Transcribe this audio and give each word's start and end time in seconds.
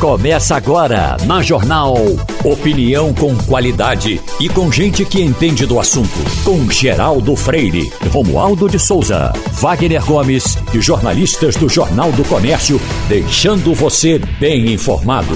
Começa 0.00 0.54
agora 0.54 1.16
na 1.26 1.42
Jornal. 1.42 1.96
Opinião 2.44 3.12
com 3.12 3.36
qualidade 3.36 4.20
e 4.38 4.48
com 4.48 4.70
gente 4.70 5.04
que 5.04 5.20
entende 5.20 5.66
do 5.66 5.80
assunto. 5.80 6.08
Com 6.44 6.70
Geraldo 6.70 7.34
Freire, 7.34 7.90
Romualdo 8.12 8.68
de 8.68 8.78
Souza, 8.78 9.32
Wagner 9.54 10.04
Gomes 10.04 10.56
e 10.72 10.80
jornalistas 10.80 11.56
do 11.56 11.68
Jornal 11.68 12.12
do 12.12 12.22
Comércio, 12.28 12.80
deixando 13.08 13.74
você 13.74 14.20
bem 14.38 14.72
informado. 14.72 15.34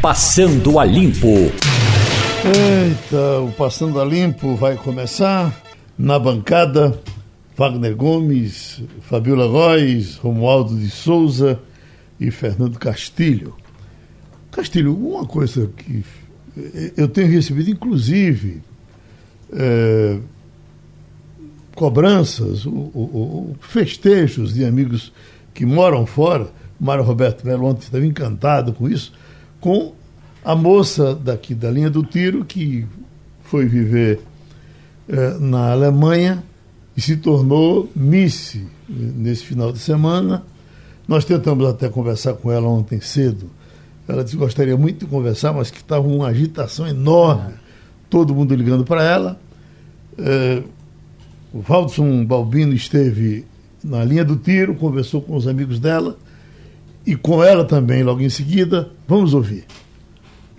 Passando 0.00 0.80
a 0.80 0.84
Limpo. 0.84 1.52
Eita, 2.44 3.40
o 3.40 3.52
Passando 3.56 4.00
a 4.00 4.04
Limpo 4.04 4.56
vai 4.56 4.74
começar 4.74 5.54
na 5.96 6.18
bancada. 6.18 7.00
Wagner 7.56 7.94
Gomes, 7.94 8.82
Fabiola 9.02 9.46
Góes, 9.46 10.16
Romualdo 10.16 10.76
de 10.76 10.90
Souza 10.90 11.60
e 12.18 12.32
Fernando 12.32 12.80
Castilho. 12.80 13.62
Castilho, 14.52 14.94
uma 14.94 15.24
coisa 15.24 15.66
que 15.74 16.04
eu 16.94 17.08
tenho 17.08 17.28
recebido, 17.28 17.70
inclusive, 17.70 18.62
é, 19.50 20.18
cobranças, 21.74 22.66
ou, 22.66 23.56
festejos 23.60 24.52
de 24.52 24.62
amigos 24.64 25.10
que 25.54 25.64
moram 25.64 26.04
fora. 26.04 26.50
O 26.78 26.84
Mário 26.84 27.02
Roberto 27.02 27.46
Melo 27.46 27.64
ontem 27.64 27.84
estava 27.84 28.04
encantado 28.04 28.74
com 28.74 28.88
isso, 28.88 29.14
com 29.58 29.94
a 30.44 30.54
moça 30.54 31.14
daqui 31.14 31.54
da 31.54 31.70
linha 31.70 31.88
do 31.88 32.02
tiro 32.02 32.44
que 32.44 32.86
foi 33.44 33.64
viver 33.64 34.20
é, 35.08 35.38
na 35.38 35.72
Alemanha 35.72 36.44
e 36.94 37.00
se 37.00 37.16
tornou 37.16 37.90
Miss 37.96 38.58
nesse 38.86 39.44
final 39.44 39.72
de 39.72 39.78
semana. 39.78 40.44
Nós 41.08 41.24
tentamos 41.24 41.66
até 41.66 41.88
conversar 41.88 42.34
com 42.34 42.52
ela 42.52 42.68
ontem 42.68 43.00
cedo 43.00 43.50
ela 44.12 44.22
disse 44.22 44.36
que 44.36 44.42
gostaria 44.42 44.76
muito 44.76 45.04
de 45.04 45.06
conversar, 45.06 45.52
mas 45.52 45.70
que 45.70 45.78
estava 45.78 46.06
uma 46.06 46.28
agitação 46.28 46.86
enorme. 46.86 47.54
Todo 48.10 48.34
mundo 48.34 48.54
ligando 48.54 48.84
para 48.84 49.02
ela. 49.02 49.40
É, 50.18 50.62
o 51.52 51.60
Valdson 51.60 52.24
Balbino 52.24 52.74
esteve 52.74 53.46
na 53.82 54.04
linha 54.04 54.24
do 54.24 54.36
tiro, 54.36 54.74
conversou 54.74 55.22
com 55.22 55.34
os 55.34 55.48
amigos 55.48 55.78
dela 55.80 56.18
e 57.06 57.16
com 57.16 57.42
ela 57.42 57.64
também 57.64 58.02
logo 58.02 58.20
em 58.20 58.28
seguida. 58.28 58.90
Vamos 59.08 59.32
ouvir. 59.32 59.64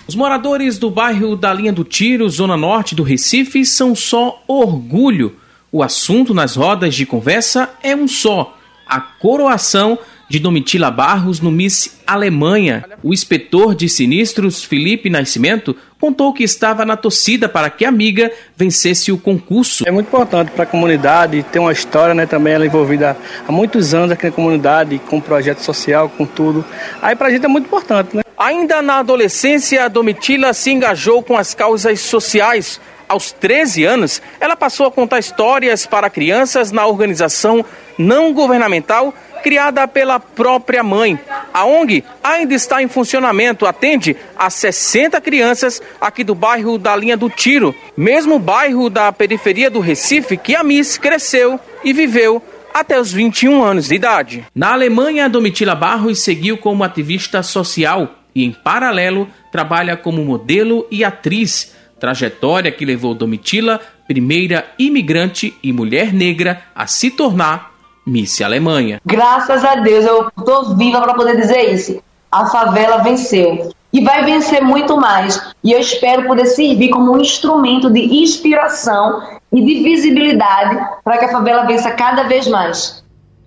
Os 0.08 0.16
moradores 0.16 0.78
do 0.80 0.90
bairro 0.90 1.36
da 1.36 1.54
Linha 1.54 1.72
do 1.72 1.84
Tiro, 1.84 2.28
zona 2.28 2.58
norte 2.58 2.94
do 2.94 3.04
Recife, 3.04 3.66
são 3.66 3.96
só 3.96 4.44
orgulho. 4.48 5.36
O 5.72 5.82
assunto 5.82 6.34
nas 6.34 6.56
rodas 6.56 6.94
de 6.94 7.06
conversa 7.06 7.70
é 7.82 7.96
um 7.96 8.08
só: 8.08 8.58
a 8.86 9.00
coroação 9.00 9.98
de 10.30 10.40
Domitila 10.40 10.90
Barros 10.90 11.40
no 11.40 11.52
Miss 11.52 12.02
Alemanha. 12.08 12.86
O 13.04 13.14
inspetor 13.14 13.76
de 13.76 13.88
sinistros, 13.90 14.64
Felipe 14.64 15.10
Nascimento, 15.10 15.76
contou 16.00 16.34
que 16.34 16.44
estava 16.44 16.86
na 16.86 16.98
torcida 16.98 17.48
para 17.48 17.70
que 17.70 17.86
a 17.86 17.90
amiga 17.90 18.32
vencesse 18.58 19.12
o 19.12 19.18
concurso. 19.18 19.88
É 19.88 19.92
muito 19.92 20.08
importante 20.08 20.52
para 20.52 20.64
a 20.64 20.68
comunidade, 20.68 21.44
ter 21.44 21.60
uma 21.60 21.72
história, 21.72 22.14
né, 22.14 22.26
também 22.26 22.54
ela 22.54 22.66
envolvida 22.66 23.16
há 23.48 23.52
muitos 23.52 23.94
anos 23.94 24.12
aqui 24.12 24.26
na 24.26 24.32
comunidade, 24.32 25.00
com 25.08 25.22
projeto 25.22 25.60
social, 25.60 26.10
com 26.10 26.26
tudo. 26.26 26.66
Aí 27.02 27.16
para 27.16 27.28
a 27.28 27.32
gente 27.32 27.46
é 27.46 27.48
muito 27.48 27.66
importante, 27.66 28.16
né? 28.16 28.24
Ainda 28.38 28.82
na 28.82 29.00
adolescência, 29.00 29.88
Domitila 29.90 30.54
se 30.54 30.72
engajou 30.72 31.24
com 31.24 31.38
as 31.38 31.54
causas 31.54 32.02
sociais. 32.02 32.82
Aos 33.08 33.32
13 33.32 33.86
anos, 33.86 34.22
ela 34.40 34.56
passou 34.56 34.88
a 34.88 34.92
contar 34.92 35.20
histórias 35.20 35.86
para 35.86 36.10
crianças 36.10 36.72
na 36.72 36.86
organização 36.86 37.64
não 37.98 38.34
governamental 38.34 39.14
criada 39.44 39.86
pela 39.88 40.20
própria 40.20 40.82
mãe. 40.82 41.20
A 41.54 41.66
ONG 41.66 42.04
ainda 42.24 42.56
está 42.56 42.82
em 42.82 42.88
funcionamento, 42.88 43.66
atende 43.66 44.16
a 44.38 44.50
60 44.50 45.20
crianças 45.20 45.82
aqui 46.00 46.24
do 46.24 46.34
bairro 46.34 46.78
da 46.78 46.96
Linha 46.96 47.18
do 47.18 47.30
Tiro, 47.30 47.76
mesmo 47.96 48.40
bairro 48.40 48.90
da 48.90 49.12
periferia 49.12 49.70
do 49.70 49.82
Recife 49.82 50.38
que 50.38 50.56
a 50.56 50.64
Miss 50.64 50.98
cresceu 50.98 51.60
e 51.84 51.92
viveu 51.92 52.42
até 52.74 53.00
os 53.00 53.12
21 53.12 53.62
anos 53.62 53.90
de 53.90 53.96
idade. 53.96 54.46
Na 54.56 54.72
Alemanha, 54.72 55.30
Domitila 55.30 55.76
Barros 55.76 56.20
seguiu 56.20 56.58
como 56.58 56.84
ativista 56.84 57.44
social 57.44 58.16
e, 58.34 58.44
em 58.44 58.52
paralelo, 58.52 59.30
trabalha 59.52 59.96
como 59.96 60.24
modelo 60.24 60.88
e 60.90 61.04
atriz. 61.04 61.76
Trajetória 62.00 62.72
que 62.72 62.84
levou 62.84 63.14
Domitila, 63.14 63.80
primeira 64.08 64.66
imigrante 64.80 65.54
e 65.62 65.72
mulher 65.72 66.12
negra, 66.12 66.64
a 66.74 66.88
se 66.88 67.12
tornar 67.12 67.73
Miss 68.06 68.42
Alemanha. 68.42 69.02
Graças 69.06 69.64
a 69.64 69.76
Deus, 69.76 70.06
eu 70.06 70.30
tô 70.46 70.76
viva 70.76 71.02
para 71.02 71.14
poder 71.14 71.38
dizer 71.38 71.74
isso. 71.74 72.02
A 72.32 72.46
favela 72.48 72.98
venceu. 72.98 73.72
E 73.92 74.04
vai 74.04 74.26
vencer 74.26 74.62
muito 74.62 74.98
mais. 74.98 75.54
E 75.64 75.72
eu 75.72 75.80
espero 75.80 76.26
poder 76.26 76.48
servir 76.48 76.90
como 76.90 77.14
um 77.14 77.22
instrumento 77.22 77.92
de 77.92 78.00
inspiração 78.00 79.22
e 79.52 79.64
de 79.64 79.84
visibilidade 79.84 80.84
para 81.04 81.20
que 81.20 81.26
a 81.26 81.32
favela 81.32 81.66
vença 81.66 81.92
cada 81.92 82.24
vez 82.24 82.48
mais. 82.48 83.04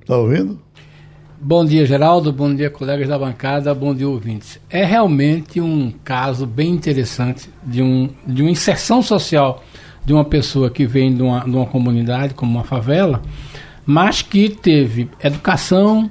Tá 0.06 0.16
ouvindo? 0.16 0.60
Bom 1.40 1.64
dia, 1.64 1.84
Geraldo. 1.84 2.32
Bom 2.32 2.54
dia, 2.54 2.70
colegas 2.70 3.08
da 3.08 3.18
bancada. 3.18 3.74
Bom 3.74 3.92
dia, 3.92 4.08
ouvintes. 4.08 4.58
É 4.70 4.84
realmente 4.84 5.60
um 5.60 5.92
caso 6.04 6.46
bem 6.46 6.70
interessante 6.70 7.50
de, 7.62 7.82
um, 7.82 8.08
de 8.24 8.42
uma 8.42 8.50
inserção 8.50 9.02
social 9.02 9.62
de 10.04 10.12
uma 10.12 10.24
pessoa 10.24 10.70
que 10.70 10.86
vem 10.86 11.12
de 11.12 11.20
uma, 11.20 11.40
de 11.40 11.50
uma 11.50 11.66
comunidade 11.66 12.32
como 12.32 12.52
uma 12.52 12.62
favela 12.62 13.20
mas 13.86 14.20
que 14.20 14.48
teve 14.48 15.08
educação, 15.22 16.10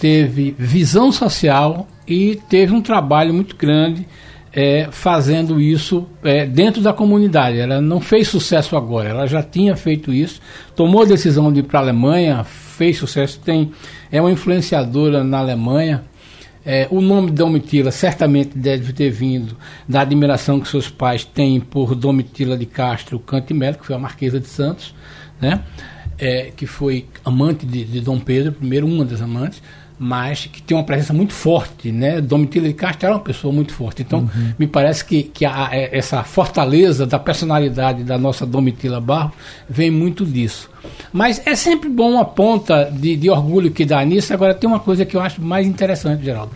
teve 0.00 0.54
visão 0.56 1.10
social 1.10 1.88
e 2.06 2.36
teve 2.48 2.72
um 2.72 2.80
trabalho 2.80 3.34
muito 3.34 3.56
grande 3.56 4.06
é, 4.52 4.88
fazendo 4.90 5.60
isso 5.60 6.06
é, 6.22 6.46
dentro 6.46 6.80
da 6.80 6.92
comunidade. 6.92 7.58
Ela 7.58 7.80
não 7.80 8.00
fez 8.00 8.28
sucesso 8.28 8.76
agora, 8.76 9.08
ela 9.08 9.26
já 9.26 9.42
tinha 9.42 9.76
feito 9.76 10.12
isso, 10.12 10.40
tomou 10.74 11.02
a 11.02 11.06
decisão 11.06 11.52
de 11.52 11.60
ir 11.60 11.64
para 11.64 11.80
a 11.80 11.82
Alemanha, 11.82 12.44
fez 12.44 12.98
sucesso, 12.98 13.40
tem, 13.40 13.72
é 14.10 14.20
uma 14.20 14.30
influenciadora 14.30 15.24
na 15.24 15.38
Alemanha. 15.38 16.04
É, 16.64 16.86
o 16.90 17.00
nome 17.00 17.30
Domitila 17.30 17.90
certamente 17.90 18.56
deve 18.56 18.92
ter 18.92 19.10
vindo 19.10 19.56
da 19.88 20.02
admiração 20.02 20.60
que 20.60 20.68
seus 20.68 20.88
pais 20.88 21.24
têm 21.24 21.60
por 21.60 21.94
Domitila 21.94 22.58
de 22.58 22.66
Castro 22.66 23.18
Cantimelo, 23.18 23.78
que 23.78 23.86
foi 23.86 23.96
a 23.96 23.98
Marquesa 23.98 24.38
de 24.38 24.48
Santos, 24.48 24.94
né? 25.40 25.62
É, 26.18 26.50
que 26.56 26.66
foi 26.66 27.06
amante 27.24 27.64
de, 27.64 27.84
de, 27.84 28.00
Dom 28.00 28.18
Pedro 28.18 28.54
I, 28.60 28.80
uma 28.80 29.04
das 29.04 29.22
amantes, 29.22 29.62
mas 29.98 30.46
que 30.46 30.62
tem 30.62 30.76
uma 30.76 30.84
presença 30.84 31.12
muito 31.12 31.32
forte, 31.32 31.90
né? 31.90 32.20
Domitila 32.20 32.68
de 32.68 32.74
Castro 32.74 33.06
era 33.06 33.16
uma 33.16 33.22
pessoa 33.22 33.52
muito 33.52 33.72
forte. 33.72 34.02
Então, 34.02 34.20
uhum. 34.20 34.52
me 34.58 34.66
parece 34.66 35.04
que, 35.04 35.24
que 35.24 35.44
a, 35.44 35.70
essa 35.72 36.22
fortaleza 36.22 37.04
da 37.04 37.18
personalidade 37.18 38.04
da 38.04 38.16
nossa 38.16 38.46
Domitila 38.46 39.00
Barro 39.00 39.32
vem 39.68 39.90
muito 39.90 40.24
disso. 40.24 40.70
Mas 41.12 41.44
é 41.44 41.56
sempre 41.56 41.88
bom 41.88 42.12
uma 42.12 42.24
ponta 42.24 42.84
de, 42.84 43.16
de 43.16 43.28
orgulho 43.28 43.72
que 43.72 43.84
dá 43.84 44.04
nisso. 44.04 44.32
Agora, 44.32 44.54
tem 44.54 44.70
uma 44.70 44.78
coisa 44.78 45.04
que 45.04 45.16
eu 45.16 45.20
acho 45.20 45.42
mais 45.42 45.66
interessante, 45.66 46.24
Geraldo. 46.24 46.52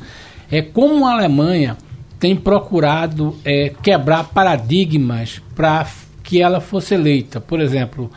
É 0.48 0.62
como 0.62 1.06
a 1.06 1.12
Alemanha 1.14 1.76
tem 2.20 2.36
procurado 2.36 3.36
é, 3.44 3.72
quebrar 3.82 4.24
paradigmas 4.28 5.42
para 5.56 5.84
que 6.22 6.40
ela 6.40 6.60
fosse 6.60 6.94
eleita. 6.94 7.40
Por 7.40 7.58
exemplo, 7.58 8.08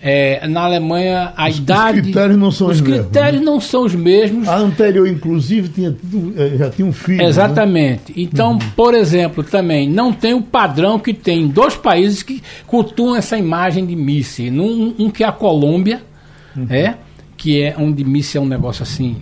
é, 0.00 0.46
na 0.46 0.62
Alemanha, 0.62 1.32
a 1.36 1.48
os, 1.48 1.58
idade. 1.58 1.98
Os 1.98 2.04
critérios 2.04 2.38
não 2.38 2.50
são 2.50 2.68
os, 2.68 2.76
os 2.76 2.80
critérios 2.80 3.40
mesmos. 3.40 3.46
não 3.46 3.60
são 3.60 3.84
os 3.84 3.94
mesmos. 3.94 4.48
A 4.48 4.56
anterior, 4.56 5.08
inclusive, 5.08 5.68
tinha, 5.68 5.96
é, 6.36 6.56
já 6.56 6.70
tinha 6.70 6.86
um 6.86 6.92
filho. 6.92 7.18
né? 7.18 7.24
Exatamente. 7.24 8.12
Né? 8.12 8.22
Então, 8.22 8.52
uhum. 8.52 8.58
por 8.76 8.94
exemplo, 8.94 9.42
também 9.42 9.88
não 9.88 10.12
tem 10.12 10.34
o 10.34 10.42
padrão 10.42 10.98
que 10.98 11.12
tem 11.12 11.42
em 11.42 11.48
dois 11.48 11.76
países 11.76 12.22
que 12.22 12.42
cultuam 12.66 13.16
essa 13.16 13.36
imagem 13.36 13.84
de 13.84 13.96
míssil. 13.96 14.52
Um, 14.52 14.94
um 14.98 15.10
que 15.10 15.24
é 15.24 15.26
a 15.26 15.32
Colômbia, 15.32 16.02
uhum. 16.56 16.66
é, 16.70 16.94
que 17.36 17.62
é 17.62 17.74
onde 17.78 18.04
míssil 18.04 18.42
é 18.42 18.44
um 18.44 18.48
negócio 18.48 18.82
assim 18.82 19.16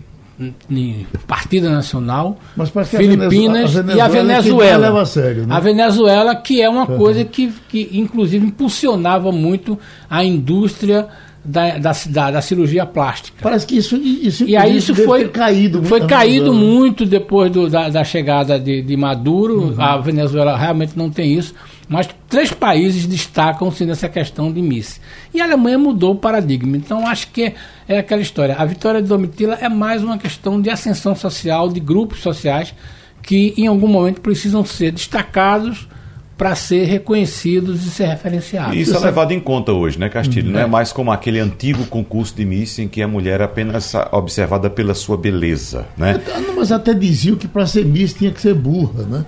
Partido 1.27 1.71
Nacional, 1.71 2.39
Filipinas 2.85 3.77
a 3.77 3.83
Venezuela, 3.83 3.93
a 3.93 3.97
e 3.97 4.01
a 4.01 4.09
Venezuela. 4.09 5.01
A, 5.01 5.07
sério, 5.07 5.47
né? 5.47 5.55
a 5.55 5.61
Venezuela, 5.61 6.37
que 6.37 6.61
é 6.61 6.69
uma 6.69 6.89
uhum. 6.89 6.99
coisa 6.99 7.25
que, 7.25 7.53
que, 7.69 7.89
inclusive, 7.93 8.47
impulsionava 8.47 9.33
muito 9.33 9.79
a 10.11 10.23
indústria 10.23 11.09
da, 11.47 11.79
da, 11.79 11.93
da, 12.09 12.31
da 12.33 12.43
cirurgia 12.43 12.85
plástica. 12.85 13.39
Parece 13.41 13.67
que 13.67 13.77
isso, 13.77 13.97
isso 13.97 14.45
e 14.45 14.57
aí 14.57 14.77
isso 14.77 14.95
foi 14.95 15.29
caído, 15.29 15.83
foi 15.85 16.07
caído 16.07 16.53
muito 16.53 17.07
depois 17.07 17.51
do, 17.51 17.71
da, 17.71 17.89
da 17.89 18.05
chegada 18.05 18.59
de, 18.59 18.83
de 18.83 18.97
Maduro. 18.97 19.69
Uhum. 19.69 19.75
A 19.81 19.97
Venezuela 19.99 20.57
realmente 20.57 20.93
não 20.97 21.09
tem 21.09 21.33
isso. 21.35 21.55
Mas 21.89 22.09
três 22.29 22.53
países 22.53 23.07
destacam-se 23.07 23.85
nessa 23.85 24.09
questão 24.09 24.53
de 24.53 24.61
Miss. 24.61 25.01
E 25.33 25.41
a 25.41 25.45
Alemanha 25.45 25.79
mudou 25.79 26.13
o 26.13 26.17
paradigma. 26.17 26.77
Então, 26.77 27.07
acho 27.07 27.29
que 27.29 27.45
é, 27.45 27.55
é 27.89 27.99
aquela 27.99 28.21
história. 28.21 28.57
A 28.59 28.65
vitória 28.65 29.01
de 29.01 29.09
Domitila 29.09 29.57
é 29.61 29.69
mais 29.69 30.03
uma 30.03 30.19
questão 30.19 30.61
de 30.61 30.69
ascensão 30.69 31.15
social, 31.15 31.69
de 31.69 31.79
grupos 31.79 32.21
sociais 32.21 32.75
que, 33.23 33.55
em 33.57 33.67
algum 33.67 33.89
momento, 33.89 34.21
precisam 34.21 34.65
ser 34.65 34.93
destacados 34.93 35.89
para 36.37 36.55
ser 36.55 36.85
reconhecidos 36.85 37.87
e 37.87 37.91
ser 37.91 38.07
referenciados. 38.07 38.77
Isso 38.77 38.95
é 38.95 38.99
levado 38.99 39.33
em 39.33 39.41
conta 39.41 39.73
hoje, 39.73 39.99
né, 39.99 40.09
Castilho? 40.09 40.51
Hum, 40.51 40.53
Não 40.53 40.61
é. 40.61 40.65
é 40.65 40.67
mais 40.67 40.93
como 40.93 41.11
aquele 41.11 41.41
antigo 41.41 41.87
concurso 41.87 42.35
de 42.35 42.45
Miss 42.45 42.79
em 42.79 42.89
que 42.89 43.01
a 43.01 43.09
mulher 43.09 43.41
é 43.41 43.45
apenas 43.45 43.95
observada 44.13 44.69
pela 44.69 44.93
sua 44.93 45.17
beleza, 45.17 45.87
né? 45.97 46.21
Mas 46.55 46.71
até 46.71 46.93
diziam 46.93 47.37
que 47.37 47.49
para 47.49 47.67
ser 47.67 47.87
Miss 47.87 48.13
tinha 48.13 48.31
que 48.31 48.41
ser 48.41 48.55
burra, 48.55 49.05
né? 49.05 49.25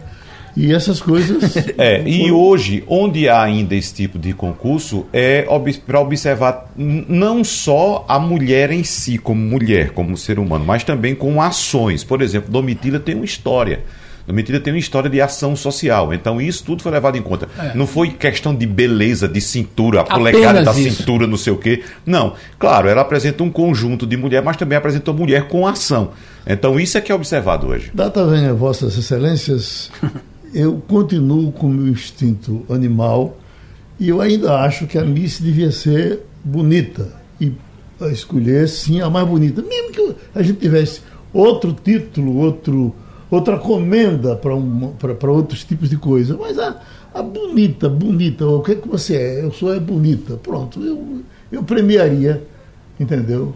E 0.59 0.75
essas 0.75 1.01
coisas. 1.01 1.57
é, 1.79 2.03
e 2.05 2.33
hoje, 2.33 2.83
onde 2.89 3.29
há 3.29 3.41
ainda 3.41 3.77
esse 3.77 3.95
tipo 3.95 4.19
de 4.19 4.33
concurso, 4.33 5.07
é 5.13 5.47
para 5.87 6.01
observar 6.01 6.73
não 6.77 7.45
só 7.45 8.05
a 8.09 8.19
mulher 8.19 8.73
em 8.73 8.83
si, 8.83 9.19
como 9.19 9.41
mulher, 9.41 9.91
como 9.91 10.17
ser 10.17 10.41
humano, 10.41 10.65
mas 10.67 10.83
também 10.83 11.15
com 11.15 11.41
ações. 11.41 12.03
Por 12.03 12.21
exemplo, 12.21 12.51
Domitila 12.51 12.99
tem 12.99 13.15
uma 13.15 13.25
história. 13.25 13.85
Domitila 14.27 14.59
tem 14.59 14.73
uma 14.73 14.81
história 14.81 15.09
de 15.09 15.21
ação 15.21 15.55
social. 15.55 16.13
Então, 16.13 16.41
isso 16.41 16.65
tudo 16.65 16.83
foi 16.83 16.91
levado 16.91 17.17
em 17.17 17.23
conta. 17.23 17.49
É. 17.57 17.75
Não 17.77 17.87
foi 17.87 18.11
questão 18.11 18.53
de 18.53 18.67
beleza, 18.67 19.29
de 19.29 19.41
cintura, 19.41 20.01
a 20.01 20.05
polegada 20.05 20.65
da 20.65 20.73
isso. 20.73 20.97
cintura, 20.97 21.27
não 21.27 21.37
sei 21.37 21.53
o 21.53 21.57
quê. 21.57 21.85
Não. 22.05 22.35
Claro, 22.59 22.89
ela 22.89 23.01
apresenta 23.01 23.45
um 23.45 23.51
conjunto 23.51 24.05
de 24.07 24.17
mulher, 24.17 24.43
mas 24.43 24.57
também 24.57 24.77
apresenta 24.77 25.13
mulher 25.13 25.47
com 25.47 25.67
ação. 25.67 26.11
Então, 26.45 26.79
isso 26.81 26.99
é 26.99 27.01
que 27.01 27.13
é 27.13 27.15
observado 27.15 27.69
hoje. 27.69 27.91
Data 27.95 28.27
venha, 28.27 28.53
Vossas 28.53 28.99
Excelências. 28.99 29.91
eu 30.55 30.83
continuo 30.87 31.53
com 31.53 31.67
o 31.67 31.71
meu 31.71 31.89
instinto 31.89 32.65
animal 32.69 33.37
e 33.99 34.09
eu 34.09 34.21
ainda 34.21 34.61
acho 34.61 34.87
que 34.87 34.97
a 34.97 35.05
Miss 35.05 35.41
devia 35.41 35.71
ser 35.71 36.21
bonita 36.45 37.13
e 37.41 37.53
escolher 38.13 38.69
sim 38.69 39.01
a 39.01 39.11
mais 39.11 39.27
bonita, 39.27 39.63
mesmo 39.63 39.91
que 39.91 40.17
a 40.35 40.43
gente 40.43 40.61
tivesse 40.61 41.01
outro 41.33 41.73
título, 41.73 42.37
outro, 42.37 42.95
outra 43.31 43.59
comenda 43.59 44.37
para 44.37 45.31
outros 45.31 45.65
tipos 45.65 45.91
de 45.91 45.97
coisa, 45.97 46.37
mas 46.37 46.59
a, 46.59 46.81
a 47.13 47.23
bonita, 47.23 47.89
bonita, 47.89 48.47
o 48.47 48.63
que 48.63 48.73
é 48.73 48.75
que 48.77 48.89
você 48.89 49.17
é? 49.17 49.45
Eu 49.45 49.53
sou 49.53 49.75
é 49.75 49.81
bonita, 49.81 50.37
pronto, 50.37 50.81
eu, 50.81 51.23
eu 51.51 51.63
premiaria, 51.63 52.43
entendeu? 52.99 53.55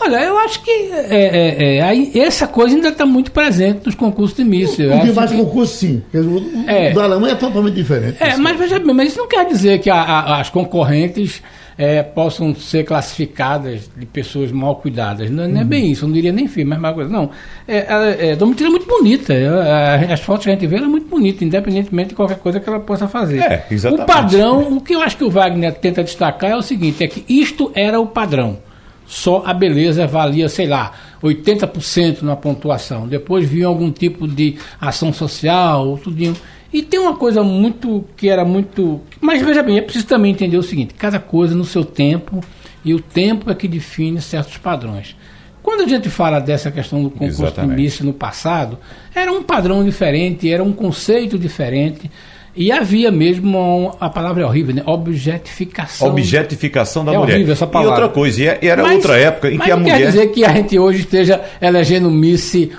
Olha, 0.00 0.16
eu 0.24 0.36
acho 0.38 0.60
que 0.62 0.70
é, 0.70 1.78
é, 1.78 1.78
é, 1.78 2.18
essa 2.18 2.46
coisa 2.46 2.74
ainda 2.74 2.88
está 2.88 3.06
muito 3.06 3.30
presente 3.30 3.86
nos 3.86 3.94
concursos 3.94 4.36
de 4.36 4.44
Miss. 4.44 4.76
Tem 4.76 5.12
mais 5.12 5.30
que... 5.30 5.36
concursos, 5.36 5.76
sim. 5.76 6.02
O, 6.12 6.68
é, 6.68 6.90
o 6.90 6.94
da 6.94 7.04
Alemanha 7.04 7.34
é 7.34 7.36
totalmente 7.36 7.74
diferente. 7.74 8.16
É, 8.20 8.36
mas 8.36 8.58
veja 8.58 8.78
bem, 8.78 8.92
mas 8.92 9.08
isso 9.08 9.18
não 9.18 9.28
quer 9.28 9.46
dizer 9.46 9.78
que 9.78 9.88
a, 9.88 9.96
a, 9.96 10.40
as 10.40 10.50
concorrentes 10.50 11.40
é, 11.78 12.02
possam 12.02 12.54
ser 12.56 12.84
classificadas 12.84 13.88
de 13.96 14.04
pessoas 14.04 14.50
mal 14.50 14.76
cuidadas. 14.76 15.30
Não, 15.30 15.46
não 15.48 15.60
é 15.60 15.64
bem 15.64 15.92
isso, 15.92 16.04
eu 16.04 16.08
não 16.08 16.14
diria 16.14 16.32
nem 16.32 16.48
filho, 16.48 16.68
mas 16.68 16.80
mais 16.80 16.94
coisa. 16.94 17.10
Não. 17.10 17.30
É, 17.66 18.30
é, 18.30 18.36
Domitila 18.36 18.70
é 18.70 18.72
muito 18.72 18.86
bonita. 18.86 19.32
as 20.12 20.20
fotos 20.20 20.44
que 20.44 20.50
a 20.50 20.54
gente 20.54 20.66
vê, 20.66 20.76
ela 20.76 20.86
é 20.86 20.88
muito 20.88 21.08
bonita, 21.08 21.44
independentemente 21.44 22.10
de 22.10 22.14
qualquer 22.16 22.38
coisa 22.38 22.58
que 22.58 22.68
ela 22.68 22.80
possa 22.80 23.06
fazer. 23.06 23.38
É, 23.38 23.66
exatamente. 23.70 24.02
O 24.02 24.06
padrão, 24.06 24.76
o 24.76 24.80
que 24.80 24.94
eu 24.94 25.00
acho 25.00 25.16
que 25.16 25.24
o 25.24 25.30
Wagner 25.30 25.72
tenta 25.74 26.02
destacar 26.02 26.50
é 26.50 26.56
o 26.56 26.62
seguinte: 26.62 27.04
é 27.04 27.06
que 27.06 27.24
isto 27.28 27.70
era 27.74 28.00
o 28.00 28.08
padrão 28.08 28.58
só 29.06 29.42
a 29.44 29.52
beleza 29.52 30.06
valia, 30.06 30.48
sei 30.48 30.66
lá, 30.66 30.92
80% 31.22 32.22
na 32.22 32.36
pontuação. 32.36 33.06
Depois 33.06 33.48
vinha 33.48 33.66
algum 33.66 33.90
tipo 33.90 34.26
de 34.26 34.56
ação 34.80 35.12
social, 35.12 35.98
tudinho. 36.02 36.36
E 36.72 36.82
tem 36.82 36.98
uma 36.98 37.16
coisa 37.16 37.42
muito 37.42 38.04
que 38.16 38.28
era 38.28 38.44
muito. 38.44 39.00
Mas 39.20 39.40
veja 39.42 39.62
bem, 39.62 39.78
é 39.78 39.82
preciso 39.82 40.06
também 40.06 40.32
entender 40.32 40.56
o 40.56 40.62
seguinte: 40.62 40.94
cada 40.94 41.20
coisa 41.20 41.54
no 41.54 41.64
seu 41.64 41.84
tempo, 41.84 42.40
e 42.84 42.92
o 42.92 43.00
tempo 43.00 43.50
é 43.50 43.54
que 43.54 43.68
define 43.68 44.20
certos 44.20 44.56
padrões. 44.58 45.16
Quando 45.62 45.82
a 45.82 45.88
gente 45.88 46.10
fala 46.10 46.40
dessa 46.40 46.70
questão 46.70 47.02
do 47.02 47.08
concurso 47.08 47.42
Exatamente. 47.42 47.76
de 47.76 47.82
Miss 47.82 48.00
no 48.00 48.12
passado, 48.12 48.78
era 49.14 49.32
um 49.32 49.42
padrão 49.42 49.82
diferente, 49.82 50.50
era 50.50 50.62
um 50.62 50.72
conceito 50.72 51.38
diferente. 51.38 52.10
E 52.56 52.70
havia 52.70 53.10
mesmo, 53.10 53.96
a 54.00 54.08
palavra 54.08 54.44
é 54.44 54.46
horrível, 54.46 54.74
né? 54.74 54.82
Objetificação. 54.86 56.08
Objetificação 56.08 57.04
da 57.04 57.12
é 57.12 57.18
mulher. 57.18 57.34
Horrível 57.34 57.52
essa 57.52 57.66
palavra. 57.66 57.98
E 57.98 58.02
outra 58.02 58.14
coisa, 58.14 58.40
e 58.40 58.46
é, 58.46 58.58
era 58.62 58.82
mas, 58.82 58.94
outra 58.96 59.16
época 59.18 59.50
em 59.50 59.58
que 59.58 59.70
a 59.70 59.76
mulher. 59.76 59.98
Quer 59.98 60.06
dizer 60.06 60.26
que 60.28 60.44
a 60.44 60.52
gente 60.52 60.78
hoje 60.78 61.00
esteja 61.00 61.40
elegendo 61.60 62.10
Miss 62.10 62.54
é. 62.54 62.70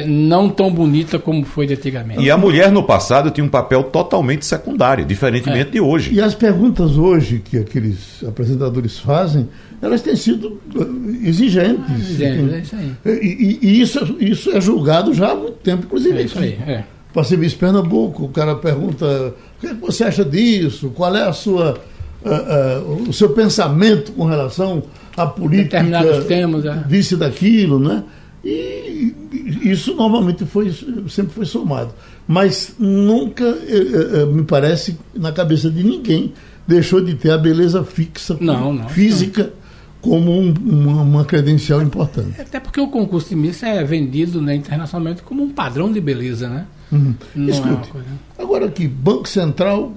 É, 0.00 0.06
não 0.06 0.50
tão 0.50 0.70
bonita 0.70 1.18
como 1.18 1.44
foi 1.44 1.66
de 1.66 1.72
antigamente. 1.74 2.20
E 2.20 2.30
a 2.30 2.36
mulher 2.36 2.70
no 2.70 2.82
passado 2.82 3.30
tinha 3.30 3.44
um 3.44 3.48
papel 3.48 3.84
totalmente 3.84 4.44
secundário, 4.44 5.04
diferentemente 5.04 5.68
é. 5.68 5.72
de 5.72 5.80
hoje. 5.80 6.12
E 6.12 6.20
as 6.20 6.34
perguntas 6.34 6.98
hoje 6.98 7.40
que 7.42 7.56
aqueles 7.56 8.22
apresentadores 8.26 8.98
fazem, 8.98 9.48
elas 9.80 10.02
têm 10.02 10.14
sido 10.14 10.60
uh, 10.74 11.16
exigentes. 11.24 11.84
Ah, 11.88 11.98
exigentes, 11.98 12.52
é 12.52 12.58
isso 12.58 12.76
aí. 12.76 12.92
E, 13.06 13.20
e, 13.20 13.58
e, 13.62 13.80
isso, 13.80 14.16
isso 14.20 14.50
é 14.50 14.60
julgado 14.60 15.14
já 15.14 15.30
há 15.30 15.34
muito 15.34 15.56
tempo, 15.56 15.84
inclusive. 15.86 16.18
É 16.18 16.22
isso 16.22 16.38
aí, 16.38 16.58
é 16.66 16.84
para 17.12 17.36
Miss 17.36 17.54
Pernambuco, 17.54 18.24
o 18.24 18.28
cara 18.28 18.54
pergunta 18.54 19.34
o 19.56 19.60
que, 19.60 19.66
é 19.66 19.74
que 19.74 19.80
você 19.80 20.04
acha 20.04 20.24
disso, 20.24 20.90
qual 20.90 21.14
é 21.14 21.22
a 21.22 21.32
sua, 21.32 21.78
uh, 22.24 22.80
uh, 22.80 23.08
o 23.08 23.12
seu 23.12 23.30
pensamento 23.30 24.12
com 24.12 24.24
relação 24.24 24.82
à 25.16 25.26
política, 25.26 25.84
temas, 26.26 26.64
é. 26.64 26.84
disse 26.88 27.16
daquilo, 27.16 27.78
né? 27.78 28.02
E 28.44 29.14
isso 29.62 29.94
normalmente 29.94 30.44
foi, 30.44 30.74
sempre 31.08 31.32
foi 31.32 31.44
somado. 31.44 31.94
Mas 32.26 32.74
nunca, 32.76 33.44
eh, 33.44 34.26
me 34.26 34.42
parece, 34.42 34.98
na 35.14 35.30
cabeça 35.30 35.70
de 35.70 35.84
ninguém, 35.84 36.32
deixou 36.66 37.00
de 37.00 37.14
ter 37.14 37.30
a 37.30 37.38
beleza 37.38 37.84
fixa, 37.84 38.36
não, 38.40 38.72
não, 38.72 38.88
física. 38.88 39.44
Não 39.44 39.62
como 40.00 40.32
um, 40.32 40.52
uma, 40.52 41.02
uma, 41.02 41.24
credencial 41.24 41.80
importante. 41.80 42.40
Até 42.40 42.58
porque 42.58 42.80
o 42.80 42.88
concurso 42.88 43.28
de 43.28 43.36
Miss 43.36 43.62
é 43.62 43.84
vendido 43.84 44.42
né, 44.42 44.52
internacionalmente 44.56 45.22
como 45.22 45.44
um 45.44 45.50
padrão 45.50 45.92
de 45.92 46.00
beleza, 46.00 46.48
né? 46.48 46.66
Uhum. 46.92 47.14
Escute, 47.48 47.90
é 48.38 48.42
agora 48.42 48.66
aqui, 48.66 48.86
Banco 48.86 49.26
Central 49.26 49.92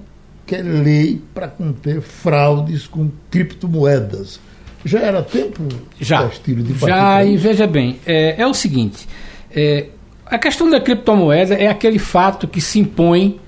quer 0.46 0.62
lei 0.62 1.20
para 1.34 1.48
conter 1.48 2.00
fraudes 2.00 2.86
com 2.86 3.10
criptomoedas. 3.30 4.40
Já 4.84 5.00
era 5.00 5.22
tempo, 5.22 5.64
já, 6.00 6.22
Castilho, 6.22 6.62
de 6.62 6.72
Já, 6.78 7.24
e 7.24 7.36
veja 7.36 7.66
bem, 7.66 7.98
é, 8.06 8.40
é 8.40 8.46
o 8.46 8.54
seguinte, 8.54 9.06
é, 9.50 9.88
a 10.24 10.38
questão 10.38 10.70
da 10.70 10.80
criptomoeda 10.80 11.54
é 11.54 11.66
aquele 11.66 11.98
fato 11.98 12.48
que 12.48 12.60
se 12.60 12.78
impõe 12.78 13.40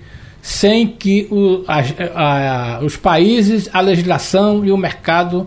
sem 0.42 0.86
que 0.86 1.28
o, 1.30 1.64
a, 1.66 2.78
a, 2.78 2.84
os 2.84 2.96
países, 2.96 3.68
a 3.72 3.80
legislação 3.80 4.64
e 4.64 4.70
o 4.70 4.76
mercado 4.76 5.46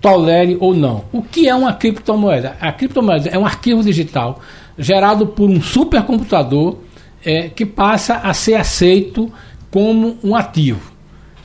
tolere 0.00 0.56
ou 0.60 0.74
não. 0.74 1.04
O 1.12 1.22
que 1.22 1.48
é 1.48 1.54
uma 1.54 1.72
criptomoeda? 1.72 2.56
A 2.60 2.72
criptomoeda 2.72 3.30
é 3.30 3.38
um 3.38 3.46
arquivo 3.46 3.82
digital 3.82 4.40
gerado 4.76 5.26
por 5.26 5.48
um 5.48 5.60
supercomputador 5.60 6.78
é, 7.24 7.48
que 7.48 7.64
passa 7.64 8.16
a 8.16 8.34
ser 8.34 8.54
aceito 8.54 9.32
como 9.70 10.18
um 10.22 10.34
ativo. 10.34 10.92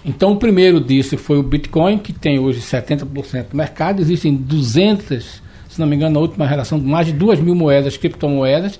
Então, 0.03 0.31
o 0.31 0.37
primeiro 0.37 0.79
disso 0.79 1.17
foi 1.17 1.37
o 1.37 1.43
Bitcoin, 1.43 1.97
que 1.97 2.13
tem 2.13 2.39
hoje 2.39 2.61
70% 2.61 3.49
do 3.49 3.57
mercado. 3.57 4.01
Existem 4.01 4.33
200, 4.33 5.41
se 5.67 5.79
não 5.79 5.85
me 5.85 5.95
engano, 5.95 6.13
na 6.13 6.21
última 6.21 6.47
relação, 6.47 6.79
mais 6.79 7.07
de 7.07 7.13
2 7.13 7.41
mil 7.41 7.53
moedas, 7.53 7.97
criptomoedas, 7.97 8.79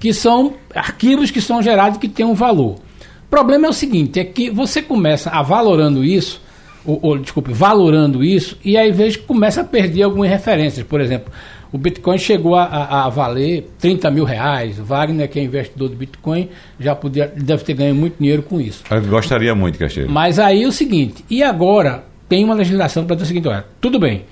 que 0.00 0.12
são 0.12 0.54
arquivos 0.74 1.30
que 1.30 1.40
são 1.40 1.62
gerados 1.62 1.98
que 1.98 2.08
têm 2.08 2.26
um 2.26 2.34
valor. 2.34 2.74
O 2.74 3.30
problema 3.30 3.66
é 3.66 3.70
o 3.70 3.72
seguinte, 3.72 4.18
é 4.18 4.24
que 4.24 4.50
você 4.50 4.82
começa 4.82 5.30
a 5.30 5.42
valorando 5.42 6.04
isso, 6.04 6.42
ou, 6.84 6.98
ou 7.02 7.18
desculpe, 7.18 7.52
valorando 7.52 8.22
isso, 8.22 8.58
e 8.64 8.76
aí 8.76 8.90
vez 8.90 9.16
começa 9.16 9.60
a 9.60 9.64
perder 9.64 10.02
algumas 10.02 10.28
referências. 10.28 10.84
Por 10.84 11.00
exemplo, 11.00 11.32
o 11.74 11.78
Bitcoin 11.78 12.16
chegou 12.18 12.54
a, 12.54 12.62
a, 12.62 13.04
a, 13.06 13.08
valer 13.08 13.68
30 13.80 14.08
mil 14.08 14.22
reais. 14.22 14.78
Wagner, 14.78 15.28
que 15.28 15.40
é 15.40 15.42
investidor 15.42 15.88
do 15.88 15.96
Bitcoin, 15.96 16.48
já 16.78 16.94
podia, 16.94 17.26
deve 17.26 17.64
ter 17.64 17.74
ganho 17.74 17.96
muito 17.96 18.16
dinheiro 18.16 18.44
com 18.44 18.60
isso. 18.60 18.84
Eu 18.88 19.02
gostaria 19.02 19.52
muito, 19.56 19.76
Castilho. 19.76 20.08
Mas 20.08 20.38
aí 20.38 20.62
é 20.62 20.68
o 20.68 20.70
seguinte, 20.70 21.24
e 21.28 21.42
agora 21.42 22.04
tem 22.28 22.44
uma 22.44 22.54
legislação 22.54 23.04
para 23.04 23.16
dizer 23.16 23.24
o 23.24 23.26
seguinte, 23.26 23.48
olha, 23.48 23.64
tudo 23.80 23.98
bem, 23.98 24.24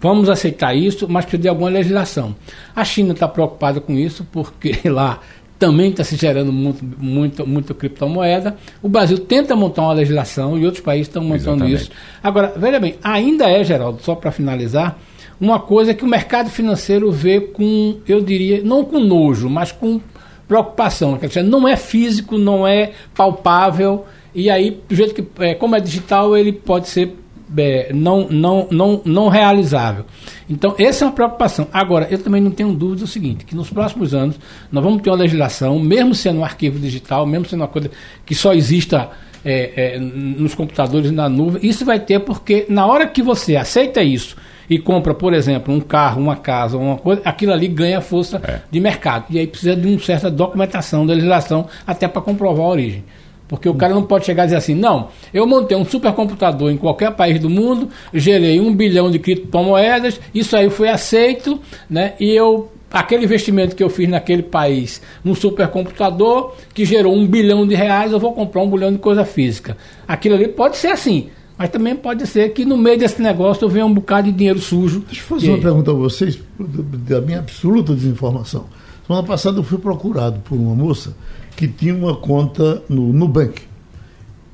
vamos 0.00 0.28
aceitar 0.28 0.74
isso, 0.74 1.06
mas 1.08 1.24
precisa 1.24 1.42
de 1.42 1.48
alguma 1.48 1.70
legislação. 1.70 2.34
A 2.74 2.84
China 2.84 3.12
está 3.12 3.28
preocupada 3.28 3.80
com 3.80 3.92
isso, 3.92 4.26
porque 4.32 4.80
lá 4.90 5.20
também 5.56 5.90
está 5.90 6.02
se 6.02 6.16
gerando 6.16 6.52
muito, 6.52 6.84
muito, 6.84 7.46
muito 7.46 7.74
criptomoeda. 7.76 8.56
O 8.82 8.88
Brasil 8.88 9.18
tenta 9.18 9.54
montar 9.54 9.82
uma 9.82 9.92
legislação 9.92 10.58
e 10.58 10.64
outros 10.64 10.82
países 10.82 11.06
estão 11.06 11.22
montando 11.22 11.64
Exatamente. 11.64 11.82
isso. 11.82 11.90
Agora, 12.20 12.52
veja 12.56 12.80
bem, 12.80 12.96
ainda 13.04 13.48
é, 13.48 13.62
Geraldo, 13.62 14.02
só 14.02 14.16
para 14.16 14.32
finalizar, 14.32 14.98
uma 15.40 15.60
coisa 15.60 15.94
que 15.94 16.04
o 16.04 16.08
mercado 16.08 16.50
financeiro 16.50 17.10
vê 17.10 17.40
com, 17.40 17.98
eu 18.06 18.20
diria, 18.20 18.62
não 18.62 18.84
com 18.84 18.98
nojo, 18.98 19.48
mas 19.48 19.72
com 19.72 20.00
preocupação. 20.46 21.16
Quer 21.16 21.28
dizer, 21.28 21.42
não 21.42 21.68
é 21.68 21.76
físico, 21.76 22.36
não 22.38 22.66
é 22.66 22.92
palpável, 23.14 24.04
e 24.34 24.50
aí, 24.50 24.80
do 24.88 24.94
jeito 24.94 25.14
que, 25.14 25.24
é, 25.42 25.54
como 25.54 25.76
é 25.76 25.80
digital, 25.80 26.36
ele 26.36 26.52
pode 26.52 26.88
ser 26.88 27.16
é, 27.56 27.92
não, 27.94 28.28
não, 28.28 28.68
não, 28.70 29.02
não 29.04 29.28
realizável. 29.28 30.04
Então, 30.50 30.74
essa 30.78 31.04
é 31.04 31.08
uma 31.08 31.14
preocupação. 31.14 31.66
Agora, 31.72 32.06
eu 32.10 32.18
também 32.18 32.42
não 32.42 32.50
tenho 32.50 32.72
dúvida 32.74 33.00
do 33.00 33.06
seguinte, 33.06 33.44
que 33.44 33.56
nos 33.56 33.70
próximos 33.70 34.14
anos 34.14 34.38
nós 34.70 34.84
vamos 34.84 35.02
ter 35.02 35.10
uma 35.10 35.16
legislação, 35.16 35.78
mesmo 35.78 36.14
sendo 36.14 36.40
um 36.40 36.44
arquivo 36.44 36.78
digital, 36.78 37.26
mesmo 37.26 37.46
sendo 37.46 37.60
uma 37.60 37.68
coisa 37.68 37.90
que 38.26 38.34
só 38.34 38.52
exista 38.52 39.10
é, 39.44 39.94
é, 39.94 39.98
nos 39.98 40.54
computadores 40.54 41.10
na 41.10 41.28
nuvem, 41.28 41.66
isso 41.66 41.84
vai 41.84 41.98
ter 41.98 42.20
porque 42.20 42.66
na 42.68 42.86
hora 42.86 43.06
que 43.06 43.22
você 43.22 43.56
aceita 43.56 44.02
isso 44.02 44.36
e 44.68 44.78
compra, 44.78 45.14
por 45.14 45.32
exemplo, 45.32 45.72
um 45.72 45.80
carro, 45.80 46.20
uma 46.20 46.36
casa, 46.36 46.76
uma 46.76 46.96
coisa, 46.96 47.22
aquilo 47.24 47.52
ali 47.52 47.68
ganha 47.68 48.00
força 48.00 48.40
é. 48.44 48.60
de 48.70 48.80
mercado. 48.80 49.26
E 49.30 49.38
aí 49.38 49.46
precisa 49.46 49.74
de 49.74 49.86
uma 49.86 49.98
certa 49.98 50.30
documentação 50.30 51.06
da 51.06 51.14
legislação 51.14 51.66
até 51.86 52.06
para 52.06 52.20
comprovar 52.20 52.66
a 52.66 52.68
origem. 52.68 53.04
Porque 53.48 53.68
o 53.68 53.74
cara 53.74 53.94
não 53.94 54.02
pode 54.02 54.26
chegar 54.26 54.42
e 54.42 54.46
dizer 54.46 54.56
assim, 54.56 54.74
não, 54.74 55.08
eu 55.32 55.46
montei 55.46 55.74
um 55.74 55.84
supercomputador 55.84 56.70
em 56.70 56.76
qualquer 56.76 57.12
país 57.12 57.40
do 57.40 57.48
mundo, 57.48 57.88
gerei 58.12 58.60
um 58.60 58.74
bilhão 58.74 59.10
de 59.10 59.18
criptomoedas, 59.18 60.20
isso 60.34 60.54
aí 60.54 60.68
foi 60.68 60.90
aceito, 60.90 61.58
né? 61.88 62.12
E 62.20 62.30
eu 62.30 62.70
aquele 62.90 63.24
investimento 63.24 63.76
que 63.76 63.82
eu 63.82 63.90
fiz 63.90 64.08
naquele 64.08 64.42
país 64.42 65.02
num 65.22 65.34
supercomputador 65.34 66.54
que 66.72 66.86
gerou 66.86 67.14
um 67.14 67.26
bilhão 67.26 67.66
de 67.66 67.74
reais, 67.74 68.12
eu 68.12 68.18
vou 68.18 68.32
comprar 68.32 68.62
um 68.62 68.70
bilhão 68.70 68.92
de 68.92 68.98
coisa 68.98 69.24
física. 69.24 69.76
Aquilo 70.06 70.34
ali 70.34 70.48
pode 70.48 70.76
ser 70.76 70.88
assim, 70.88 71.28
mas 71.58 71.70
também 71.70 71.96
pode 71.96 72.24
ser 72.24 72.50
que 72.50 72.64
no 72.64 72.76
meio 72.76 72.96
desse 72.96 73.20
negócio 73.20 73.64
eu 73.64 73.68
venha 73.68 73.84
um 73.84 73.92
bocado 73.92 74.30
de 74.30 74.38
dinheiro 74.38 74.60
sujo. 74.60 75.00
Deixa 75.00 75.20
eu 75.22 75.26
fazer 75.26 75.48
uma 75.50 75.58
pergunta 75.58 75.90
a 75.90 75.94
vocês, 75.94 76.38
da 76.56 77.20
minha 77.20 77.40
absoluta 77.40 77.94
desinformação. 77.94 78.66
Semana 79.04 79.26
passada 79.26 79.58
eu 79.58 79.64
fui 79.64 79.78
procurado 79.78 80.38
por 80.40 80.56
uma 80.56 80.74
moça 80.74 81.16
que 81.56 81.66
tinha 81.66 81.94
uma 81.94 82.14
conta 82.14 82.80
no 82.88 83.12
Nubank. 83.12 83.62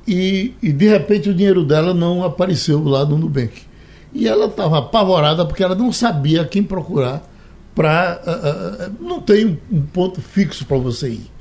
E, 0.07 0.53
e 0.63 0.71
de 0.71 0.87
repente 0.87 1.29
o 1.29 1.33
dinheiro 1.33 1.63
dela 1.63 1.93
não 1.93 2.23
apareceu 2.23 2.83
lá 2.83 3.05
no 3.05 3.19
Nubank. 3.19 3.61
E 4.11 4.27
ela 4.27 4.47
estava 4.47 4.79
apavorada 4.79 5.45
porque 5.45 5.63
ela 5.63 5.75
não 5.75 5.91
sabia 5.91 6.43
quem 6.45 6.63
procurar 6.63 7.21
para. 7.75 8.21
Uh, 8.25 8.89
uh, 8.89 9.07
não 9.07 9.19
tem 9.19 9.59
um 9.71 9.81
ponto 9.81 10.21
fixo 10.21 10.65
para 10.65 10.77
você 10.77 11.09
ir. 11.09 11.34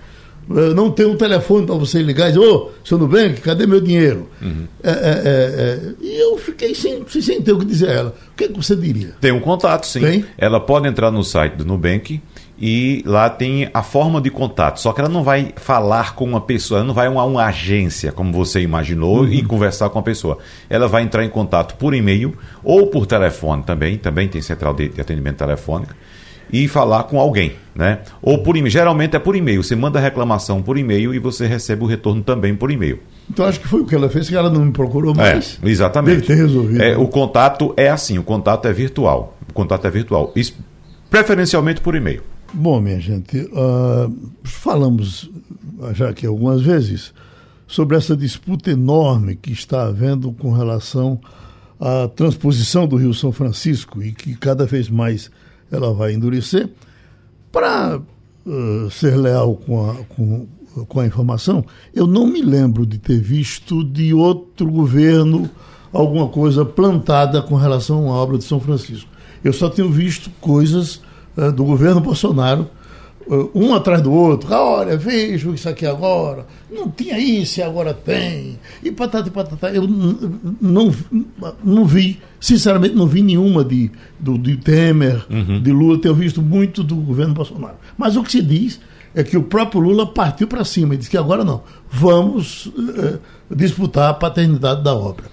Não 0.49 0.91
tem 0.91 1.07
um 1.07 1.17
telefone 1.17 1.67
para 1.67 1.75
você 1.75 2.03
ligar 2.03 2.29
e 2.29 2.33
dizer, 2.33 2.45
ô, 2.45 2.71
oh, 2.71 2.87
seu 2.87 2.99
Nubank, 2.99 3.41
cadê 3.41 3.67
meu 3.67 3.81
dinheiro? 3.81 4.29
Uhum. 4.43 4.67
É, 4.83 4.91
é, 4.91 4.93
é, 4.93 5.81
e 6.01 6.21
eu 6.21 6.37
fiquei 6.37 6.75
sem, 6.75 7.05
sem 7.09 7.41
ter 7.41 7.53
o 7.53 7.59
que 7.59 7.65
dizer 7.65 7.89
a 7.89 7.93
ela. 7.93 8.15
O 8.33 8.37
que, 8.37 8.49
que 8.49 8.57
você 8.57 8.77
diria? 8.77 9.15
Tem 9.21 9.33
um 9.33 9.41
contato, 9.41 9.87
sim. 9.87 10.01
Tem? 10.01 10.25
Ela 10.37 10.61
pode 10.61 10.87
entrar 10.87 11.11
no 11.11 11.25
site 11.25 11.55
do 11.55 11.65
Nubank 11.65 12.21
e 12.59 13.03
lá 13.07 13.31
tem 13.31 13.71
a 13.73 13.83
forma 13.83 14.21
de 14.21 14.31
contato. 14.31 14.81
Só 14.81 14.93
que 14.93 15.01
ela 15.01 15.09
não 15.09 15.23
vai 15.23 15.55
falar 15.57 16.15
com 16.15 16.25
uma 16.25 16.41
pessoa, 16.41 16.79
ela 16.79 16.87
não 16.87 16.95
vai 16.95 17.07
a 17.07 17.11
uma, 17.11 17.25
uma 17.25 17.45
agência, 17.47 18.13
como 18.13 18.33
você 18.33 18.61
imaginou, 18.61 19.21
uhum. 19.21 19.33
e 19.33 19.43
conversar 19.43 19.89
com 19.89 19.99
a 19.99 20.03
pessoa. 20.03 20.39
Ela 20.69 20.87
vai 20.87 21.03
entrar 21.03 21.25
em 21.25 21.31
contato 21.31 21.75
por 21.77 21.95
e-mail 21.95 22.37
ou 22.63 22.89
por 22.89 23.07
telefone 23.07 23.63
também, 23.63 23.97
também 23.97 24.29
tem 24.29 24.43
central 24.43 24.75
de, 24.75 24.91
de 24.91 25.01
atendimento 25.01 25.39
telefônico 25.39 25.95
e 26.53 26.69
falar 26.69 27.05
com 27.05 27.19
alguém, 27.19 27.53
né? 27.75 28.01
Ou 28.23 28.39
por 28.39 28.57
e-mail. 28.57 28.71
Geralmente 28.71 29.17
é 29.17 29.19
por 29.19 29.37
e-mail. 29.37 29.63
Você 29.63 29.75
manda 29.75 29.99
a 29.99 30.03
reclamação 30.03 30.63
por 30.63 30.79
e-mail 30.79 31.15
e 31.15 31.19
você 31.19 31.47
recebe 31.47 31.85
o 31.85 31.87
retorno 31.87 32.23
também 32.23 32.55
por 32.55 32.71
e-mail. 32.71 33.01
Então 33.31 33.47
acho 33.47 33.61
que 33.61 33.69
foi 33.69 33.81
o 33.81 33.87
que 33.87 33.95
ela 33.95 34.09
fez, 34.09 34.29
que 34.29 34.37
ela 34.37 34.51
não 34.51 34.65
me 34.65 34.73
procurou 34.73 35.15
mais. 35.15 35.59
É, 35.63 35.69
exatamente. 35.69 36.17
Deve 36.17 36.27
ter 36.27 36.35
resolvido. 36.35 36.83
É, 36.83 36.97
o 36.97 37.09
contato 37.09 37.73
é 37.77 37.89
assim, 37.89 38.19
o 38.19 38.23
contato 38.23 38.69
é 38.69 38.73
virtual. 38.73 39.37
O 39.49 39.53
contato 39.53 39.87
é 39.87 39.91
virtual. 39.91 40.33
Isso, 40.37 40.55
preferencialmente 41.11 41.81
por 41.81 41.95
e-mail. 41.95 42.23
Bom, 42.53 42.81
minha 42.81 43.01
gente, 43.01 43.37
uh, 43.39 44.15
falamos 44.45 45.31
já 45.93 46.09
aqui 46.09 46.27
algumas 46.27 46.63
vezes 46.63 47.13
sobre 47.67 47.97
essa 47.97 48.17
disputa 48.17 48.71
enorme 48.71 49.35
que 49.35 49.53
está 49.53 49.87
havendo 49.87 50.33
com 50.33 50.53
relação 50.53 51.21
à 51.81 52.09
transposição 52.09 52.87
do 52.87 52.97
Rio 52.97 53.13
São 53.13 53.33
Francisco 53.33 54.03
e 54.03 54.13
que 54.13 54.35
cada 54.37 54.65
vez 54.65 54.89
mais 54.89 55.31
ela 55.75 55.93
vai 55.93 56.13
endurecer. 56.13 56.69
Para 57.51 58.01
uh, 58.47 58.91
ser 58.91 59.17
leal 59.17 59.57
com 59.57 59.91
a, 59.91 59.95
com, 60.09 60.47
com 60.89 61.01
a 61.01 61.07
informação, 61.07 61.65
eu 61.95 62.07
não 62.07 62.27
me 62.27 62.43
lembro 62.43 62.85
de 62.85 62.99
ter 62.99 63.19
visto 63.19 63.85
de 63.85 64.13
outro 64.13 64.71
governo 64.71 65.49
alguma 65.93 66.29
coisa 66.29 66.65
plantada 66.65 67.41
com 67.41 67.55
relação 67.55 68.11
à 68.11 68.17
obra 68.17 68.39
de 68.39 68.45
São 68.45 68.59
Francisco. 68.59 69.09
Eu 69.43 69.53
só 69.53 69.69
tenho 69.69 69.91
visto 69.91 70.31
coisas 70.41 71.01
uh, 71.37 71.53
do 71.53 71.65
governo 71.65 72.01
Bolsonaro 72.01 72.69
um 73.55 73.75
atrás 73.75 74.03
do 74.03 74.13
outro. 74.13 74.53
Ah, 74.53 74.63
olha, 74.63 74.97
vejo 74.97 75.55
isso 75.55 75.69
aqui 75.69 75.87
agora. 75.87 76.47
Não 76.71 76.91
tinha 76.91 77.19
isso 77.19 77.61
e 77.61 77.63
agora 77.63 77.95
tem. 77.95 78.59
E 78.83 78.91
patata 78.91 79.29
e 79.29 79.31
patata. 79.31 79.71
Eu 79.71 79.87
não, 79.87 80.95
não 81.63 81.85
vi, 81.85 82.21
sinceramente, 82.39 82.95
não 82.95 83.07
vi 83.07 83.23
nenhuma 83.23 83.65
de, 83.65 83.91
do, 84.19 84.37
de 84.37 84.57
Temer, 84.57 85.25
uhum. 85.31 85.61
de 85.61 85.73
Lula. 85.73 85.99
Tenho 85.99 86.15
visto 86.15 86.43
muito 86.43 86.83
do 86.83 86.97
governo 86.97 87.35
Bolsonaro. 87.35 87.77
Mas 87.97 88.17
o 88.17 88.23
que 88.23 88.33
se 88.33 88.43
diz 88.43 88.81
é 89.15 89.23
que 89.23 89.37
o 89.37 89.43
próprio 89.43 89.81
Lula 89.81 90.07
partiu 90.07 90.47
para 90.47 90.65
cima 90.65 90.95
e 90.95 90.99
disse 90.99 91.11
que 91.11 91.17
agora 91.17 91.45
não. 91.45 91.63
Vamos 91.91 92.71
eh, 92.99 93.19
disputar 93.55 94.11
a 94.11 94.15
paternidade 94.15 94.83
da 94.83 94.95
obra. 94.95 95.27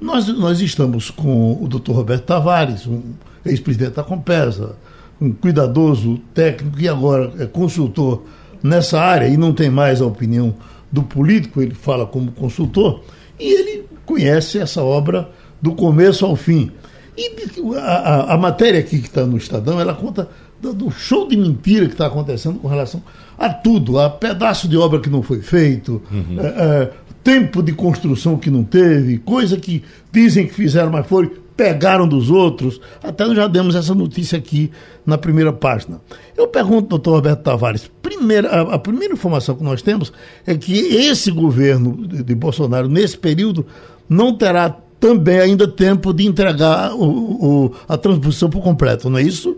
Nós, 0.00 0.28
nós 0.28 0.60
estamos 0.60 1.10
com 1.10 1.62
o 1.62 1.66
doutor 1.66 1.94
Roberto 1.94 2.24
Tavares, 2.24 2.86
um 2.86 3.00
ex-presidente 3.44 3.94
da 3.94 4.04
Compesa 4.04 4.76
um 5.22 5.32
cuidadoso 5.32 6.18
técnico 6.34 6.80
e 6.80 6.88
agora 6.88 7.32
é 7.38 7.46
consultor 7.46 8.24
nessa 8.62 9.00
área 9.00 9.26
e 9.28 9.36
não 9.36 9.52
tem 9.52 9.70
mais 9.70 10.00
a 10.00 10.06
opinião 10.06 10.54
do 10.90 11.02
político, 11.02 11.62
ele 11.62 11.74
fala 11.74 12.04
como 12.06 12.30
consultor, 12.32 13.02
e 13.40 13.44
ele 13.44 13.84
conhece 14.04 14.58
essa 14.58 14.82
obra 14.82 15.30
do 15.60 15.74
começo 15.74 16.26
ao 16.26 16.36
fim. 16.36 16.70
E 17.16 17.30
a, 17.76 17.80
a, 17.80 18.34
a 18.34 18.38
matéria 18.38 18.80
aqui 18.80 18.98
que 18.98 19.06
está 19.06 19.24
no 19.24 19.36
Estadão, 19.36 19.80
ela 19.80 19.94
conta 19.94 20.28
do, 20.60 20.90
show 20.90 21.26
de 21.26 21.36
mentira 21.36 21.86
que 21.86 21.92
está 21.92 22.06
acontecendo 22.06 22.58
com 22.58 22.68
relação 22.68 23.02
a 23.38 23.48
tudo, 23.48 23.98
a 23.98 24.08
pedaço 24.10 24.68
de 24.68 24.76
obra 24.76 25.00
que 25.00 25.10
não 25.10 25.22
foi 25.22 25.40
feito, 25.40 26.02
uhum. 26.10 26.38
é, 26.38 26.46
é, 26.46 26.90
tempo 27.24 27.62
de 27.62 27.72
construção 27.72 28.36
que 28.36 28.50
não 28.50 28.62
teve, 28.62 29.18
coisa 29.18 29.56
que 29.56 29.82
dizem 30.12 30.46
que 30.46 30.54
fizeram, 30.54 30.90
mas 30.90 31.06
foi 31.06 31.41
pegaram 31.56 32.06
dos 32.06 32.30
outros. 32.30 32.80
Até 33.02 33.24
nós 33.24 33.36
já 33.36 33.46
demos 33.46 33.74
essa 33.74 33.94
notícia 33.94 34.38
aqui 34.38 34.70
na 35.04 35.18
primeira 35.18 35.52
página. 35.52 36.00
Eu 36.36 36.48
pergunto, 36.48 36.88
doutor 36.88 37.16
Roberto 37.16 37.42
Tavares, 37.42 37.90
primeira, 38.02 38.48
a, 38.48 38.74
a, 38.74 38.78
primeira 38.78 39.14
informação 39.14 39.56
que 39.56 39.64
nós 39.64 39.82
temos 39.82 40.12
é 40.46 40.56
que 40.56 40.72
esse 40.72 41.30
governo 41.30 42.06
de, 42.06 42.22
de, 42.22 42.34
Bolsonaro, 42.34 42.88
nesse 42.88 43.18
período, 43.18 43.66
não 44.08 44.36
terá 44.36 44.76
também 45.00 45.40
ainda 45.40 45.66
tempo 45.66 46.12
de 46.12 46.26
entregar 46.26 46.92
o, 46.94 47.66
o, 47.66 47.74
a 47.88 47.96
transposição 47.98 48.48
por 48.48 48.62
completo, 48.62 49.10
não 49.10 49.18
é 49.18 49.22
isso? 49.22 49.56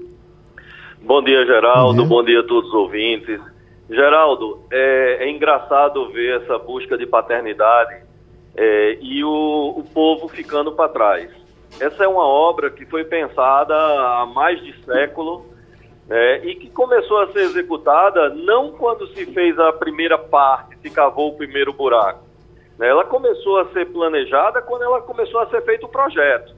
Bom 1.03 1.23
dia, 1.23 1.45
Geraldo. 1.45 2.05
Bom 2.05 2.09
dia, 2.09 2.09
Bom 2.09 2.25
dia 2.25 2.41
a 2.41 2.45
todos 2.45 2.69
os 2.71 2.75
ouvintes. 2.75 3.41
Geraldo, 3.91 4.61
é, 4.73 5.27
é 5.27 5.31
engraçado 5.31 6.11
ver 6.11 6.41
essa 6.41 6.59
busca 6.59 6.97
de 6.97 7.07
paternidade 7.07 8.03
é, 8.57 8.99
e 9.01 9.23
o, 9.23 9.75
o 9.77 9.85
povo 9.93 10.29
ficando 10.29 10.73
para 10.73 10.89
trás. 10.89 11.44
Essa 11.81 12.04
é 12.04 12.09
uma 12.09 12.26
obra 12.26 12.71
que 12.71 12.87
foi 12.87 13.04
pensada 13.04 13.75
há 13.75 14.26
mais 14.26 14.62
de 14.62 14.73
século 14.85 15.45
né, 16.07 16.45
e 16.45 16.54
que 16.54 16.71
começou 16.71 17.19
a 17.21 17.33
ser 17.33 17.40
executada 17.40 18.28
não 18.31 18.73
quando 18.73 19.07
se 19.09 19.26
fez 19.26 19.59
a 19.59 19.73
primeira 19.73 20.19
parte, 20.19 20.78
se 20.78 20.90
cavou 20.90 21.31
o 21.31 21.37
primeiro 21.37 21.73
buraco. 21.73 22.25
Né, 22.78 22.88
ela 22.88 23.04
começou 23.04 23.59
a 23.61 23.66
ser 23.73 23.87
planejada 23.87 24.62
quando 24.62 24.83
ela 24.83 25.00
começou 25.02 25.40
a 25.40 25.47
ser 25.49 25.62
feito 25.62 25.87
o 25.87 25.88
projeto. 25.88 26.54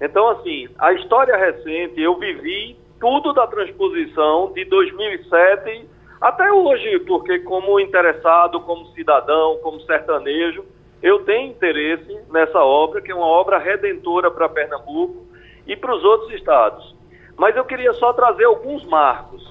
Então, 0.00 0.28
assim, 0.28 0.68
a 0.78 0.92
história 0.92 1.36
recente, 1.36 2.00
eu 2.00 2.18
vivi 2.18 2.76
tudo 3.00 3.32
da 3.32 3.46
transposição 3.46 4.52
de 4.52 4.64
2007 4.64 5.88
até 6.20 6.52
hoje, 6.52 7.00
porque 7.00 7.40
como 7.40 7.80
interessado, 7.80 8.60
como 8.60 8.86
cidadão, 8.92 9.58
como 9.62 9.80
sertanejo, 9.80 10.64
eu 11.02 11.24
tenho 11.24 11.50
interesse 11.50 12.20
nessa 12.30 12.60
obra, 12.60 13.00
que 13.00 13.10
é 13.10 13.14
uma 13.14 13.26
obra 13.26 13.58
redentora 13.58 14.30
para 14.30 14.48
Pernambuco 14.48 15.26
e 15.66 15.76
para 15.76 15.94
os 15.94 16.04
outros 16.04 16.32
estados. 16.32 16.94
Mas 17.36 17.56
eu 17.56 17.64
queria 17.64 17.92
só 17.94 18.12
trazer 18.12 18.44
alguns 18.44 18.84
marcos. 18.84 19.42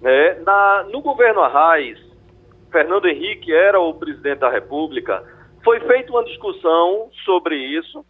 Né? 0.00 0.34
Na, 0.44 0.84
no 0.90 1.00
governo 1.00 1.40
Arraes, 1.40 1.98
Fernando 2.70 3.06
Henrique 3.06 3.52
era 3.52 3.80
o 3.80 3.94
presidente 3.94 4.40
da 4.40 4.50
República, 4.50 5.22
foi 5.62 5.80
feita 5.80 6.12
uma 6.12 6.24
discussão 6.24 7.08
sobre 7.24 7.56
isso 7.56 8.04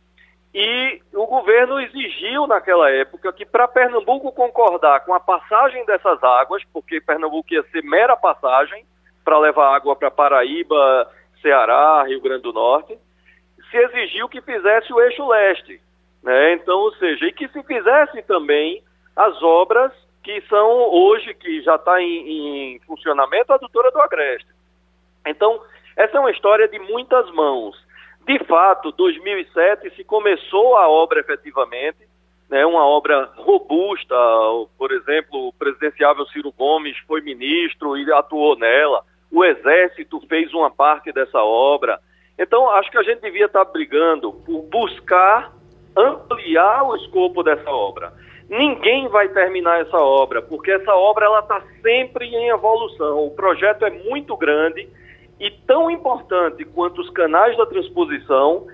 e 0.54 1.00
o 1.14 1.26
governo 1.26 1.78
exigiu 1.80 2.47
naquela 2.47 2.90
época 2.90 3.33
que 3.33 3.45
para 3.45 3.68
Pernambuco 3.68 4.33
concordar 4.33 5.04
com 5.04 5.12
a 5.12 5.21
passagem 5.21 5.85
dessas 5.85 6.23
águas, 6.23 6.62
porque 6.73 7.00
Pernambuco 7.00 7.52
ia 7.52 7.62
ser 7.64 7.83
mera 7.83 8.16
passagem 8.16 8.85
para 9.25 9.38
levar 9.38 9.75
água 9.75 9.95
para 9.95 10.11
Paraíba, 10.11 11.11
Ceará, 11.40 12.04
Rio 12.04 12.21
Grande 12.21 12.42
do 12.42 12.52
Norte, 12.52 12.99
se 13.71 13.76
exigiu 13.76 14.28
que 14.28 14.40
fizesse 14.40 14.92
o 14.92 15.00
eixo 15.00 15.26
leste. 15.26 15.80
Né? 16.23 16.54
Então, 16.54 16.78
ou 16.78 16.92
seja, 16.95 17.26
e 17.26 17.33
que 17.33 17.49
se 17.49 17.62
fizesse 17.62 18.23
também 18.23 18.83
as 19.14 19.42
obras 19.42 19.92
que 20.23 20.40
são 20.42 20.68
hoje, 20.90 21.33
que 21.35 21.62
já 21.62 21.76
está 21.76 22.02
em, 22.02 22.75
em, 22.75 22.80
funcionamento, 22.80 23.52
a 23.52 23.57
adutora 23.57 23.90
do 23.90 24.00
Agreste. 24.00 24.49
Então, 25.26 25.61
essa 25.97 26.16
é 26.16 26.21
uma 26.21 26.30
história 26.30 26.68
de 26.68 26.78
muitas 26.78 27.30
mãos. 27.33 27.76
De 28.26 28.38
fato, 28.45 28.92
2007 28.92 29.90
se 29.97 30.04
começou 30.04 30.76
a 30.76 30.88
obra 30.88 31.21
efetivamente, 31.21 32.07
né, 32.49 32.64
uma 32.64 32.85
obra 32.87 33.30
robusta, 33.37 34.14
por 34.76 34.92
exemplo, 34.92 35.49
o 35.49 35.52
presidenciável 35.52 36.26
Ciro 36.26 36.52
Gomes 36.52 36.97
foi 37.07 37.21
ministro 37.21 37.97
e 37.97 38.11
atuou 38.12 38.57
nela 38.57 39.02
o 39.30 39.44
Exército 39.44 40.20
fez 40.28 40.52
uma 40.54 40.70
parte 40.70 41.12
dessa 41.12 41.42
obra. 41.42 41.99
Então, 42.38 42.70
acho 42.70 42.90
que 42.90 42.99
a 42.99 43.02
gente 43.02 43.20
devia 43.20 43.47
estar 43.47 43.64
brigando 43.64 44.32
por 44.32 44.62
buscar 44.62 45.52
ampliar 45.97 46.85
o 46.85 46.97
escopo 46.97 47.42
dessa 47.42 47.70
obra. 47.70 48.12
Ninguém 48.49 49.08
vai 49.08 49.28
terminar 49.28 49.80
essa 49.80 49.99
obra, 49.99 50.40
porque 50.40 50.70
essa 50.70 50.94
obra 50.94 51.26
ela 51.26 51.40
está 51.40 51.62
sempre 51.82 52.26
em 52.26 52.49
evolução. 52.49 53.26
O 53.26 53.30
projeto 53.30 53.85
é 53.85 53.90
muito 53.90 54.37
grande 54.37 54.88
e 55.38 55.50
tão 55.66 55.90
importante 55.90 56.64
quanto 56.64 57.00
os 57.00 57.11
canais 57.11 57.56
da 57.56 57.66
transposição 57.66 58.66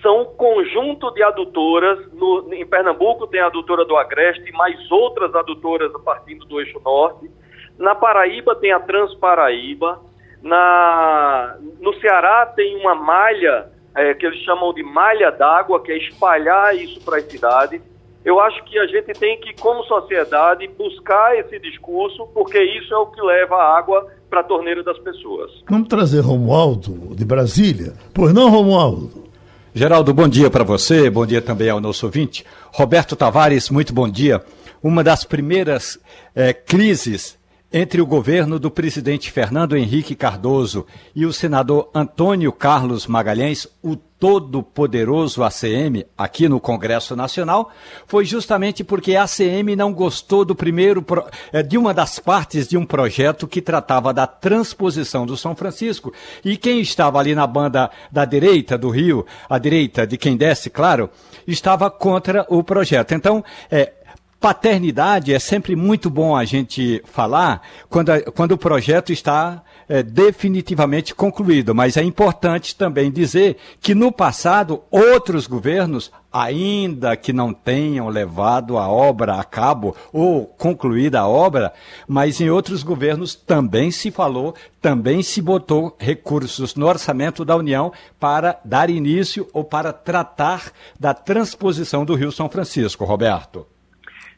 são 0.00 0.22
um 0.22 0.24
conjunto 0.24 1.10
de 1.12 1.22
adutoras. 1.22 2.10
No, 2.12 2.52
em 2.54 2.66
Pernambuco 2.66 3.26
tem 3.26 3.40
a 3.40 3.46
adutora 3.46 3.84
do 3.84 3.96
Agreste, 3.96 4.50
mais 4.52 4.90
outras 4.90 5.34
adutoras 5.34 5.92
partindo 6.04 6.46
do 6.46 6.60
eixo 6.60 6.80
norte. 6.80 7.30
Na 7.78 7.94
Paraíba 7.94 8.56
tem 8.56 8.72
a 8.72 8.80
Transparaíba. 8.80 10.00
Na, 10.42 11.56
no 11.80 11.94
Ceará 12.00 12.46
tem 12.46 12.76
uma 12.76 12.94
malha 12.94 13.66
é, 13.94 14.14
que 14.14 14.26
eles 14.26 14.40
chamam 14.44 14.72
de 14.72 14.82
malha 14.82 15.30
d'água, 15.30 15.82
que 15.82 15.92
é 15.92 15.98
espalhar 15.98 16.74
isso 16.76 17.00
para 17.00 17.18
as 17.18 17.24
cidades. 17.24 17.80
Eu 18.24 18.40
acho 18.40 18.62
que 18.64 18.78
a 18.78 18.86
gente 18.86 19.12
tem 19.14 19.40
que, 19.40 19.54
como 19.60 19.82
sociedade, 19.84 20.68
buscar 20.76 21.38
esse 21.38 21.58
discurso, 21.60 22.26
porque 22.34 22.62
isso 22.62 22.92
é 22.92 22.98
o 22.98 23.06
que 23.06 23.22
leva 23.22 23.56
a 23.56 23.78
água 23.78 24.06
para 24.28 24.40
a 24.40 24.44
torneira 24.44 24.82
das 24.82 24.98
pessoas. 24.98 25.50
Vamos 25.68 25.88
trazer 25.88 26.20
Romualdo 26.20 27.14
de 27.14 27.24
Brasília. 27.24 27.94
Pois 28.12 28.34
não, 28.34 28.50
Romualdo? 28.50 29.28
Geraldo, 29.72 30.12
bom 30.12 30.28
dia 30.28 30.50
para 30.50 30.64
você, 30.64 31.08
bom 31.08 31.24
dia 31.24 31.40
também 31.40 31.70
ao 31.70 31.80
nosso 31.80 32.04
ouvinte. 32.06 32.44
Roberto 32.72 33.14
Tavares, 33.14 33.70
muito 33.70 33.94
bom 33.94 34.08
dia. 34.08 34.42
Uma 34.82 35.04
das 35.04 35.24
primeiras 35.24 35.98
é, 36.34 36.52
crises 36.52 37.37
entre 37.72 38.00
o 38.00 38.06
governo 38.06 38.58
do 38.58 38.70
presidente 38.70 39.30
Fernando 39.30 39.76
Henrique 39.76 40.14
Cardoso 40.14 40.86
e 41.14 41.26
o 41.26 41.32
senador 41.32 41.90
Antônio 41.94 42.50
Carlos 42.50 43.06
Magalhães, 43.06 43.68
o 43.82 43.94
todo-poderoso 43.96 45.44
ACM, 45.44 46.04
aqui 46.16 46.48
no 46.48 46.58
Congresso 46.58 47.14
Nacional, 47.14 47.70
foi 48.06 48.24
justamente 48.24 48.82
porque 48.82 49.14
a 49.14 49.22
ACM 49.22 49.76
não 49.76 49.92
gostou 49.92 50.44
do 50.44 50.56
primeiro 50.56 51.04
eh, 51.52 51.62
de 51.62 51.78
uma 51.78 51.94
das 51.94 52.18
partes 52.18 52.66
de 52.66 52.76
um 52.76 52.84
projeto 52.84 53.46
que 53.46 53.62
tratava 53.62 54.12
da 54.12 54.26
transposição 54.26 55.24
do 55.24 55.36
São 55.36 55.54
Francisco. 55.54 56.12
E 56.44 56.56
quem 56.56 56.80
estava 56.80 57.18
ali 57.20 57.34
na 57.34 57.46
banda 57.46 57.90
da 58.10 58.24
direita 58.24 58.76
do 58.76 58.90
Rio, 58.90 59.24
a 59.48 59.58
direita 59.58 60.04
de 60.04 60.16
quem 60.16 60.36
desce, 60.36 60.68
claro, 60.68 61.10
estava 61.46 61.88
contra 61.88 62.44
o 62.48 62.64
projeto. 62.64 63.12
Então, 63.14 63.44
é, 63.70 63.92
paternidade 64.40 65.34
é 65.34 65.38
sempre 65.38 65.74
muito 65.74 66.08
bom 66.08 66.36
a 66.36 66.44
gente 66.44 67.02
falar 67.04 67.60
quando, 67.88 68.12
quando 68.32 68.52
o 68.52 68.58
projeto 68.58 69.12
está 69.12 69.62
é, 69.88 70.02
definitivamente 70.02 71.14
concluído, 71.14 71.74
mas 71.74 71.96
é 71.96 72.02
importante 72.02 72.76
também 72.76 73.10
dizer 73.10 73.56
que 73.80 73.94
no 73.94 74.12
passado 74.12 74.82
outros 74.90 75.46
governos, 75.46 76.12
ainda 76.32 77.16
que 77.16 77.32
não 77.32 77.52
tenham 77.52 78.08
levado 78.08 78.78
a 78.78 78.86
obra 78.86 79.40
a 79.40 79.44
cabo 79.44 79.96
ou 80.12 80.46
concluída 80.46 81.20
a 81.20 81.28
obra, 81.28 81.72
mas 82.06 82.40
em 82.40 82.50
outros 82.50 82.82
governos 82.82 83.34
também 83.34 83.90
se 83.90 84.10
falou, 84.10 84.54
também 84.80 85.22
se 85.22 85.42
botou 85.42 85.96
recursos 85.98 86.76
no 86.76 86.86
orçamento 86.86 87.44
da 87.44 87.56
União 87.56 87.92
para 88.20 88.60
dar 88.64 88.88
início 88.88 89.48
ou 89.52 89.64
para 89.64 89.92
tratar 89.92 90.70
da 91.00 91.12
transposição 91.12 92.04
do 92.04 92.14
Rio 92.14 92.30
São 92.30 92.48
Francisco, 92.48 93.04
Roberto. 93.04 93.66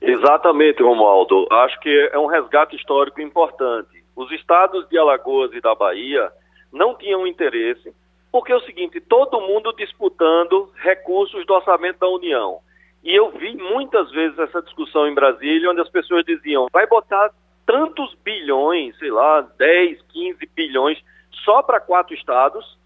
Exatamente, 0.01 0.83
Romualdo. 0.83 1.47
Acho 1.51 1.79
que 1.81 2.11
é 2.13 2.19
um 2.19 2.27
resgate 2.27 2.75
histórico 2.75 3.21
importante. 3.21 4.03
Os 4.17 4.31
estados 4.33 4.89
de 4.89 4.99
Alagoas 4.99 5.53
e 5.53 5.61
da 5.61 5.75
Bahia 5.75 6.31
não 6.73 6.95
tinham 6.95 7.27
interesse, 7.27 7.93
porque 8.33 8.53
é 8.53 8.57
o 8.57 8.63
seguinte, 8.63 9.01
todo 9.01 9.41
mundo 9.41 9.73
disputando 9.73 10.71
recursos 10.77 11.45
do 11.45 11.55
orçamento 11.55 11.99
da 11.99 12.09
União. 12.09 12.61
E 13.03 13.15
eu 13.15 13.31
vi 13.31 13.57
muitas 13.57 14.11
vezes 14.11 14.39
essa 14.39 14.63
discussão 14.63 15.07
em 15.09 15.15
Brasília, 15.15 15.71
onde 15.71 15.81
as 15.81 15.89
pessoas 15.89 16.25
diziam, 16.25 16.69
vai 16.73 16.87
botar 16.87 17.31
tantos 17.67 18.15
bilhões, 18.25 18.97
sei 18.99 19.11
lá, 19.11 19.41
10, 19.41 20.03
15 20.13 20.49
bilhões, 20.55 20.99
só 21.45 21.63
para 21.63 21.81
quatro 21.81 22.15
estados. 22.15 22.79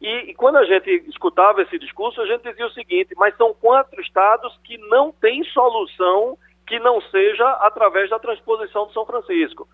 E, 0.00 0.30
e, 0.30 0.34
quando 0.34 0.56
a 0.56 0.64
gente 0.64 0.90
escutava 1.08 1.60
esse 1.62 1.78
discurso, 1.78 2.20
a 2.20 2.26
gente 2.26 2.42
dizia 2.42 2.66
o 2.66 2.72
seguinte, 2.72 3.14
mas 3.16 3.36
são 3.36 3.52
quatro 3.52 4.00
estados 4.00 4.56
que 4.64 4.78
não 4.78 5.12
têm 5.12 5.42
solução 5.44 6.38
que 6.68 6.78
não 6.78 7.00
seja 7.00 7.48
através 7.62 8.10
da 8.10 8.18
transposição 8.18 8.86
do 8.86 8.92
São 8.92 9.06
Francisco. 9.06 9.66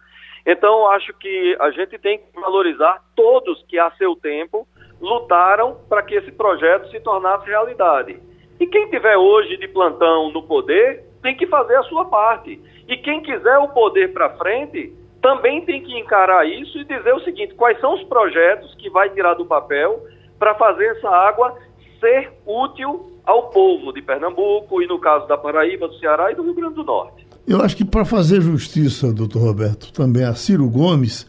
Então, 0.47 0.89
acho 0.91 1.13
que 1.15 1.57
a 1.59 1.71
gente 1.71 1.99
tem 1.99 2.19
que 2.19 2.41
valorizar 2.41 3.03
todos 3.17 3.63
que, 3.69 3.79
a 3.79 3.91
seu 3.93 4.15
tempo, 4.15 4.67
lutaram 5.01 5.77
para 5.89 6.03
que 6.03 6.15
esse 6.15 6.31
projeto 6.33 6.89
se 6.91 7.01
tornasse 7.01 7.47
realidade. 7.47 8.21
E 8.61 8.67
quem 8.67 8.89
tiver 8.89 9.17
hoje 9.17 9.57
de 9.57 9.67
plantão 9.69 10.31
no 10.31 10.43
poder 10.43 11.05
tem 11.23 11.37
que 11.37 11.47
fazer 11.47 11.77
a 11.77 11.83
sua 11.85 12.05
parte. 12.05 12.61
E 12.87 12.97
quem 12.99 13.21
quiser 13.23 13.59
o 13.59 13.69
poder 13.69 14.13
para 14.13 14.37
frente 14.37 14.95
também 15.21 15.65
tem 15.65 15.83
que 15.83 15.99
encarar 15.99 16.47
isso 16.47 16.79
e 16.79 16.85
dizer 16.85 17.15
o 17.15 17.21
seguinte: 17.21 17.55
quais 17.55 17.81
são 17.81 17.95
os 17.95 18.05
projetos 18.05 18.75
que 18.77 18.91
vai 18.91 19.09
tirar 19.11 19.35
do 19.35 19.47
papel 19.47 20.01
para 20.39 20.55
fazer 20.55 20.87
essa 20.97 21.09
água 21.09 21.57
ser 21.99 22.31
útil 22.47 23.14
ao 23.25 23.51
povo 23.51 23.93
de 23.93 24.03
Pernambuco 24.03 24.83
e, 24.83 24.87
no 24.87 24.99
caso 24.99 25.27
da 25.27 25.37
Paraíba, 25.37 25.89
do 25.89 25.99
Ceará 25.99 26.31
e 26.31 26.35
do 26.35 26.43
Rio 26.43 26.55
Grande 26.55 26.75
do 26.75 26.85
Norte. 26.85 27.27
Eu 27.47 27.61
acho 27.61 27.77
que 27.77 27.85
para 27.85 28.05
fazer 28.05 28.41
justiça, 28.41 29.13
doutor 29.13 29.41
Roberto, 29.41 29.93
também 29.93 30.25
a 30.25 30.35
Ciro 30.35 30.69
Gomes, 30.69 31.27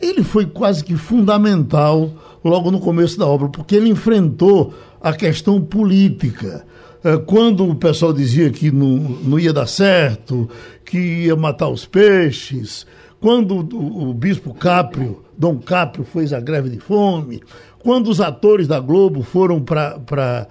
ele 0.00 0.22
foi 0.22 0.46
quase 0.46 0.84
que 0.84 0.96
fundamental 0.96 2.10
logo 2.44 2.70
no 2.70 2.80
começo 2.80 3.18
da 3.18 3.26
obra, 3.26 3.48
porque 3.48 3.74
ele 3.74 3.88
enfrentou 3.88 4.74
a 5.00 5.12
questão 5.12 5.60
política. 5.60 6.64
É, 7.02 7.16
quando 7.16 7.68
o 7.68 7.74
pessoal 7.74 8.12
dizia 8.12 8.50
que 8.50 8.70
não, 8.70 8.96
não 8.96 9.38
ia 9.38 9.52
dar 9.52 9.66
certo, 9.66 10.48
que 10.84 10.98
ia 10.98 11.36
matar 11.36 11.68
os 11.68 11.86
peixes, 11.86 12.86
quando 13.20 13.56
o, 13.56 14.10
o 14.10 14.14
bispo 14.14 14.54
Caprio, 14.54 15.24
Dom 15.36 15.58
Caprio, 15.58 16.04
fez 16.04 16.32
a 16.32 16.40
greve 16.40 16.68
de 16.68 16.78
fome, 16.78 17.42
quando 17.78 18.08
os 18.08 18.20
atores 18.20 18.66
da 18.66 18.80
Globo 18.80 19.22
foram 19.22 19.60
para 19.60 20.48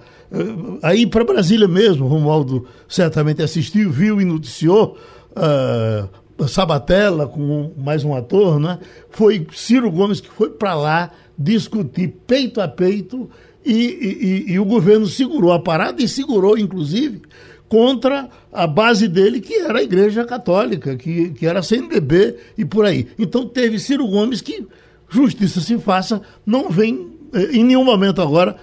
aí 0.82 1.06
para 1.06 1.24
Brasília 1.24 1.68
mesmo, 1.68 2.06
Romualdo 2.06 2.66
certamente 2.88 3.42
assistiu, 3.42 3.90
viu 3.90 4.20
e 4.20 4.24
noticiou. 4.24 4.96
Uh, 5.32 6.08
Sabatella 6.48 7.26
com 7.26 7.72
mais 7.78 8.04
um 8.04 8.14
ator, 8.14 8.60
né? 8.60 8.78
Foi 9.10 9.46
Ciro 9.52 9.90
Gomes 9.90 10.20
que 10.20 10.28
foi 10.28 10.50
para 10.50 10.74
lá 10.74 11.10
discutir 11.38 12.14
peito 12.26 12.60
a 12.60 12.68
peito 12.68 13.30
e, 13.64 14.44
e, 14.46 14.52
e, 14.52 14.58
o 14.60 14.64
governo 14.64 15.06
segurou 15.06 15.52
a 15.52 15.58
parada 15.58 16.00
e 16.00 16.06
segurou, 16.06 16.56
inclusive, 16.56 17.22
contra 17.68 18.28
a 18.52 18.64
base 18.66 19.08
dele, 19.08 19.40
que 19.40 19.54
era 19.54 19.80
a 19.80 19.82
Igreja 19.82 20.24
Católica, 20.24 20.94
que, 20.94 21.30
que 21.30 21.46
era 21.46 21.58
a 21.58 21.62
CNBB 21.62 22.36
e 22.56 22.64
por 22.64 22.84
aí. 22.84 23.08
Então 23.18 23.46
teve 23.46 23.80
Ciro 23.80 24.06
Gomes 24.06 24.40
que, 24.40 24.66
justiça 25.08 25.60
se 25.60 25.78
faça, 25.78 26.22
não 26.44 26.70
vem 26.70 27.08
eh, 27.32 27.56
em 27.56 27.64
nenhum 27.64 27.84
momento 27.84 28.22
agora 28.22 28.56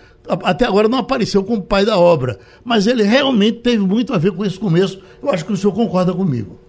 até 0.44 0.66
agora 0.66 0.88
não 0.88 1.00
apareceu 1.00 1.44
como 1.44 1.64
pai 1.64 1.86
da 1.86 1.98
obra, 1.98 2.38
mas 2.64 2.88
ele 2.88 3.04
realmente 3.04 3.60
teve 3.60 3.80
muito 3.80 4.14
a 4.14 4.18
ver 4.18 4.32
com 4.32 4.46
esse 4.46 4.60
começo. 4.60 5.04
Eu 5.22 5.30
acho 5.30 5.46
que 5.46 5.52
o 5.52 5.56
senhor 5.56 5.74
concorda 5.74 6.14
comigo. 6.14 6.60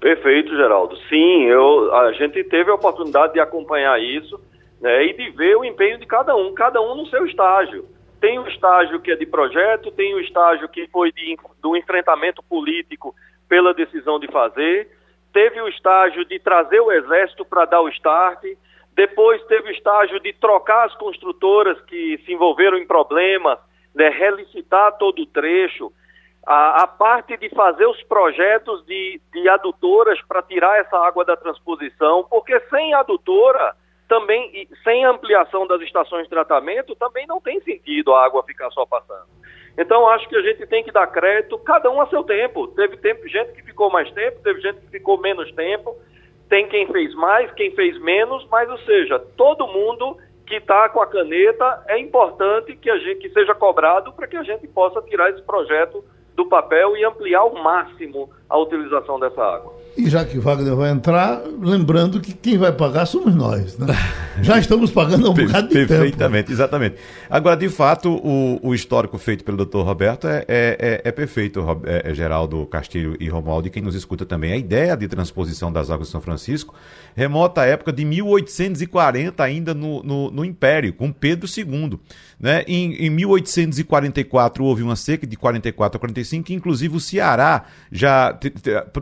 Perfeito, 0.00 0.54
Geraldo. 0.54 0.96
Sim, 1.08 1.44
eu, 1.44 1.94
a 1.94 2.12
gente 2.12 2.44
teve 2.44 2.70
a 2.70 2.74
oportunidade 2.74 3.32
de 3.32 3.40
acompanhar 3.40 4.00
isso 4.00 4.38
né, 4.80 5.06
e 5.06 5.12
de 5.14 5.30
ver 5.30 5.56
o 5.56 5.64
empenho 5.64 5.98
de 5.98 6.06
cada 6.06 6.36
um, 6.36 6.52
cada 6.54 6.80
um 6.80 6.94
no 6.94 7.06
seu 7.06 7.26
estágio. 7.26 7.84
Tem 8.20 8.38
o 8.38 8.46
estágio 8.48 9.00
que 9.00 9.10
é 9.10 9.16
de 9.16 9.26
projeto, 9.26 9.90
tem 9.90 10.14
o 10.14 10.20
estágio 10.20 10.68
que 10.68 10.86
foi 10.88 11.12
de, 11.12 11.36
do 11.60 11.76
enfrentamento 11.76 12.42
político 12.42 13.14
pela 13.48 13.74
decisão 13.74 14.18
de 14.18 14.26
fazer, 14.28 14.88
teve 15.32 15.60
o 15.60 15.68
estágio 15.68 16.24
de 16.24 16.38
trazer 16.38 16.80
o 16.80 16.90
exército 16.90 17.44
para 17.44 17.64
dar 17.64 17.80
o 17.80 17.88
start, 17.88 18.42
depois 18.96 19.44
teve 19.44 19.68
o 19.68 19.72
estágio 19.72 20.18
de 20.20 20.32
trocar 20.32 20.86
as 20.86 20.94
construtoras 20.96 21.78
que 21.82 22.18
se 22.24 22.32
envolveram 22.32 22.78
em 22.78 22.86
problemas, 22.86 23.58
né, 23.94 24.08
relicitar 24.08 24.96
todo 24.96 25.20
o 25.20 25.26
trecho. 25.26 25.92
A, 26.46 26.84
a 26.84 26.86
parte 26.86 27.36
de 27.36 27.50
fazer 27.50 27.84
os 27.86 28.02
projetos 28.04 28.86
de, 28.86 29.20
de 29.34 29.48
adutoras 29.50 30.18
para 30.22 30.40
tirar 30.42 30.80
essa 30.80 30.96
água 30.96 31.26
da 31.26 31.36
transposição, 31.36 32.24
porque 32.30 32.58
sem 32.70 32.94
adutora, 32.94 33.74
também 34.08 34.66
sem 34.82 35.04
ampliação 35.04 35.66
das 35.66 35.82
estações 35.82 36.22
de 36.22 36.30
tratamento, 36.30 36.96
também 36.96 37.26
não 37.26 37.38
tem 37.38 37.60
sentido 37.60 38.14
a 38.14 38.24
água 38.24 38.44
ficar 38.44 38.70
só 38.70 38.86
passando. 38.86 39.26
Então 39.76 40.08
acho 40.08 40.26
que 40.26 40.36
a 40.36 40.42
gente 40.42 40.66
tem 40.66 40.82
que 40.82 40.92
dar 40.92 41.06
crédito, 41.08 41.58
cada 41.58 41.90
um 41.90 42.00
a 42.00 42.06
seu 42.06 42.24
tempo. 42.24 42.68
Teve 42.68 42.96
tempo, 42.96 43.28
gente 43.28 43.52
que 43.52 43.62
ficou 43.62 43.90
mais 43.90 44.10
tempo, 44.12 44.40
teve 44.42 44.60
gente 44.62 44.80
que 44.80 44.88
ficou 44.88 45.20
menos 45.20 45.52
tempo 45.52 45.94
tem 46.48 46.68
quem 46.68 46.86
fez 46.86 47.14
mais, 47.14 47.50
quem 47.52 47.70
fez 47.72 47.98
menos, 48.00 48.46
mas 48.50 48.68
ou 48.70 48.78
seja, 48.78 49.18
todo 49.36 49.66
mundo 49.66 50.16
que 50.46 50.56
está 50.56 50.88
com 50.88 51.00
a 51.00 51.06
caneta 51.06 51.84
é 51.88 51.98
importante 51.98 52.76
que 52.76 52.88
a 52.88 52.98
gente 52.98 53.20
que 53.20 53.30
seja 53.30 53.54
cobrado 53.54 54.12
para 54.12 54.26
que 54.26 54.36
a 54.36 54.42
gente 54.42 54.66
possa 54.68 55.02
tirar 55.02 55.30
esse 55.30 55.42
projeto 55.42 56.04
do 56.34 56.46
papel 56.46 56.96
e 56.96 57.04
ampliar 57.04 57.40
ao 57.40 57.54
máximo 57.54 58.30
a 58.48 58.56
utilização 58.58 59.18
dessa 59.18 59.42
água. 59.42 59.74
E 59.96 60.10
já 60.10 60.24
que 60.26 60.38
Wagner 60.38 60.76
vai 60.76 60.90
entrar, 60.90 61.42
lembrando 61.58 62.20
que 62.20 62.34
quem 62.34 62.58
vai 62.58 62.70
pagar 62.70 63.06
somos 63.06 63.34
nós. 63.34 63.78
Né? 63.78 63.86
Já 64.42 64.58
estamos 64.58 64.90
pagando 64.90 65.26
há 65.26 65.30
um 65.30 65.34
bocado 65.34 65.68
de 65.68 65.72
Perfeitamente, 65.72 65.88
tempo. 65.88 65.88
Perfeitamente, 65.88 66.52
exatamente. 66.52 66.96
Agora, 67.30 67.56
de 67.56 67.68
fato, 67.70 68.10
o, 68.22 68.60
o 68.62 68.74
histórico 68.74 69.16
feito 69.16 69.42
pelo 69.42 69.56
doutor 69.56 69.86
Roberto 69.86 70.28
é, 70.28 70.44
é, 70.46 70.76
é, 70.78 71.02
é 71.02 71.12
perfeito, 71.12 71.64
é, 71.84 72.10
é, 72.10 72.14
Geraldo 72.14 72.66
Castilho 72.66 73.16
e 73.18 73.28
Romualdo, 73.28 73.68
e 73.68 73.70
quem 73.70 73.82
nos 73.82 73.94
escuta 73.94 74.26
também. 74.26 74.52
A 74.52 74.56
ideia 74.56 74.94
de 74.94 75.08
transposição 75.08 75.72
das 75.72 75.90
águas 75.90 76.08
de 76.08 76.12
São 76.12 76.20
Francisco 76.20 76.74
remota 77.16 77.64
época 77.64 77.90
de 77.90 78.04
1840, 78.04 79.42
ainda 79.42 79.72
no, 79.72 80.02
no, 80.02 80.30
no 80.30 80.44
Império, 80.44 80.92
com 80.92 81.10
Pedro 81.10 81.48
II. 81.48 81.98
Né? 82.38 82.62
Em, 82.68 83.06
em 83.06 83.08
1844 83.08 84.62
houve 84.62 84.82
uma 84.82 84.94
seca 84.94 85.26
de 85.26 85.34
44 85.34 85.96
a 85.96 85.98
45, 85.98 86.44
que 86.44 86.52
inclusive 86.52 86.94
o 86.94 87.00
Ceará 87.00 87.64
já, 87.90 88.38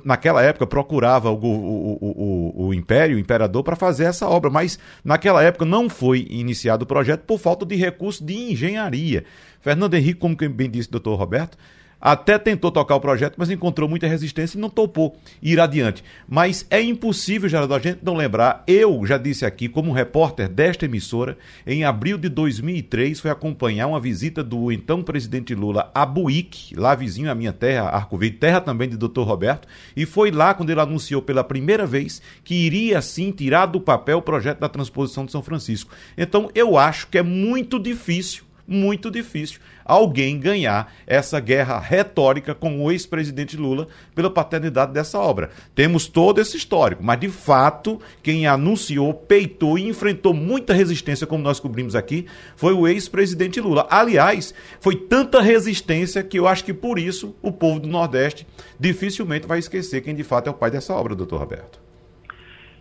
naquela 0.05 0.41
época, 0.43 0.65
procurava 0.65 1.29
o, 1.33 1.35
o, 1.35 1.99
o, 2.01 2.67
o 2.69 2.75
Império, 2.75 3.17
o 3.17 3.21
Imperador, 3.21 3.65
para 3.65 3.75
fazer 3.75 4.05
essa 4.05 4.29
obra, 4.29 4.49
mas 4.49 4.79
naquela 5.05 5.43
época 5.43 5.65
não 5.65 5.91
foi 5.91 6.25
iniciado 6.31 6.85
o 6.85 6.87
projeto 6.87 7.23
por 7.23 7.41
falta 7.41 7.67
de 7.67 7.75
recursos 7.75 8.25
de 8.25 8.53
engenharia. 8.53 9.25
Fernando 9.61 9.95
Henrique, 9.95 10.21
como 10.21 10.37
bem 10.37 10.71
disse 10.71 10.89
o 10.89 10.93
doutor 10.93 11.17
Roberto, 11.17 11.59
até 12.05 12.37
tentou 12.37 12.71
tocar 12.71 12.97
o 12.97 13.01
projeto, 13.01 13.37
mas 13.39 13.51
encontrou 13.51 13.89
muita 13.89 14.07
resistência 14.07 14.59
e 14.59 14.61
não 14.61 14.69
topou 14.69 15.17
ir 15.43 15.59
adiante. 15.59 16.05
Mas 16.29 16.67
é 16.69 16.83
impossível, 16.83 17.49
Geraldo, 17.49 17.73
a 17.73 17.79
gente 17.79 18.01
não 18.03 18.15
lembrar. 18.15 18.63
Eu 18.67 19.07
já 19.07 19.17
disse 19.17 19.47
aqui, 19.47 19.71
como 19.71 19.91
repórter 19.91 20.47
desta 20.47 20.85
emissora, 20.85 21.39
em 21.67 21.83
abril 21.83 22.19
de 22.19 22.29
2003, 22.29 23.21
foi 23.21 23.31
acompanhar 23.31 23.87
uma 23.87 23.99
visita 23.99 24.45
do 24.45 24.71
então 24.71 25.03
presidente 25.03 25.55
Lula 25.55 25.91
a 25.95 26.05
Buíque, 26.05 26.75
lá 26.77 26.95
vizinho 26.95 27.31
à 27.31 27.35
minha 27.35 27.55
terra, 27.55 27.89
Arco 27.89 28.19
Verde, 28.19 28.37
terra 28.37 28.61
também 28.61 28.87
de 28.87 28.99
Dr. 28.99 29.23
Roberto, 29.23 29.67
e 29.97 30.05
foi 30.05 30.31
lá 30.31 30.53
quando 30.53 30.69
ele 30.69 30.81
anunciou 30.81 31.23
pela 31.23 31.43
primeira 31.43 31.87
vez 31.87 32.21
que 32.45 32.55
iria 32.55 33.01
sim 33.01 33.31
tirar 33.31 33.65
do 33.65 33.81
papel 33.81 34.19
o 34.19 34.23
projeto 34.23 34.59
da 34.59 34.69
transposição 34.69 35.25
de 35.25 35.33
São 35.33 35.43
Francisco. 35.43 35.91
Então, 36.19 36.51
eu 36.55 36.77
acho 36.77 37.07
que 37.07 37.17
é 37.17 37.23
muito 37.23 37.79
difícil 37.79 38.44
muito 38.67 39.11
difícil 39.11 39.61
alguém 39.85 40.39
ganhar 40.39 40.93
essa 41.07 41.39
guerra 41.39 41.79
retórica 41.79 42.55
com 42.55 42.83
o 42.83 42.91
ex-presidente 42.91 43.57
Lula 43.57 43.87
pela 44.15 44.31
paternidade 44.31 44.93
dessa 44.93 45.19
obra. 45.19 45.51
Temos 45.75 46.07
todo 46.07 46.41
esse 46.41 46.57
histórico, 46.57 47.03
mas 47.03 47.21
de 47.21 47.29
fato, 47.29 48.01
quem 48.23 48.47
anunciou, 48.47 49.13
peitou 49.13 49.79
e 49.79 49.87
enfrentou 49.87 50.33
muita 50.33 50.73
resistência, 50.73 51.27
como 51.27 51.43
nós 51.43 51.61
cobrimos 51.61 51.95
aqui, 51.95 52.27
foi 52.57 52.73
o 52.73 52.89
ex-presidente 52.89 53.61
Lula. 53.61 53.87
Aliás, 53.91 54.55
foi 54.81 54.97
tanta 54.97 55.41
resistência 55.41 56.23
que 56.23 56.39
eu 56.39 56.49
acho 56.49 56.65
que 56.65 56.73
por 56.73 56.99
isso 56.99 57.37
o 57.43 57.53
povo 57.53 57.81
do 57.81 57.89
Nordeste 57.89 58.47
dificilmente 58.81 59.47
vai 59.47 59.59
esquecer 59.59 60.01
quem 60.01 60.15
de 60.15 60.25
fato 60.25 60.49
é 60.49 60.51
o 60.51 60.55
pai 60.55 60.71
dessa 60.71 60.95
obra, 60.95 61.15
doutor 61.15 61.41
Roberto. 61.41 61.85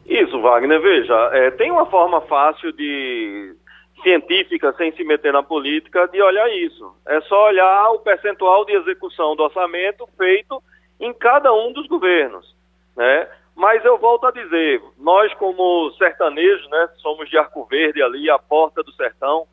Isso, 0.06 0.40
Wagner, 0.42 0.82
veja, 0.82 1.30
é, 1.32 1.52
tem 1.52 1.72
uma 1.72 1.86
forma 1.86 2.22
fácil 2.22 2.74
de 2.74 3.56
científica, 4.04 4.74
sem 4.74 4.92
se 4.92 5.04
meter 5.04 5.34
na 5.34 5.42
política, 5.42 6.08
de 6.08 6.22
olhar 6.22 6.48
isso. 6.54 6.96
É 7.08 7.20
só 7.22 7.48
olhar 7.48 7.92
o 7.92 8.00
percentual 8.00 8.66
de 8.66 8.74
execução 8.74 9.36
do 9.36 9.44
orçamento 9.44 10.08
feito 10.18 10.62
em 11.00 11.14
cada 11.14 11.52
um 11.52 11.74
dos 11.74 11.88
governos, 11.88 12.56
né? 12.96 13.28
Mas 13.56 13.84
eu 13.86 13.98
volto 13.98 14.26
a 14.28 14.32
dizer, 14.32 14.82
nós 14.98 15.34
como 15.36 15.92
sertanejos, 15.98 16.68
né, 16.70 16.90
somos 16.98 17.30
de 17.30 17.38
Arco 17.38 17.66
Verde 17.66 18.02
ali, 18.02 18.30
a 18.30 18.40
porta 18.40 18.82
do 18.82 18.92
sertão, 18.94 19.46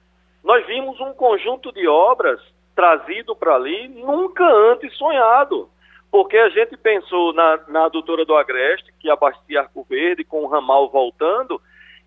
nós 0.42 0.66
vimos 0.66 0.98
um 1.00 1.12
conjunto 1.12 1.70
de 1.72 1.86
obras 1.86 2.40
trazido 2.74 3.36
para 3.36 3.54
ali 3.54 3.88
nunca 3.88 4.44
antes 4.44 4.96
sonhado, 4.96 5.68
porque 6.10 6.38
a 6.38 6.48
gente 6.48 6.76
pensou 6.78 7.34
na, 7.34 7.60
na 7.68 7.84
adutora 7.84 8.24
do 8.24 8.34
Agreste, 8.34 8.92
que 8.98 9.10
abastecia 9.10 9.60
Arco 9.60 9.86
Verde, 9.88 10.24
com 10.24 10.44
o 10.44 10.48
ramal 10.48 10.88
voltando, 10.88 11.60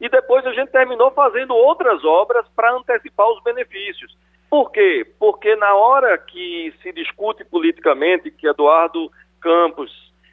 e 0.04 0.10
depois 0.10 0.46
a 0.46 0.52
gente 0.52 0.70
terminou 0.70 1.12
fazendo 1.12 1.56
outras 1.56 2.04
obras 2.04 2.46
para 2.54 2.74
antecipar 2.74 3.26
os 3.30 3.42
benefícios. 3.42 4.14
Por 4.50 4.70
quê? 4.70 5.08
Porque 5.18 5.56
na 5.56 5.74
hora 5.76 6.18
que 6.18 6.74
se 6.84 6.92
discute 6.92 7.46
politicamente 7.46 8.30
que 8.30 8.46
Eduardo 8.46 9.10
Campos 9.40 9.90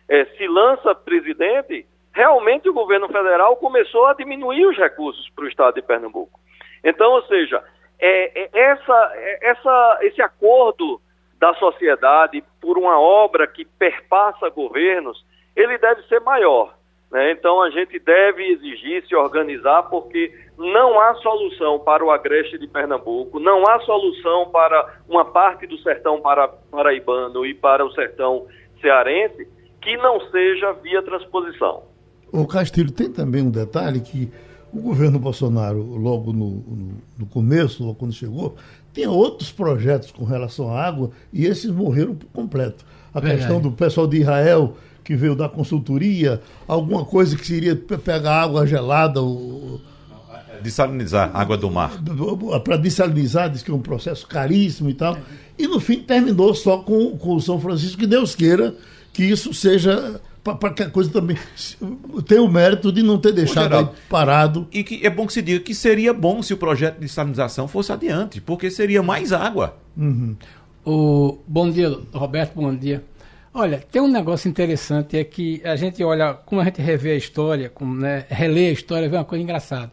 é, 0.09 0.25
se 0.25 0.49
lança 0.49 0.93
presidente, 0.93 1.87
realmente 2.13 2.69
o 2.69 2.75
governo 2.75 3.07
federal 3.07 3.55
começou 3.59 4.07
a 4.07 4.15
diminuir 4.15 4.67
os 4.67 4.77
recursos 4.77 5.31
para 5.37 5.45
o 5.45 5.49
estado 5.49 5.77
de 5.77 5.83
Pernambuco. 5.83 6.41
Então, 6.83 7.13
ou 7.13 7.23
seja, 7.27 7.63
é, 8.01 8.41
é 8.41 8.51
essa, 8.53 9.13
é, 9.15 9.51
essa, 9.51 9.99
esse 10.03 10.21
acordo 10.21 11.01
da 11.39 11.55
sociedade 11.55 12.43
por 12.61 12.77
uma 12.77 12.99
obra 13.01 13.47
que 13.47 13.65
perpassa 13.65 14.49
governos, 14.49 15.25
ele 15.55 15.79
deve 15.79 16.03
ser 16.09 16.19
maior. 16.23 16.75
Né? 17.11 17.33
Então 17.33 17.61
a 17.63 17.71
gente 17.71 17.99
deve 17.99 18.45
exigir, 18.53 19.05
se 19.07 19.15
organizar, 19.15 19.85
porque 19.85 20.33
não 20.57 21.01
há 21.01 21.15
solução 21.17 21.79
para 21.79 22.05
o 22.05 22.11
agreste 22.11 22.59
de 22.59 22.69
Pernambuco, 22.69 23.41
não 23.41 23.67
há 23.69 23.81
solução 23.81 24.49
para 24.51 24.99
uma 25.09 25.25
parte 25.25 25.67
do 25.67 25.79
sertão 25.79 26.21
para, 26.21 26.49
paraibano 26.49 27.45
e 27.45 27.55
para 27.55 27.85
o 27.85 27.93
sertão 27.93 28.47
cearense 28.81 29.49
que 29.81 29.97
não 29.97 30.21
seja 30.31 30.73
via 30.75 31.03
transposição. 31.03 31.83
O 32.33 32.47
Castilho 32.47 32.93
tem 32.93 33.11
também 33.11 33.43
um 33.43 33.51
detalhe 33.51 34.01
que 34.01 34.31
o 34.73 34.81
governo 34.81 35.19
Bolsonaro, 35.19 35.79
logo 35.79 36.33
no, 36.33 36.51
no, 36.51 36.93
no 37.19 37.27
começo, 37.27 37.83
logo 37.83 37.97
quando 37.97 38.13
chegou, 38.13 38.55
tinha 38.93 39.11
outros 39.11 39.51
projetos 39.51 40.13
com 40.13 40.25
relação 40.25 40.73
à 40.73 40.81
água 40.81 41.11
e 41.33 41.45
esses 41.45 41.71
morreram 41.71 42.15
por 42.15 42.27
completo. 42.29 42.85
A 43.13 43.19
Verdade. 43.19 43.41
questão 43.41 43.61
do 43.61 43.73
pessoal 43.73 44.07
de 44.07 44.19
Israel 44.19 44.77
que 45.03 45.17
veio 45.17 45.35
da 45.35 45.49
consultoria, 45.49 46.41
alguma 46.67 47.05
coisa 47.05 47.37
que 47.37 47.47
seria 47.47 47.77
pegar 47.77 48.43
água 48.43 48.67
gelada. 48.67 49.23
O... 49.23 49.81
Desalinizar 50.63 51.31
água 51.35 51.57
do 51.57 51.71
mar. 51.71 51.93
Para 52.63 52.77
desalinizar, 52.77 53.51
diz 53.51 53.63
que 53.63 53.71
é 53.71 53.75
um 53.75 53.81
processo 53.81 54.27
caríssimo 54.27 54.91
e 54.91 54.95
tal. 54.95 55.17
E 55.59 55.67
no 55.67 55.81
fim 55.81 56.01
terminou 56.01 56.55
só 56.55 56.79
com, 56.79 57.17
com 57.17 57.35
o 57.35 57.41
São 57.41 57.61
Francisco, 57.61 57.99
que 57.99 58.07
Deus 58.07 58.35
queira 58.35 58.75
que 59.13 59.25
isso 59.25 59.53
seja 59.53 60.21
para 60.43 60.73
que 60.73 60.83
a 60.83 60.91
coisa 60.91 61.11
também 61.11 61.37
tenha 62.27 62.43
o 62.43 62.49
mérito 62.49 62.91
de 62.91 63.03
não 63.03 63.19
ter 63.19 63.33
deixado 63.33 63.91
parado. 64.09 64.67
E 64.73 64.83
que 64.83 65.07
é 65.07 65.11
bom 65.11 65.27
que 65.27 65.33
se 65.33 65.43
diga 65.43 65.61
que 65.61 65.75
seria 65.75 66.15
bom 66.15 66.43
se 66.43 66.55
o 66.55 66.57
projeto 66.57 66.99
de 66.99 67.09
salinização 67.09 67.69
fosse 67.69 67.93
adiante, 67.93 68.41
porque 68.41 68.71
seria 68.71 69.03
mais 69.03 69.33
água. 69.33 69.77
Uhum. 69.97 70.35
O, 70.85 71.39
bom 71.47 71.71
dia, 71.71 71.95
Roberto, 72.13 72.55
bom 72.55 72.75
dia. 72.75 73.05
Olha, 73.53 73.85
tem 73.91 74.01
um 74.01 74.07
negócio 74.07 74.49
interessante, 74.49 75.17
é 75.17 75.25
que 75.25 75.61
a 75.65 75.75
gente 75.75 76.03
olha, 76.05 76.35
como 76.35 76.61
a 76.61 76.65
gente 76.65 76.81
revê 76.81 77.13
a 77.13 77.17
história, 77.17 77.69
como, 77.69 77.97
né, 77.97 78.25
relê 78.29 78.69
a 78.69 78.73
história, 78.73 79.09
vê 79.09 79.17
uma 79.17 79.25
coisa 79.25 79.43
engraçada. 79.43 79.91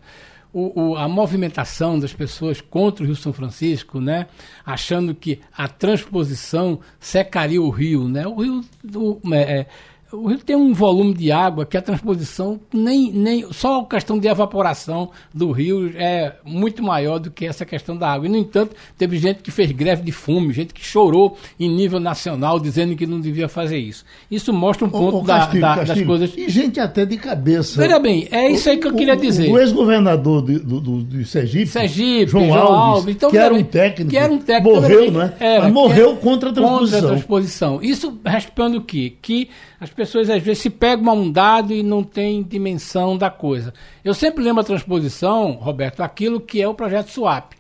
O, 0.53 0.91
o, 0.91 0.95
a 0.95 1.07
movimentação 1.07 1.99
das 1.99 2.13
pessoas 2.13 2.61
contra 2.61 3.03
o 3.03 3.07
Rio 3.07 3.15
São 3.15 3.33
Francisco, 3.33 3.99
né, 3.99 4.27
achando 4.63 5.13
que 5.15 5.39
a 5.55 5.67
transposição 5.67 6.79
secaria 6.99 7.61
o 7.61 7.69
rio. 7.69 8.07
Né? 8.07 8.27
O 8.27 8.35
rio 8.35 8.61
o, 8.95 9.19
é, 9.33 9.65
o 10.11 10.27
rio 10.27 10.37
tem 10.39 10.55
um 10.55 10.73
volume 10.73 11.13
de 11.13 11.31
água 11.31 11.65
que 11.65 11.75
a 11.75 11.81
transposição 11.81 12.59
nem, 12.73 13.11
nem 13.11 13.51
só 13.51 13.81
a 13.81 13.85
questão 13.85 14.17
de 14.17 14.27
evaporação 14.27 15.09
do 15.33 15.51
rio 15.51 15.91
é 15.95 16.33
muito 16.45 16.81
maior 16.81 17.19
do 17.19 17.29
que 17.29 17.45
essa 17.45 17.65
questão 17.65 17.97
da 17.97 18.09
água. 18.09 18.25
E, 18.25 18.29
no 18.29 18.37
entanto, 18.37 18.73
teve 18.97 19.17
gente 19.17 19.41
que 19.41 19.51
fez 19.51 19.71
greve 19.71 20.03
de 20.03 20.11
fome, 20.13 20.53
gente 20.53 20.73
que 20.73 20.83
chorou 20.83 21.37
em 21.59 21.69
nível 21.69 21.99
nacional 21.99 22.57
dizendo 22.57 22.95
que 22.95 23.05
não 23.05 23.19
devia 23.19 23.49
fazer 23.49 23.77
isso. 23.77 24.05
Isso 24.31 24.53
mostra 24.53 24.87
um 24.87 24.89
ponto 24.89 25.17
ô, 25.17 25.21
ô, 25.21 25.23
Castilho, 25.23 25.61
da, 25.61 25.69
da, 25.69 25.75
Castilho, 25.85 25.99
das 25.99 26.07
coisas. 26.07 26.37
E 26.37 26.49
gente 26.49 26.79
até 26.79 27.05
de 27.05 27.17
cabeça. 27.17 27.81
Veja 27.81 27.99
bem, 27.99 28.29
é 28.31 28.49
isso 28.49 28.69
aí 28.69 28.77
que 28.77 28.87
eu 28.87 28.93
queria 28.93 29.17
dizer. 29.17 29.51
O, 29.51 29.59
ex-governador 29.59 30.41
de, 30.41 30.59
do, 30.59 30.79
do, 30.79 31.25
Sergipe, 31.25 31.67
Sergipe 31.67 32.31
João, 32.31 32.47
João 32.47 32.57
Alves, 32.59 32.95
Alves 32.95 33.15
então, 33.15 33.29
que, 33.29 33.37
era 33.37 33.53
um 33.53 33.63
técnico, 33.63 34.11
que 34.11 34.17
era 34.17 34.31
um 34.31 34.37
técnico, 34.37 34.75
morreu, 34.75 35.11
não 35.11 35.21
é? 35.21 35.33
Era, 35.39 35.69
morreu 35.69 36.15
contra 36.15 36.49
a 36.49 36.53
transposição. 36.53 36.99
Contra 36.99 37.07
a 37.07 37.17
transposição. 37.17 37.79
Isso 37.81 38.17
responde 38.25 38.77
o 38.77 38.81
quê? 38.81 39.13
Que 39.21 39.49
as 39.79 39.89
pessoas 39.97 40.29
às 40.29 40.43
vezes 40.43 40.61
se 40.61 40.69
pegam 40.69 41.15
um 41.15 41.31
dado 41.31 41.73
e 41.73 41.81
não 41.81 42.03
tem 42.03 42.43
dimensão 42.43 43.17
da 43.17 43.31
coisa. 43.31 43.73
Eu 44.05 44.13
sempre 44.13 44.43
lembro 44.43 44.61
a 44.61 44.63
transposição, 44.63 45.53
Roberto, 45.53 46.01
aquilo 46.01 46.39
que 46.39 46.61
é 46.61 46.67
o 46.67 46.75
projeto 46.75 47.09
SWAP. 47.09 47.55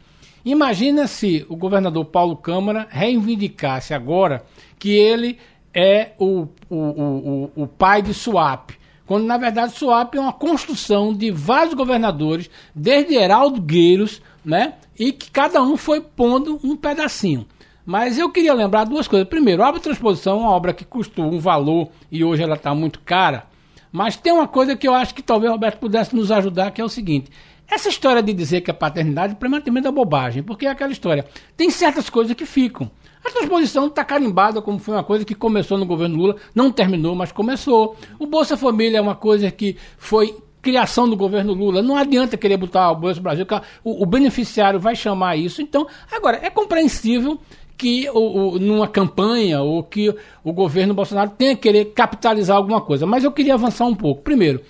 Imagina 0.45 1.07
se 1.07 1.43
o 1.49 1.55
governador 1.55 2.05
Paulo 2.05 2.37
Câmara 2.37 2.87
reivindicasse 2.91 3.91
agora 3.91 4.45
que 4.77 4.91
ele 4.91 5.39
é 5.73 6.11
o, 6.19 6.47
o, 6.69 6.75
o, 6.75 7.51
o, 7.55 7.67
pai 7.67 8.03
de 8.03 8.13
SWAP. 8.13 8.75
Quando, 9.07 9.25
na 9.25 9.37
verdade, 9.37 9.73
SWAP 9.73 10.15
é 10.15 10.21
uma 10.21 10.31
construção 10.31 11.13
de 11.13 11.31
vários 11.31 11.73
governadores, 11.73 12.49
desde 12.75 13.15
Heraldo 13.15 13.59
Gueiros, 13.59 14.21
né? 14.45 14.75
E 14.97 15.11
que 15.11 15.31
cada 15.31 15.61
um 15.61 15.75
foi 15.75 16.01
pondo 16.01 16.59
um 16.63 16.75
pedacinho. 16.75 17.47
Mas 17.87 18.19
eu 18.19 18.29
queria 18.29 18.53
lembrar 18.53 18.83
duas 18.83 19.07
coisas. 19.07 19.25
Primeiro, 19.29 19.63
a 19.63 19.69
obra 19.69 19.79
transposição 19.79 20.39
é 20.39 20.41
uma 20.41 20.51
obra 20.51 20.73
que 20.73 20.83
custou 20.83 21.23
um 21.23 21.39
valor 21.39 21.87
e 22.11 22.21
hoje 22.21 22.43
ela 22.43 22.55
está 22.55 22.75
muito 22.75 22.99
cara. 22.99 23.45
Mas 23.89 24.17
tem 24.17 24.33
uma 24.33 24.45
coisa 24.45 24.75
que 24.75 24.85
eu 24.85 24.93
acho 24.93 25.15
que 25.15 25.21
talvez 25.21 25.49
o 25.49 25.53
Roberto 25.53 25.79
pudesse 25.79 26.13
nos 26.13 26.29
ajudar, 26.29 26.71
que 26.71 26.81
é 26.81 26.83
o 26.83 26.89
seguinte. 26.89 27.31
Essa 27.65 27.87
história 27.87 28.21
de 28.21 28.33
dizer 28.33 28.59
que 28.59 28.69
a 28.69 28.73
paternidade 28.73 29.35
primeiramente 29.35 29.87
é 29.87 29.91
bobagem, 29.91 30.43
porque 30.43 30.65
é 30.65 30.69
aquela 30.69 30.91
história. 30.91 31.25
Tem 31.55 31.69
certas 31.69 32.09
coisas 32.09 32.35
que 32.35 32.45
ficam. 32.45 32.91
A 33.23 33.31
transposição 33.31 33.87
está 33.87 34.03
carimbada 34.03 34.61
como 34.61 34.79
foi 34.79 34.93
uma 34.93 35.03
coisa 35.03 35.23
que 35.23 35.33
começou 35.33 35.77
no 35.77 35.85
governo 35.85 36.17
Lula, 36.17 36.35
não 36.53 36.69
terminou, 36.69 37.15
mas 37.15 37.31
começou. 37.31 37.95
O 38.19 38.27
Bolsa 38.27 38.57
Família 38.57 38.97
é 38.97 39.01
uma 39.01 39.15
coisa 39.15 39.49
que 39.49 39.77
foi 39.97 40.35
criação 40.61 41.09
do 41.09 41.15
governo 41.15 41.53
Lula. 41.53 41.81
Não 41.81 41.95
adianta 41.95 42.35
querer 42.35 42.57
botar 42.57 42.91
o 42.91 42.95
Bolsa 42.97 43.21
Brasil, 43.21 43.45
o, 43.81 44.03
o 44.03 44.05
beneficiário 44.05 44.77
vai 44.77 44.93
chamar 44.93 45.37
isso. 45.37 45.61
Então, 45.61 45.87
agora, 46.11 46.41
é 46.43 46.49
compreensível 46.49 47.39
que 47.77 48.09
o, 48.09 48.55
o, 48.55 48.59
numa 48.59 48.87
campanha 48.87 49.61
ou 49.61 49.83
que 49.83 50.13
o 50.43 50.51
governo 50.51 50.93
Bolsonaro 50.93 51.31
tenha 51.37 51.55
que 51.55 51.61
querer 51.61 51.85
capitalizar 51.93 52.57
alguma 52.57 52.81
coisa. 52.81 53.05
Mas 53.05 53.23
eu 53.23 53.31
queria 53.31 53.53
avançar 53.53 53.85
um 53.85 53.95
pouco. 53.95 54.23
Primeiro, 54.23 54.61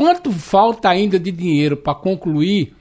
Quanto 0.00 0.32
falta 0.32 0.88
ainda 0.88 1.18
de 1.18 1.30
dinheiro 1.30 1.76
para 1.76 1.94
concluir 1.94 2.74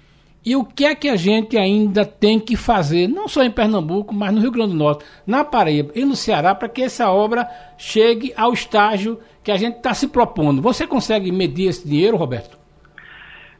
e 0.45 0.55
o 0.55 0.63
que 0.63 0.85
é 0.85 0.95
que 0.95 1.09
a 1.09 1.17
gente 1.17 1.57
ainda 1.57 2.05
tem 2.05 2.39
que 2.39 2.55
fazer, 2.55 3.09
não 3.09 3.27
só 3.27 3.43
em 3.43 3.51
Pernambuco, 3.51 4.15
mas 4.15 4.33
no 4.33 4.39
Rio 4.39 4.51
Grande 4.51 4.71
do 4.71 4.77
Norte, 4.77 5.03
na 5.27 5.43
Paraíba 5.43 5.91
e 5.93 6.05
no 6.05 6.15
Ceará, 6.15 6.55
para 6.55 6.69
que 6.69 6.81
essa 6.81 7.11
obra 7.11 7.45
chegue 7.77 8.33
ao 8.37 8.53
estágio 8.53 9.19
que 9.43 9.51
a 9.51 9.57
gente 9.57 9.77
está 9.77 9.93
se 9.93 10.07
propondo? 10.07 10.61
Você 10.61 10.87
consegue 10.87 11.31
medir 11.31 11.67
esse 11.67 11.85
dinheiro, 11.85 12.15
Roberto? 12.15 12.58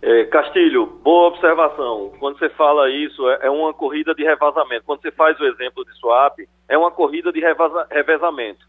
É, 0.02 0.26
Castilho, 0.26 0.86
boa 0.86 1.28
observação. 1.28 2.14
Quando 2.20 2.40
você 2.40 2.50
fala 2.50 2.90
isso, 2.90 3.28
é, 3.30 3.40
é, 3.44 3.50
uma 3.50 3.74
corrida 3.74 4.16
de 4.16 4.24
revezamento. 4.24 4.86
Quando 4.86 5.02
você 5.02 5.12
faz 5.12 5.40
o 5.40 5.46
exemplo 5.46 5.84
de 5.84 5.92
swap, 6.00 6.40
é 6.68 6.78
uma 6.78 6.92
corrida 6.92 7.32
de 7.32 7.42
revezamento. 7.92 8.66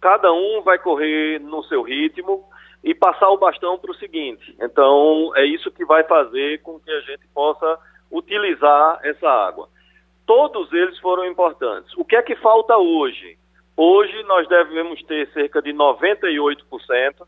Cada 0.00 0.32
um 0.32 0.62
vai 0.62 0.78
correr 0.78 1.40
no 1.40 1.62
seu 1.64 1.82
ritmo, 1.82 2.44
e 2.82 2.94
passar 2.94 3.28
o 3.30 3.38
bastão 3.38 3.78
para 3.78 3.92
o 3.92 3.96
seguinte. 3.96 4.54
Então, 4.60 5.32
é 5.36 5.44
isso 5.44 5.70
que 5.70 5.84
vai 5.84 6.02
fazer 6.04 6.60
com 6.62 6.80
que 6.80 6.90
a 6.90 7.00
gente 7.00 7.26
possa 7.32 7.78
utilizar 8.10 8.98
essa 9.04 9.28
água. 9.28 9.68
Todos 10.26 10.72
eles 10.72 10.98
foram 10.98 11.24
importantes. 11.26 11.92
O 11.96 12.04
que 12.04 12.16
é 12.16 12.22
que 12.22 12.34
falta 12.36 12.76
hoje? 12.76 13.38
Hoje 13.76 14.22
nós 14.24 14.48
devemos 14.48 15.02
ter 15.04 15.28
cerca 15.32 15.62
de 15.62 15.72
98%, 15.72 17.26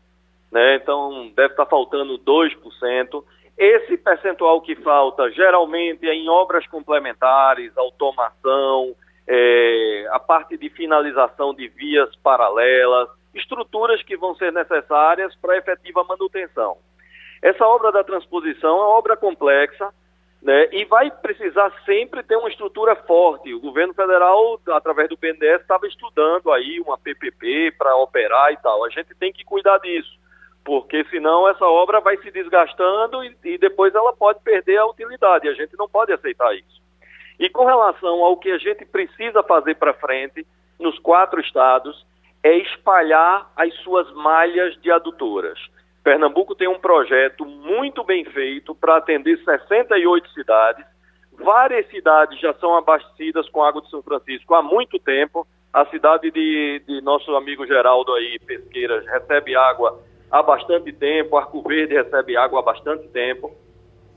né? 0.51 0.75
então 0.75 1.31
deve 1.35 1.53
estar 1.53 1.65
faltando 1.65 2.19
2%. 2.19 3.23
Esse 3.57 3.97
percentual 3.97 4.59
que 4.61 4.75
falta 4.75 5.31
geralmente 5.31 6.07
é 6.07 6.13
em 6.13 6.27
obras 6.27 6.67
complementares, 6.67 7.75
automação, 7.77 8.93
é, 9.27 10.07
a 10.11 10.19
parte 10.19 10.57
de 10.57 10.69
finalização 10.69 11.53
de 11.53 11.67
vias 11.69 12.13
paralelas, 12.17 13.09
estruturas 13.33 14.01
que 14.03 14.17
vão 14.17 14.35
ser 14.35 14.51
necessárias 14.51 15.33
para 15.35 15.57
efetiva 15.57 16.03
manutenção. 16.03 16.77
Essa 17.41 17.65
obra 17.65 17.91
da 17.91 18.03
transposição 18.03 18.69
é 18.69 18.73
uma 18.73 18.89
obra 18.89 19.15
complexa 19.15 19.89
né, 20.41 20.67
e 20.71 20.85
vai 20.85 21.09
precisar 21.09 21.71
sempre 21.85 22.23
ter 22.23 22.35
uma 22.35 22.49
estrutura 22.49 22.95
forte. 22.95 23.53
O 23.53 23.59
governo 23.59 23.93
federal, 23.93 24.59
através 24.67 25.09
do 25.09 25.17
BNDES, 25.17 25.61
estava 25.61 25.87
estudando 25.87 26.51
aí 26.51 26.79
uma 26.81 26.97
PPP 26.97 27.73
para 27.77 27.95
operar 27.95 28.51
e 28.51 28.57
tal. 28.57 28.85
A 28.85 28.89
gente 28.89 29.15
tem 29.15 29.33
que 29.33 29.43
cuidar 29.43 29.79
disso, 29.79 30.17
porque 30.65 31.05
senão 31.11 31.47
essa 31.47 31.63
obra 31.63 32.01
vai 32.01 32.17
se 32.17 32.31
desgastando 32.31 33.23
e, 33.23 33.37
e 33.43 33.57
depois 33.59 33.93
ela 33.93 34.11
pode 34.11 34.39
perder 34.41 34.77
a 34.77 34.87
utilidade. 34.87 35.47
A 35.47 35.53
gente 35.53 35.77
não 35.77 35.87
pode 35.87 36.11
aceitar 36.11 36.53
isso. 36.55 36.81
E 37.39 37.47
com 37.47 37.65
relação 37.65 38.23
ao 38.23 38.35
que 38.35 38.49
a 38.49 38.57
gente 38.57 38.83
precisa 38.83 39.43
fazer 39.43 39.75
para 39.75 39.93
frente, 39.93 40.45
nos 40.79 40.97
quatro 40.99 41.39
estados, 41.39 42.05
é 42.43 42.57
espalhar 42.57 43.51
as 43.55 43.73
suas 43.75 44.11
malhas 44.13 44.75
de 44.81 44.91
adutoras. 44.91 45.59
Pernambuco 46.03 46.55
tem 46.55 46.67
um 46.67 46.79
projeto 46.79 47.45
muito 47.45 48.03
bem 48.03 48.25
feito 48.25 48.73
para 48.73 48.97
atender 48.97 49.37
68 49.43 50.29
cidades. 50.31 50.85
Várias 51.33 51.87
cidades 51.89 52.39
já 52.39 52.53
são 52.55 52.75
abastecidas 52.75 53.47
com 53.49 53.63
água 53.63 53.81
de 53.81 53.89
São 53.89 54.01
Francisco 54.01 54.55
há 54.55 54.63
muito 54.63 54.97
tempo. 54.97 55.45
A 55.71 55.85
cidade 55.87 56.31
de, 56.31 56.81
de 56.87 57.01
nosso 57.01 57.35
amigo 57.35 57.67
Geraldo 57.67 58.13
aí, 58.13 58.39
Pesqueiras, 58.39 59.05
recebe 59.05 59.55
água 59.55 59.99
há 60.31 60.43
bastante 60.43 60.91
tempo. 60.93 61.37
Arco 61.37 61.61
Verde 61.61 61.93
recebe 61.93 62.37
água 62.37 62.59
há 62.59 62.63
bastante 62.63 63.07
tempo. 63.09 63.51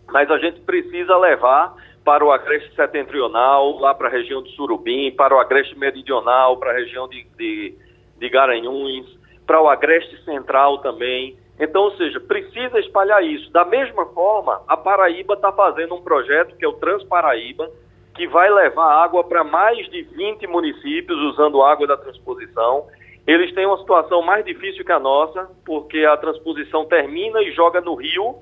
Mas 0.08 0.30
a 0.30 0.38
gente 0.38 0.60
precisa 0.60 1.16
levar 1.16 1.74
para 2.04 2.24
o 2.24 2.32
agreste 2.32 2.74
setentrional, 2.74 3.78
lá 3.78 3.94
para 3.94 4.08
a 4.08 4.10
região 4.10 4.42
de 4.42 4.54
Surubim, 4.56 5.10
para 5.12 5.36
o 5.36 5.38
agreste 5.38 5.78
meridional, 5.78 6.56
para 6.56 6.70
a 6.70 6.74
região 6.74 7.06
de, 7.06 7.26
de 7.36 7.76
de 8.18 8.28
Garanhuns, 8.28 9.06
para 9.46 9.62
o 9.62 9.68
Agreste 9.68 10.22
Central 10.24 10.78
também. 10.78 11.38
Então, 11.58 11.82
ou 11.82 11.96
seja, 11.96 12.20
precisa 12.20 12.78
espalhar 12.78 13.24
isso. 13.24 13.50
Da 13.50 13.64
mesma 13.64 14.06
forma, 14.06 14.60
a 14.68 14.76
Paraíba 14.76 15.34
está 15.34 15.50
fazendo 15.52 15.94
um 15.94 16.02
projeto 16.02 16.56
que 16.56 16.64
é 16.64 16.68
o 16.68 16.74
Transparaíba, 16.74 17.68
que 18.14 18.26
vai 18.26 18.50
levar 18.50 19.04
água 19.04 19.24
para 19.24 19.42
mais 19.42 19.88
de 19.90 20.02
20 20.02 20.46
municípios 20.46 21.18
usando 21.32 21.62
água 21.62 21.86
da 21.86 21.96
transposição. 21.96 22.86
Eles 23.28 23.52
têm 23.52 23.66
uma 23.66 23.76
situação 23.76 24.22
mais 24.22 24.42
difícil 24.42 24.82
que 24.82 24.90
a 24.90 24.98
nossa, 24.98 25.50
porque 25.62 26.02
a 26.02 26.16
transposição 26.16 26.86
termina 26.86 27.42
e 27.42 27.52
joga 27.52 27.78
no 27.78 27.94
rio, 27.94 28.36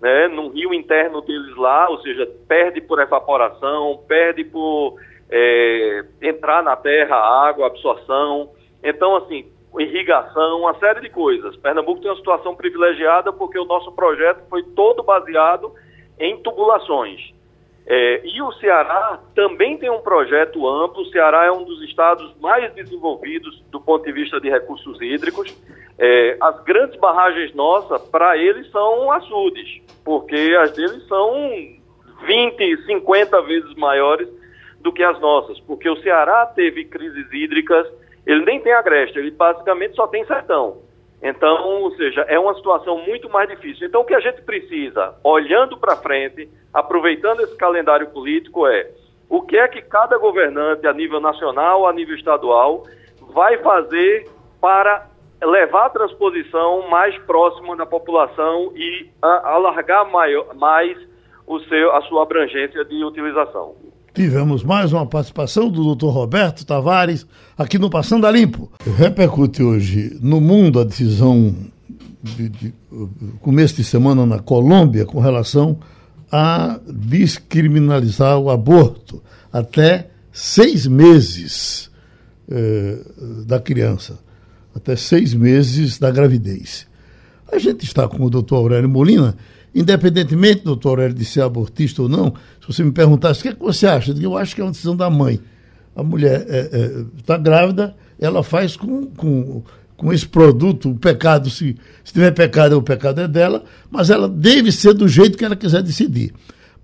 né, 0.00 0.28
no 0.28 0.50
rio 0.50 0.72
interno 0.72 1.20
deles 1.20 1.56
lá, 1.56 1.90
ou 1.90 1.98
seja, 1.98 2.30
perde 2.46 2.80
por 2.80 3.00
evaporação, 3.00 4.04
perde 4.06 4.44
por 4.44 4.94
é, 5.28 6.04
entrar 6.22 6.62
na 6.62 6.76
terra 6.76 7.16
água, 7.16 7.66
absorção. 7.66 8.52
Então, 8.84 9.16
assim, 9.16 9.50
irrigação, 9.80 10.60
uma 10.60 10.78
série 10.78 11.00
de 11.00 11.10
coisas. 11.10 11.56
Pernambuco 11.56 12.00
tem 12.00 12.08
uma 12.08 12.16
situação 12.16 12.54
privilegiada 12.54 13.32
porque 13.32 13.58
o 13.58 13.64
nosso 13.64 13.90
projeto 13.90 14.48
foi 14.48 14.62
todo 14.62 15.02
baseado 15.02 15.74
em 16.20 16.40
tubulações. 16.40 17.32
É, 17.86 18.20
e 18.24 18.40
o 18.40 18.52
Ceará 18.52 19.18
também 19.34 19.76
tem 19.76 19.90
um 19.90 20.00
projeto 20.00 20.68
amplo. 20.68 21.02
O 21.02 21.06
Ceará 21.06 21.44
é 21.44 21.52
um 21.52 21.64
dos 21.64 21.82
estados 21.82 22.34
mais 22.40 22.72
desenvolvidos 22.74 23.60
do 23.70 23.80
ponto 23.80 24.04
de 24.04 24.12
vista 24.12 24.40
de 24.40 24.48
recursos 24.48 25.00
hídricos. 25.00 25.56
É, 25.98 26.36
as 26.40 26.62
grandes 26.64 26.98
barragens 26.98 27.54
nossas, 27.54 28.00
para 28.08 28.36
eles, 28.36 28.70
são 28.70 29.10
açudes, 29.10 29.82
porque 30.04 30.56
as 30.60 30.72
deles 30.72 31.06
são 31.08 31.32
20, 32.26 32.86
50 32.86 33.42
vezes 33.42 33.74
maiores 33.74 34.28
do 34.80 34.92
que 34.92 35.02
as 35.02 35.20
nossas, 35.20 35.60
porque 35.60 35.88
o 35.88 36.00
Ceará 36.00 36.46
teve 36.46 36.86
crises 36.86 37.30
hídricas 37.32 37.86
ele 38.26 38.44
nem 38.44 38.60
tem 38.60 38.72
agreste, 38.72 39.18
ele 39.18 39.30
basicamente 39.30 39.94
só 39.94 40.06
tem 40.06 40.24
sertão. 40.24 40.78
Então, 41.22 41.82
ou 41.82 41.94
seja, 41.96 42.22
é 42.22 42.38
uma 42.38 42.54
situação 42.54 42.98
muito 43.06 43.28
mais 43.28 43.48
difícil. 43.48 43.86
Então, 43.86 44.00
o 44.00 44.04
que 44.04 44.14
a 44.14 44.20
gente 44.20 44.40
precisa, 44.42 45.14
olhando 45.22 45.76
para 45.76 45.96
frente, 45.96 46.48
aproveitando 46.72 47.40
esse 47.40 47.56
calendário 47.56 48.08
político, 48.08 48.66
é 48.66 48.90
o 49.28 49.42
que 49.42 49.56
é 49.56 49.68
que 49.68 49.82
cada 49.82 50.16
governante, 50.18 50.86
a 50.86 50.92
nível 50.92 51.20
nacional, 51.20 51.86
a 51.86 51.92
nível 51.92 52.16
estadual, 52.16 52.84
vai 53.32 53.58
fazer 53.58 54.28
para 54.60 55.06
levar 55.42 55.86
a 55.86 55.90
transposição 55.90 56.88
mais 56.88 57.16
próxima 57.18 57.76
da 57.76 57.86
população 57.86 58.72
e 58.74 59.08
alargar 59.22 60.10
maior, 60.10 60.54
mais 60.54 60.98
o 61.46 61.58
seu, 61.60 61.94
a 61.94 62.02
sua 62.02 62.22
abrangência 62.22 62.84
de 62.84 63.04
utilização. 63.04 63.74
Tivemos 64.12 64.64
mais 64.64 64.92
uma 64.92 65.06
participação 65.06 65.70
do 65.70 65.94
Dr. 65.94 66.06
Roberto 66.06 66.66
Tavares 66.66 67.26
aqui 67.60 67.78
no 67.78 67.90
Passando 67.90 68.26
a 68.26 68.30
Limpo. 68.30 68.72
Repercute 68.96 69.62
hoje 69.62 70.16
no 70.22 70.40
mundo 70.40 70.80
a 70.80 70.84
decisão 70.84 71.54
de, 72.22 72.48
de, 72.48 72.74
começo 73.40 73.76
de 73.76 73.84
semana 73.84 74.24
na 74.24 74.38
Colômbia 74.38 75.04
com 75.04 75.20
relação 75.20 75.78
a 76.32 76.80
descriminalizar 76.88 78.38
o 78.38 78.48
aborto 78.48 79.22
até 79.52 80.08
seis 80.32 80.86
meses 80.86 81.90
eh, 82.50 82.98
da 83.46 83.60
criança, 83.60 84.18
até 84.74 84.96
seis 84.96 85.34
meses 85.34 85.98
da 85.98 86.10
gravidez. 86.10 86.86
A 87.52 87.58
gente 87.58 87.84
está 87.84 88.08
com 88.08 88.24
o 88.24 88.30
doutor 88.30 88.56
Aurélio 88.56 88.88
Molina, 88.88 89.36
independentemente, 89.74 90.64
doutor 90.64 90.90
Aurélio, 90.90 91.14
de 91.14 91.26
ser 91.26 91.42
abortista 91.42 92.00
ou 92.00 92.08
não, 92.08 92.32
se 92.58 92.66
você 92.66 92.82
me 92.82 92.92
perguntasse 92.92 93.40
o 93.40 93.42
que, 93.42 93.48
é 93.50 93.52
que 93.52 93.60
você 93.60 93.86
acha, 93.86 94.14
eu 94.18 94.34
acho 94.34 94.54
que 94.54 94.62
é 94.62 94.64
uma 94.64 94.70
decisão 94.70 94.96
da 94.96 95.10
mãe. 95.10 95.38
A 95.94 96.02
mulher 96.02 96.40
está 96.40 96.54
é, 96.54 96.80
é, 96.80 97.04
tá 97.26 97.36
grávida, 97.36 97.94
ela 98.18 98.42
faz 98.42 98.76
com, 98.76 99.06
com, 99.06 99.62
com 99.96 100.12
esse 100.12 100.26
produto, 100.26 100.90
o 100.90 100.98
pecado, 100.98 101.50
se, 101.50 101.76
se 102.04 102.12
tiver 102.12 102.30
pecado, 102.32 102.76
o 102.76 102.82
pecado 102.82 103.20
é 103.20 103.28
dela, 103.28 103.64
mas 103.90 104.10
ela 104.10 104.28
deve 104.28 104.70
ser 104.72 104.94
do 104.94 105.08
jeito 105.08 105.36
que 105.36 105.44
ela 105.44 105.56
quiser 105.56 105.82
decidir. 105.82 106.32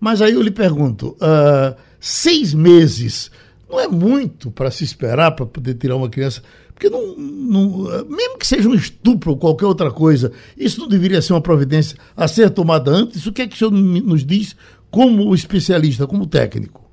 Mas 0.01 0.21
aí 0.21 0.33
eu 0.33 0.42
lhe 0.42 0.51
pergunto, 0.51 1.16
uh, 1.21 1.75
seis 1.99 2.53
meses 2.53 3.31
não 3.69 3.81
é 3.81 3.88
muito 3.88 4.51
para 4.51 4.71
se 4.71 4.85
esperar 4.85 5.33
para 5.33 5.47
poder 5.47 5.75
tirar 5.75 5.97
uma 5.97 6.09
criança 6.09 6.42
porque 6.77 6.90
não, 6.90 7.16
não, 7.16 8.07
mesmo 8.07 8.37
que 8.38 8.47
seja 8.47 8.69
um 8.69 8.75
estupro 8.75 9.31
ou 9.31 9.38
qualquer 9.38 9.64
outra 9.64 9.90
coisa, 9.90 10.31
isso 10.59 10.79
não 10.79 10.87
deveria 10.87 11.23
ser 11.23 11.33
uma 11.33 11.40
providência 11.40 11.97
a 12.14 12.29
ser 12.29 12.51
tomada 12.51 12.90
antes? 12.90 13.25
O 13.25 13.33
que 13.33 13.40
é 13.40 13.47
que 13.47 13.55
o 13.55 13.59
senhor 13.59 13.71
nos 13.71 14.27
diz 14.27 14.55
como 14.90 15.35
especialista, 15.35 16.07
como 16.07 16.27
técnico? 16.27 16.86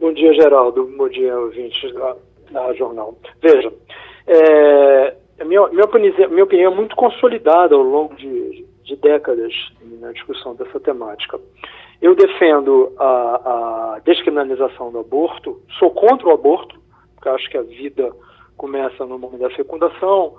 Bom 0.00 0.14
dia, 0.14 0.32
Geraldo. 0.32 0.86
Bom 0.96 1.10
dia, 1.10 1.38
ouvintes 1.38 1.92
da, 1.92 2.16
da 2.50 2.72
jornal. 2.72 3.14
Veja, 3.42 3.70
é, 4.26 5.14
minha, 5.44 5.68
minha, 5.68 5.84
opinião, 5.84 6.30
minha 6.30 6.44
opinião 6.44 6.72
é 6.72 6.74
muito 6.74 6.96
consolidada 6.96 7.74
ao 7.74 7.82
longo 7.82 8.14
de, 8.16 8.64
de 8.82 8.96
décadas 8.96 9.52
na 10.00 10.10
discussão 10.12 10.54
dessa 10.54 10.80
temática. 10.80 11.38
Eu 12.00 12.14
defendo 12.14 12.94
a, 12.98 13.96
a 13.96 13.98
descriminalização 14.02 14.90
do 14.90 15.00
aborto, 15.00 15.60
sou 15.78 15.90
contra 15.90 16.28
o 16.28 16.32
aborto, 16.32 16.80
porque 17.14 17.28
acho 17.28 17.50
que 17.50 17.58
a 17.58 17.62
vida 17.62 18.10
começa 18.56 19.04
no 19.04 19.18
momento 19.18 19.42
da 19.42 19.50
fecundação, 19.50 20.34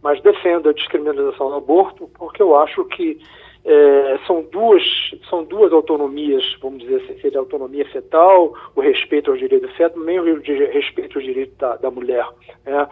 mas 0.00 0.22
defendo 0.22 0.68
a 0.68 0.72
descriminalização 0.72 1.48
do 1.48 1.56
aborto 1.56 2.08
porque 2.16 2.40
eu 2.40 2.56
acho 2.56 2.84
que 2.84 3.18
é, 3.64 4.18
são, 4.26 4.42
duas, 4.50 4.82
são 5.28 5.44
duas 5.44 5.72
autonomias, 5.72 6.44
vamos 6.62 6.80
dizer 6.80 7.02
assim, 7.02 7.36
a 7.36 7.38
autonomia 7.38 7.84
fetal, 7.90 8.54
o 8.74 8.80
respeito 8.80 9.30
ao 9.30 9.36
direito 9.36 9.66
do 9.66 9.74
feto, 9.74 9.94
também 9.94 10.18
o 10.18 10.40
respeito 10.72 11.18
ao 11.18 11.24
direito 11.24 11.56
da, 11.58 11.76
da 11.76 11.90
mulher. 11.90 12.26
Né? 12.64 12.88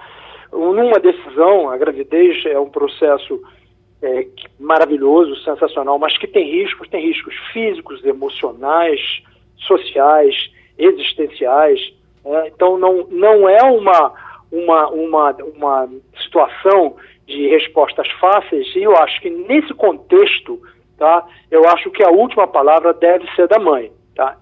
Numa 0.53 0.99
decisão, 0.99 1.71
a 1.71 1.77
gravidez 1.77 2.45
é 2.47 2.59
um 2.59 2.69
processo 2.69 3.41
é, 4.03 4.27
maravilhoso, 4.59 5.37
sensacional, 5.43 5.99
mas 5.99 6.17
que 6.19 6.27
tem 6.27 6.51
riscos, 6.51 6.89
tem 6.89 7.05
riscos 7.07 7.35
físicos, 7.53 8.05
emocionais, 8.05 9.01
sociais, 9.57 10.35
existenciais. 10.79 11.81
É, 12.25 12.49
então 12.49 12.79
não, 12.79 13.07
não 13.11 13.49
é 13.49 13.63
uma, 13.63 14.13
uma, 14.53 14.89
uma, 14.91 15.33
uma 15.55 15.89
situação 16.23 16.97
de 17.29 17.47
respostas 17.47 18.11
fáceis, 18.13 18.75
e 18.75 18.83
eu 18.83 18.97
acho 18.97 19.21
que 19.21 19.29
nesse 19.29 19.75
contexto, 19.75 20.61
tá, 20.97 21.27
eu 21.51 21.69
acho 21.69 21.91
que 21.91 22.03
a 22.03 22.11
última 22.11 22.49
palavra 22.49 22.95
deve 22.95 23.31
ser 23.37 23.47
da 23.47 23.59
mãe. 23.59 23.93
Tá? 24.17 24.37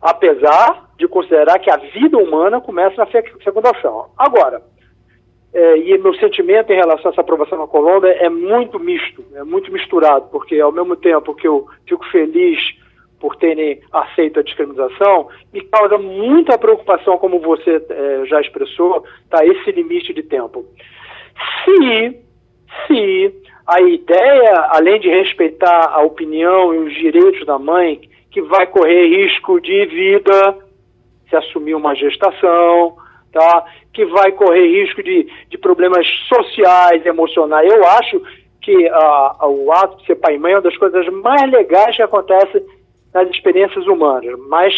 Apesar 0.00 0.90
de 0.96 1.06
considerar 1.06 1.58
que 1.58 1.70
a 1.70 1.76
vida 1.76 2.16
humana 2.16 2.60
começa 2.60 2.96
na 2.96 3.06
fecundação. 3.06 4.06
Agora, 4.16 4.62
é, 5.52 5.78
e 5.78 5.98
meu 5.98 6.14
sentimento 6.14 6.72
em 6.72 6.76
relação 6.76 7.10
a 7.10 7.12
essa 7.12 7.20
aprovação 7.20 7.58
na 7.58 7.66
Colômbia 7.66 8.10
é 8.10 8.28
muito 8.28 8.80
misto, 8.80 9.22
é 9.34 9.44
muito 9.44 9.70
misturado, 9.70 10.26
porque 10.30 10.58
ao 10.58 10.72
mesmo 10.72 10.96
tempo 10.96 11.34
que 11.34 11.46
eu 11.46 11.66
fico 11.86 12.04
feliz 12.10 12.58
por 13.20 13.36
terem 13.36 13.80
aceito 13.92 14.40
a 14.40 14.42
discriminação, 14.42 15.28
me 15.52 15.60
causa 15.62 15.98
muita 15.98 16.58
preocupação, 16.58 17.18
como 17.18 17.38
você 17.38 17.82
é, 17.88 18.26
já 18.26 18.40
expressou, 18.40 19.04
tá, 19.30 19.44
esse 19.44 19.70
limite 19.72 20.12
de 20.12 20.22
tempo. 20.22 20.64
Se, 21.64 22.20
se 22.86 23.42
a 23.66 23.80
ideia, 23.80 24.66
além 24.70 25.00
de 25.00 25.08
respeitar 25.08 25.90
a 25.90 26.02
opinião 26.02 26.74
e 26.74 26.78
os 26.78 26.94
direitos 26.94 27.46
da 27.46 27.58
mãe, 27.58 28.00
que 28.30 28.42
vai 28.42 28.66
correr 28.66 29.06
risco 29.06 29.60
de 29.60 29.86
vida 29.86 30.58
se 31.28 31.36
assumir 31.36 31.74
uma 31.74 31.94
gestação, 31.94 32.96
tá? 33.32 33.64
que 33.92 34.04
vai 34.06 34.32
correr 34.32 34.66
risco 34.66 35.02
de, 35.02 35.28
de 35.48 35.58
problemas 35.58 36.06
sociais, 36.28 37.04
emocionais. 37.06 37.72
Eu 37.72 37.86
acho 37.86 38.22
que 38.60 38.88
uh, 38.88 39.46
o 39.46 39.72
ato 39.72 39.98
de 39.98 40.06
ser 40.06 40.16
pai 40.16 40.34
e 40.34 40.38
mãe 40.38 40.52
é 40.52 40.56
uma 40.56 40.62
das 40.62 40.76
coisas 40.76 41.06
mais 41.08 41.50
legais 41.50 41.96
que 41.96 42.02
acontece 42.02 42.62
nas 43.12 43.28
experiências 43.30 43.86
humanas, 43.86 44.38
mas 44.48 44.74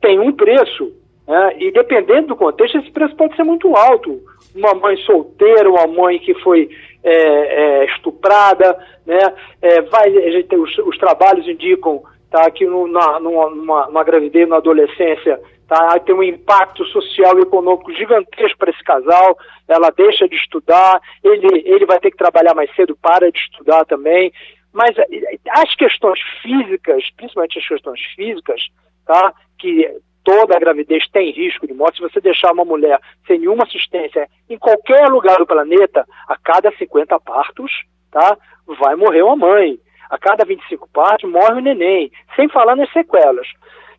tem 0.00 0.18
um 0.18 0.32
preço, 0.32 0.92
né? 1.26 1.54
e 1.58 1.70
dependendo 1.70 2.28
do 2.28 2.36
contexto, 2.36 2.78
esse 2.78 2.90
preço 2.90 3.16
pode 3.16 3.34
ser 3.36 3.44
muito 3.44 3.74
alto. 3.76 4.20
Uma 4.54 4.74
mãe 4.74 4.96
solteira, 4.98 5.70
uma 5.70 5.86
mãe 5.86 6.18
que 6.18 6.34
foi 6.42 6.68
é, 7.02 7.12
é, 7.12 7.84
estuprada, 7.86 8.78
né? 9.06 9.18
É, 9.62 9.80
vai, 9.82 10.10
os, 10.10 10.78
os, 10.78 10.98
trabalhos 10.98 11.46
indicam 11.48 12.02
tá, 12.30 12.50
que 12.50 12.66
no, 12.66 12.86
na, 12.86 13.18
numa, 13.20 13.50
numa, 13.50 13.86
numa 13.86 14.04
gravidez, 14.04 14.48
na 14.48 14.56
adolescência, 14.56 15.40
tá? 15.66 15.98
tem 16.00 16.14
um 16.14 16.22
impacto 16.22 16.84
social 16.86 17.38
e 17.38 17.42
econômico 17.42 17.92
gigantesco 17.92 18.58
para 18.58 18.70
esse 18.70 18.82
casal, 18.82 19.38
ela 19.68 19.90
deixa 19.90 20.28
de 20.28 20.36
estudar, 20.36 21.00
ele, 21.22 21.62
ele 21.64 21.86
vai 21.86 21.98
ter 22.00 22.10
que 22.10 22.16
trabalhar 22.16 22.54
mais 22.54 22.74
cedo, 22.74 22.96
para 23.00 23.30
de 23.30 23.38
estudar 23.38 23.84
também, 23.84 24.32
mas 24.72 24.96
eh, 24.98 25.38
as 25.50 25.74
questões 25.76 26.18
físicas, 26.42 27.02
principalmente 27.16 27.58
as 27.58 27.66
questões 27.66 28.00
físicas, 28.16 28.60
tá? 29.06 29.32
que 29.58 29.88
toda 30.24 30.56
a 30.56 30.60
gravidez 30.60 31.08
tem 31.10 31.30
risco 31.30 31.66
de 31.66 31.74
morte, 31.74 31.96
se 31.96 32.02
você 32.02 32.20
deixar 32.20 32.52
uma 32.52 32.64
mulher 32.64 32.98
sem 33.26 33.38
nenhuma 33.38 33.64
assistência 33.64 34.28
em 34.48 34.58
qualquer 34.58 35.08
lugar 35.08 35.38
do 35.38 35.46
planeta, 35.46 36.06
a 36.28 36.36
cada 36.36 36.70
50 36.72 37.18
partos, 37.20 37.70
tá? 38.10 38.36
vai 38.78 38.94
morrer 38.96 39.22
uma 39.22 39.36
mãe. 39.36 39.78
A 40.08 40.18
cada 40.18 40.44
25 40.44 40.88
partos 40.88 41.30
morre 41.30 41.54
o 41.54 41.60
neném, 41.60 42.10
sem 42.34 42.48
falar 42.48 42.74
nas 42.74 42.92
sequelas. 42.92 43.46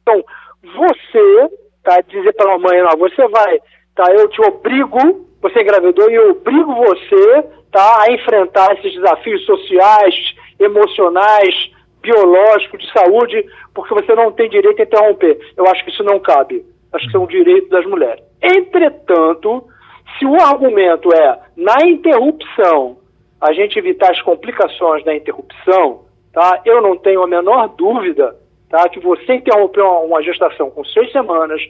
Então, 0.01 0.23
você 0.75 1.49
tá 1.83 2.01
dizer 2.01 2.33
para 2.33 2.53
a 2.53 2.59
mãe, 2.59 2.81
não, 2.81 2.97
você 2.97 3.27
vai, 3.27 3.59
tá, 3.95 4.11
eu 4.11 4.27
te 4.29 4.41
obrigo, 4.41 5.25
você 5.41 5.61
engravidou 5.61 6.11
e 6.11 6.15
eu 6.15 6.31
obrigo 6.31 6.75
você, 6.75 7.43
tá, 7.71 8.03
a 8.03 8.11
enfrentar 8.11 8.73
esses 8.73 8.93
desafios 8.93 9.43
sociais, 9.45 10.35
emocionais, 10.59 11.71
biológicos, 12.01 12.79
de 12.79 12.91
saúde, 12.91 13.45
porque 13.73 13.93
você 13.93 14.13
não 14.15 14.31
tem 14.31 14.49
direito 14.49 14.79
a 14.79 14.83
interromper. 14.83 15.39
Eu 15.55 15.67
acho 15.67 15.83
que 15.83 15.91
isso 15.91 16.03
não 16.03 16.19
cabe. 16.19 16.65
Acho 16.93 17.09
que 17.09 17.15
é 17.15 17.19
um 17.19 17.27
direito 17.27 17.69
das 17.69 17.85
mulheres. 17.85 18.23
Entretanto, 18.41 19.63
se 20.17 20.25
o 20.25 20.35
argumento 20.41 21.13
é 21.13 21.39
na 21.55 21.85
interrupção 21.85 22.97
a 23.39 23.53
gente 23.53 23.77
evitar 23.79 24.11
as 24.11 24.21
complicações 24.21 25.03
da 25.03 25.15
interrupção, 25.15 26.01
tá? 26.31 26.61
Eu 26.63 26.81
não 26.81 26.95
tenho 26.97 27.23
a 27.23 27.27
menor 27.27 27.69
dúvida 27.69 28.35
tá? 28.69 28.87
que 28.87 28.99
você 28.99 29.35
interrompeu 29.35 29.83
uma, 29.83 29.99
uma 29.99 30.23
gestação 30.23 30.69
com 30.69 30.83
seis 30.85 31.11
semanas, 31.11 31.61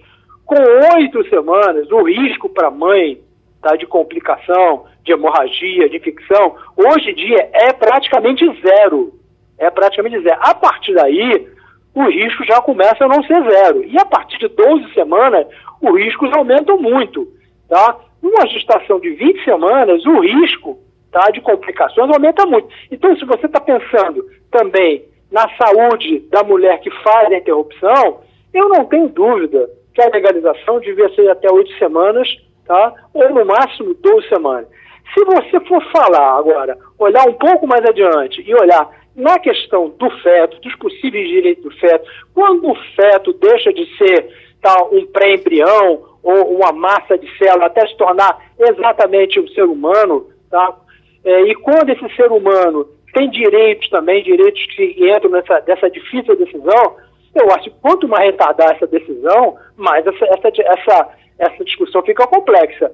com 0.46 0.56
oito 0.96 1.28
semanas, 1.30 1.90
o 1.92 2.04
risco 2.04 2.50
para 2.50 2.68
a 2.68 2.72
mãe 2.72 3.22
tá, 3.62 3.76
de 3.76 3.86
complicação, 3.86 4.86
de 5.04 5.14
hemorragia, 5.14 5.90
de 5.90 5.98
infecção, 5.98 6.56
hoje 6.76 7.12
em 7.12 7.16
dia 7.16 7.50
é 7.54 7.74
praticamente 7.74 8.46
zero. 8.62 9.14
É 9.62 9.70
praticamente 9.70 10.20
zero. 10.22 10.40
A 10.42 10.56
partir 10.56 10.92
daí, 10.96 11.48
o 11.94 12.04
risco 12.10 12.44
já 12.46 12.60
começa 12.62 13.06
a 13.06 13.08
não 13.08 13.24
ser 13.24 13.44
zero. 13.48 13.84
E 13.86 13.96
a 14.00 14.04
partir 14.04 14.40
de 14.40 14.48
12 14.48 14.92
semanas, 14.92 15.46
os 15.80 15.96
riscos 16.00 16.34
aumentam 16.34 16.80
muito. 16.80 17.28
Tá? 17.70 17.96
Numa 18.24 18.48
gestação 18.48 19.00
de 19.00 19.12
20 19.12 19.44
semanas, 19.44 20.04
o 20.04 20.20
risco 20.20 20.80
tá, 21.12 21.30
de 21.30 21.42
complicações 21.42 22.12
aumenta 22.12 22.44
muito. 22.48 22.70
Então, 22.90 23.16
se 23.16 23.24
você 23.24 23.46
está 23.46 23.60
pensando 23.60 24.26
também 24.50 25.06
na 25.32 25.48
saúde 25.58 26.22
da 26.32 26.44
mulher 26.44 26.80
que 26.80 26.90
faz 27.04 27.32
a 27.32 27.38
interrupção, 27.38 28.22
eu 28.52 28.68
não 28.68 28.86
tenho 28.86 29.10
dúvida 29.10 29.70
que 29.94 30.02
a 30.02 30.10
legalização 30.10 30.80
devia 30.80 31.08
ser 31.14 31.30
até 31.30 31.52
oito 31.54 31.72
semanas, 31.78 32.28
tá? 32.66 32.96
ou 33.14 33.30
no 33.30 33.46
máximo 33.46 33.94
12 33.94 34.28
semanas. 34.28 34.68
Se 35.14 35.24
você 35.26 35.60
for 35.68 35.84
falar 35.92 36.40
agora, 36.40 36.78
olhar 36.98 37.28
um 37.28 37.34
pouco 37.34 37.68
mais 37.68 37.86
adiante 37.86 38.42
e 38.42 38.56
olhar 38.56 38.90
na 39.22 39.38
questão 39.40 39.90
do 39.90 40.10
feto, 40.22 40.60
dos 40.62 40.76
possíveis 40.78 41.30
direitos 41.30 41.64
do 41.64 41.72
feto, 41.72 42.10
quando 42.34 42.72
o 42.72 42.76
feto 42.96 43.32
deixa 43.34 43.72
de 43.72 43.86
ser 43.98 44.28
tá, 44.60 44.84
um 44.92 45.06
pré-embrião 45.06 46.04
ou 46.24 46.56
uma 46.56 46.72
massa 46.72 47.18
de 47.18 47.28
célula 47.38 47.68
até 47.68 47.86
se 47.88 47.96
tornar 47.98 48.38
exatamente 48.60 49.40
um 49.40 49.48
ser 49.50 49.64
humano, 49.64 50.28
tá? 50.50 50.76
É, 51.24 51.42
e 51.44 51.56
quando 51.56 51.90
esse 51.90 52.16
ser 52.16 52.32
humano 52.32 52.88
tem 53.14 53.30
direitos 53.30 53.90
também, 53.90 54.24
direitos 54.24 54.66
que 54.76 54.96
entram 55.00 55.32
nessa 55.32 55.60
dessa 55.60 55.90
difícil 55.90 56.36
decisão. 56.36 56.96
Eu 57.34 57.50
acho 57.52 57.66
que 57.66 57.76
quanto 57.82 58.08
mais 58.08 58.26
retardar 58.26 58.76
essa 58.76 58.88
decisão, 58.88 59.58
mais 59.78 60.06
essa, 60.06 60.26
essa, 60.26 60.48
essa, 60.48 61.10
essa 61.40 61.64
discussão 61.64 62.02
fica 62.04 62.28
complexa. 62.28 62.92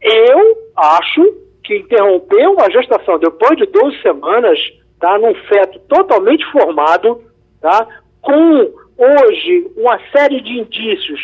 Eu 0.00 0.56
acho 0.76 1.34
que 1.62 1.76
interromper 1.76 2.46
uma 2.48 2.70
gestação 2.70 3.18
depois 3.18 3.56
de 3.56 3.66
12 3.66 4.00
semanas, 4.02 4.58
tá, 5.04 5.18
num 5.18 5.34
feto 5.34 5.78
totalmente 5.80 6.42
formado, 6.50 7.22
tá, 7.60 7.86
com 8.22 8.72
hoje 8.96 9.70
uma 9.76 10.00
série 10.10 10.40
de 10.40 10.60
indícios 10.60 11.20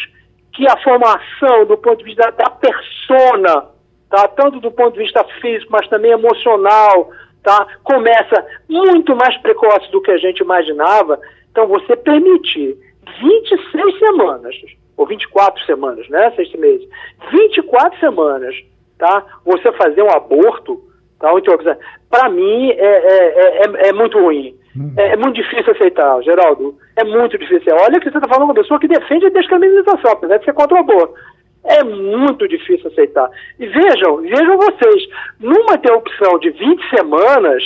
que 0.53 0.69
a 0.69 0.77
formação 0.83 1.65
do 1.65 1.79
ponto 1.79 1.97
de 2.01 2.05
vista 2.05 2.31
da 2.33 2.51
persona, 2.51 3.69
tá, 4.11 4.29
tanto 4.29 4.61
do 4.61 4.71
ponto 4.71 4.93
de 4.93 4.99
vista 4.99 5.25
físico, 5.41 5.73
mas 5.73 5.89
também 5.89 6.11
emocional, 6.11 7.11
tá? 7.43 7.67
começa 7.83 8.47
muito 8.69 9.17
mais 9.17 9.35
precoce 9.39 9.91
do 9.91 10.03
que 10.03 10.11
a 10.11 10.19
gente 10.19 10.41
imaginava. 10.41 11.19
Então, 11.51 11.67
você 11.67 11.97
permitir 11.97 12.77
26 13.23 13.99
semanas, 13.99 14.55
ou 14.95 15.07
24 15.07 15.65
semanas, 15.65 16.07
né? 16.11 16.31
Seis 16.37 16.53
meses. 16.53 16.87
24 17.33 17.99
semanas, 17.99 18.55
tá? 18.99 19.25
Você 19.47 19.73
fazer 19.73 20.03
um 20.03 20.11
aborto, 20.11 20.83
tá? 21.21 21.33
Então, 21.37 21.57
para 22.11 22.29
mim, 22.29 22.71
é, 22.71 22.75
é, 22.77 23.63
é, 23.63 23.89
é, 23.89 23.93
muito 23.93 24.19
ruim. 24.19 24.57
É, 24.97 25.13
é, 25.13 25.17
muito 25.17 25.35
difícil 25.35 25.73
aceitar, 25.73 26.23
Geraldo. 26.23 26.77
É 26.97 27.05
muito 27.05 27.37
difícil. 27.39 27.75
Olha 27.75 28.01
que 28.01 28.11
você 28.11 28.17
está 28.17 28.29
falando 28.29 28.47
com 28.47 28.53
uma 28.53 28.63
pessoa 28.63 28.81
que 28.81 28.89
defende 28.89 29.27
a 29.27 29.31
descriminalização, 29.31 30.13
apesar 30.13 30.39
de 30.39 30.45
ser 30.45 30.53
contra 30.53 30.77
o 30.77 30.81
aborto 30.81 31.15
é 31.65 31.85
muito 31.85 32.49
difícil 32.49 32.91
aceitar. 32.91 33.31
E 33.59 33.67
vejam, 33.67 34.17
vejam 34.19 34.57
vocês, 34.57 35.09
numa 35.39 35.75
interrupção 35.75 36.39
de 36.39 36.51
20 36.51 36.97
semanas, 36.97 37.63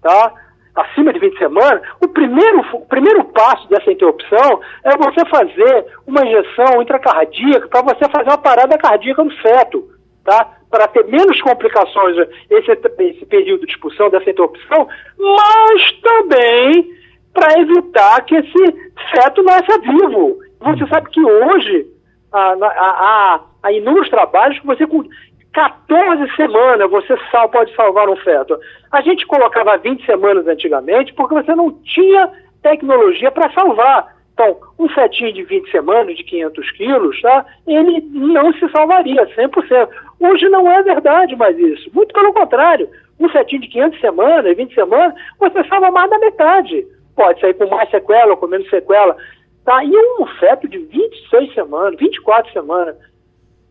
tá? 0.00 0.32
Acima 0.74 1.12
de 1.12 1.18
20 1.18 1.36
semanas, 1.38 1.82
o 2.02 2.08
primeiro, 2.08 2.64
o 2.72 2.86
primeiro 2.86 3.24
passo 3.24 3.68
dessa 3.68 3.92
interrupção 3.92 4.60
é 4.84 4.96
você 4.96 5.26
fazer 5.28 5.86
uma 6.06 6.24
injeção 6.24 6.80
intracardíaca 6.80 7.68
para 7.68 7.82
você 7.82 8.08
fazer 8.08 8.30
uma 8.30 8.38
parada 8.38 8.78
cardíaca 8.78 9.22
no 9.22 9.30
feto, 9.36 9.90
tá? 10.24 10.56
Para 10.70 10.88
ter 10.88 11.04
menos 11.06 11.40
complicações 11.42 12.16
esse, 12.50 12.70
esse 12.70 13.26
período 13.26 13.66
de 13.66 13.72
expulsão 13.72 14.08
dessa 14.10 14.30
interrupção, 14.30 14.88
mas 15.18 15.92
também 16.00 16.90
para 17.32 17.60
evitar 17.60 18.24
que 18.24 18.36
esse 18.36 18.92
feto 19.10 19.42
nasça 19.42 19.78
vivo. 19.80 20.38
Você 20.60 20.86
sabe 20.86 21.10
que 21.10 21.24
hoje 21.24 21.86
a, 22.32 23.40
a, 23.62 23.72
inúmeros 23.72 24.08
trabalhos 24.08 24.58
que 24.58 24.66
você 24.66 24.86
com 24.86 25.04
14 25.52 26.34
semanas 26.34 26.90
você 26.90 27.14
sal, 27.30 27.48
pode 27.48 27.74
salvar 27.74 28.08
um 28.08 28.16
feto. 28.16 28.58
A 28.90 29.00
gente 29.02 29.26
colocava 29.26 29.76
20 29.76 30.04
semanas 30.06 30.46
antigamente 30.46 31.12
porque 31.14 31.34
você 31.34 31.54
não 31.54 31.72
tinha 31.82 32.30
tecnologia 32.62 33.30
para 33.30 33.52
salvar. 33.52 34.21
Então, 34.42 34.56
um 34.76 34.88
fetinho 34.88 35.32
de 35.32 35.44
20 35.44 35.70
semanas, 35.70 36.16
de 36.16 36.24
500 36.24 36.70
quilos, 36.72 37.20
tá? 37.22 37.46
ele 37.66 38.00
não 38.10 38.52
se 38.54 38.68
salvaria 38.70 39.24
100%. 39.36 39.88
Hoje 40.18 40.48
não 40.48 40.68
é 40.68 40.82
verdade 40.82 41.36
mais 41.36 41.56
isso. 41.56 41.88
Muito 41.94 42.12
pelo 42.12 42.32
contrário. 42.32 42.88
Um 43.20 43.28
fetinho 43.28 43.60
de 43.60 43.68
500 43.68 44.00
semanas, 44.00 44.56
20 44.56 44.74
semanas, 44.74 45.14
você 45.38 45.62
salva 45.68 45.92
mais 45.92 46.10
da 46.10 46.18
metade. 46.18 46.84
Pode 47.14 47.40
sair 47.40 47.54
com 47.54 47.66
mais 47.66 47.88
sequela 47.90 48.36
com 48.36 48.48
menos 48.48 48.68
sequela. 48.68 49.16
Tá? 49.64 49.84
E 49.84 49.92
um 50.18 50.26
feto 50.40 50.68
de 50.68 50.78
26 50.78 51.54
semanas, 51.54 52.00
24 52.00 52.52
semanas. 52.52 52.96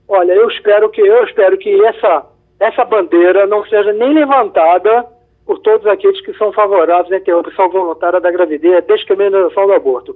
Olha, 0.08 0.32
eu 0.32 0.48
espero 0.50 0.90
que 0.90 1.02
eu 1.02 1.24
espero 1.26 1.58
que 1.58 1.84
essa 1.86 2.26
essa 2.62 2.86
bandeira 2.86 3.48
não 3.48 3.66
seja 3.66 3.92
nem 3.92 4.14
levantada 4.14 5.06
por 5.52 5.60
todos 5.60 5.86
aqueles 5.86 6.22
que 6.22 6.34
são 6.38 6.54
favoráveis 6.54 7.12
à 7.12 7.18
interrupção 7.18 7.70
voluntária 7.70 8.22
da 8.22 8.32
gravidez, 8.32 8.74
a 8.74 8.80
descriminalização 8.80 9.68
do 9.68 9.74
aborto. 9.74 10.16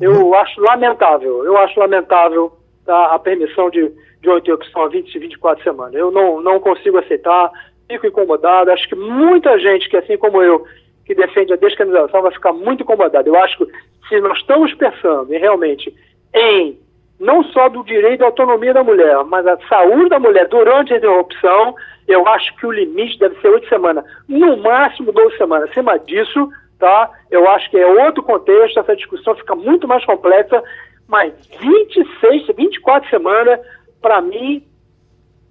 Eu 0.00 0.32
acho 0.36 0.60
lamentável, 0.60 1.44
eu 1.44 1.56
acho 1.58 1.80
lamentável 1.80 2.52
tá, 2.84 3.06
a 3.06 3.18
permissão 3.18 3.68
de, 3.68 3.90
de 4.20 4.28
uma 4.28 4.38
interrupção 4.38 4.82
a 4.82 4.88
20 4.88 5.12
e 5.12 5.18
24 5.18 5.64
semanas. 5.64 5.94
Eu 5.94 6.12
não, 6.12 6.40
não 6.40 6.60
consigo 6.60 6.98
aceitar, 6.98 7.50
fico 7.88 8.06
incomodado, 8.06 8.70
acho 8.70 8.88
que 8.88 8.94
muita 8.94 9.58
gente 9.58 9.88
que, 9.88 9.96
assim 9.96 10.16
como 10.16 10.40
eu, 10.40 10.64
que 11.04 11.16
defende 11.16 11.52
a 11.52 11.56
descriminalização 11.56 12.22
vai 12.22 12.30
ficar 12.30 12.52
muito 12.52 12.84
incomodada. 12.84 13.28
Eu 13.28 13.34
acho 13.40 13.58
que 13.58 13.66
se 14.08 14.20
nós 14.20 14.38
estamos 14.38 14.72
pensando 14.74 15.34
em, 15.34 15.38
realmente 15.40 15.92
em 16.32 16.78
não 17.18 17.42
só 17.44 17.68
do 17.68 17.82
direito 17.84 18.22
à 18.22 18.26
autonomia 18.26 18.74
da 18.74 18.84
mulher, 18.84 19.24
mas 19.24 19.46
a 19.46 19.58
saúde 19.68 20.08
da 20.10 20.18
mulher 20.18 20.48
durante 20.48 20.92
a 20.92 20.98
interrupção, 20.98 21.74
eu 22.06 22.26
acho 22.28 22.54
que 22.56 22.66
o 22.66 22.72
limite 22.72 23.18
deve 23.18 23.40
ser 23.40 23.48
oito 23.48 23.68
semanas, 23.68 24.04
no 24.28 24.56
máximo 24.58 25.12
12 25.12 25.36
semanas. 25.36 25.70
Acima 25.70 25.98
disso, 25.98 26.48
tá? 26.78 27.10
Eu 27.30 27.48
acho 27.48 27.70
que 27.70 27.78
é 27.78 27.86
outro 28.04 28.22
contexto, 28.22 28.78
essa 28.78 28.94
discussão 28.94 29.34
fica 29.34 29.54
muito 29.54 29.88
mais 29.88 30.04
complexa, 30.04 30.62
mas 31.08 31.32
26, 31.60 32.54
24 32.56 33.08
semanas, 33.08 33.60
para 34.00 34.20
mim, 34.20 34.62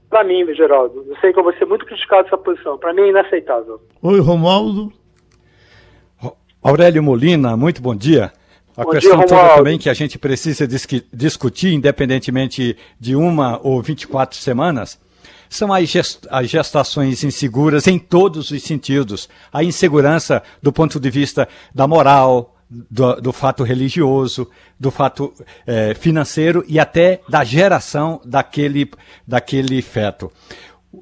para 0.10 0.24
mim, 0.24 0.46
Geraldo, 0.54 1.04
eu 1.08 1.16
sei 1.18 1.34
que 1.34 1.40
eu 1.40 1.44
vou 1.44 1.54
ser 1.54 1.66
muito 1.66 1.86
criticado 1.86 2.24
nessa 2.24 2.38
posição, 2.38 2.78
para 2.78 2.94
mim 2.94 3.02
é 3.02 3.10
inaceitável. 3.10 3.82
Oi, 4.04 4.20
Romualdo. 4.20 4.92
Aurélio 6.64 7.04
Molina, 7.04 7.56
muito 7.58 7.82
bom 7.82 7.96
dia. 7.96 8.32
A 8.78 8.84
bom 8.84 8.92
questão 8.92 9.18
dia, 9.20 9.28
toda 9.28 9.56
também 9.56 9.78
que 9.78 9.90
a 9.90 9.94
gente 9.94 10.18
precisa 10.18 10.68
discutir, 11.14 11.74
independentemente 11.74 12.78
de 13.00 13.16
uma 13.16 13.60
ou 13.64 13.82
24 13.82 14.38
semanas, 14.38 15.00
são 15.50 15.72
as, 15.72 15.88
gest 15.88 16.28
as 16.30 16.50
gestações 16.50 17.24
inseguras 17.24 17.88
em 17.88 17.98
todos 17.98 18.52
os 18.52 18.64
sentidos. 18.64 19.30
A 19.52 19.64
insegurança 19.64 20.44
do 20.62 20.74
ponto 20.74 21.00
de 21.00 21.10
vista 21.10 21.48
da 21.74 21.88
moral, 21.88 22.56
do, 22.70 23.22
do 23.22 23.32
fato 23.32 23.64
religioso, 23.64 24.50
do 24.80 24.92
fato 24.92 25.34
eh, 25.66 25.94
financeiro 25.94 26.64
e 26.68 26.80
até 26.80 27.22
da 27.30 27.44
geração 27.44 28.20
daquele, 28.26 28.90
daquele 29.26 29.82
feto. 29.82 30.32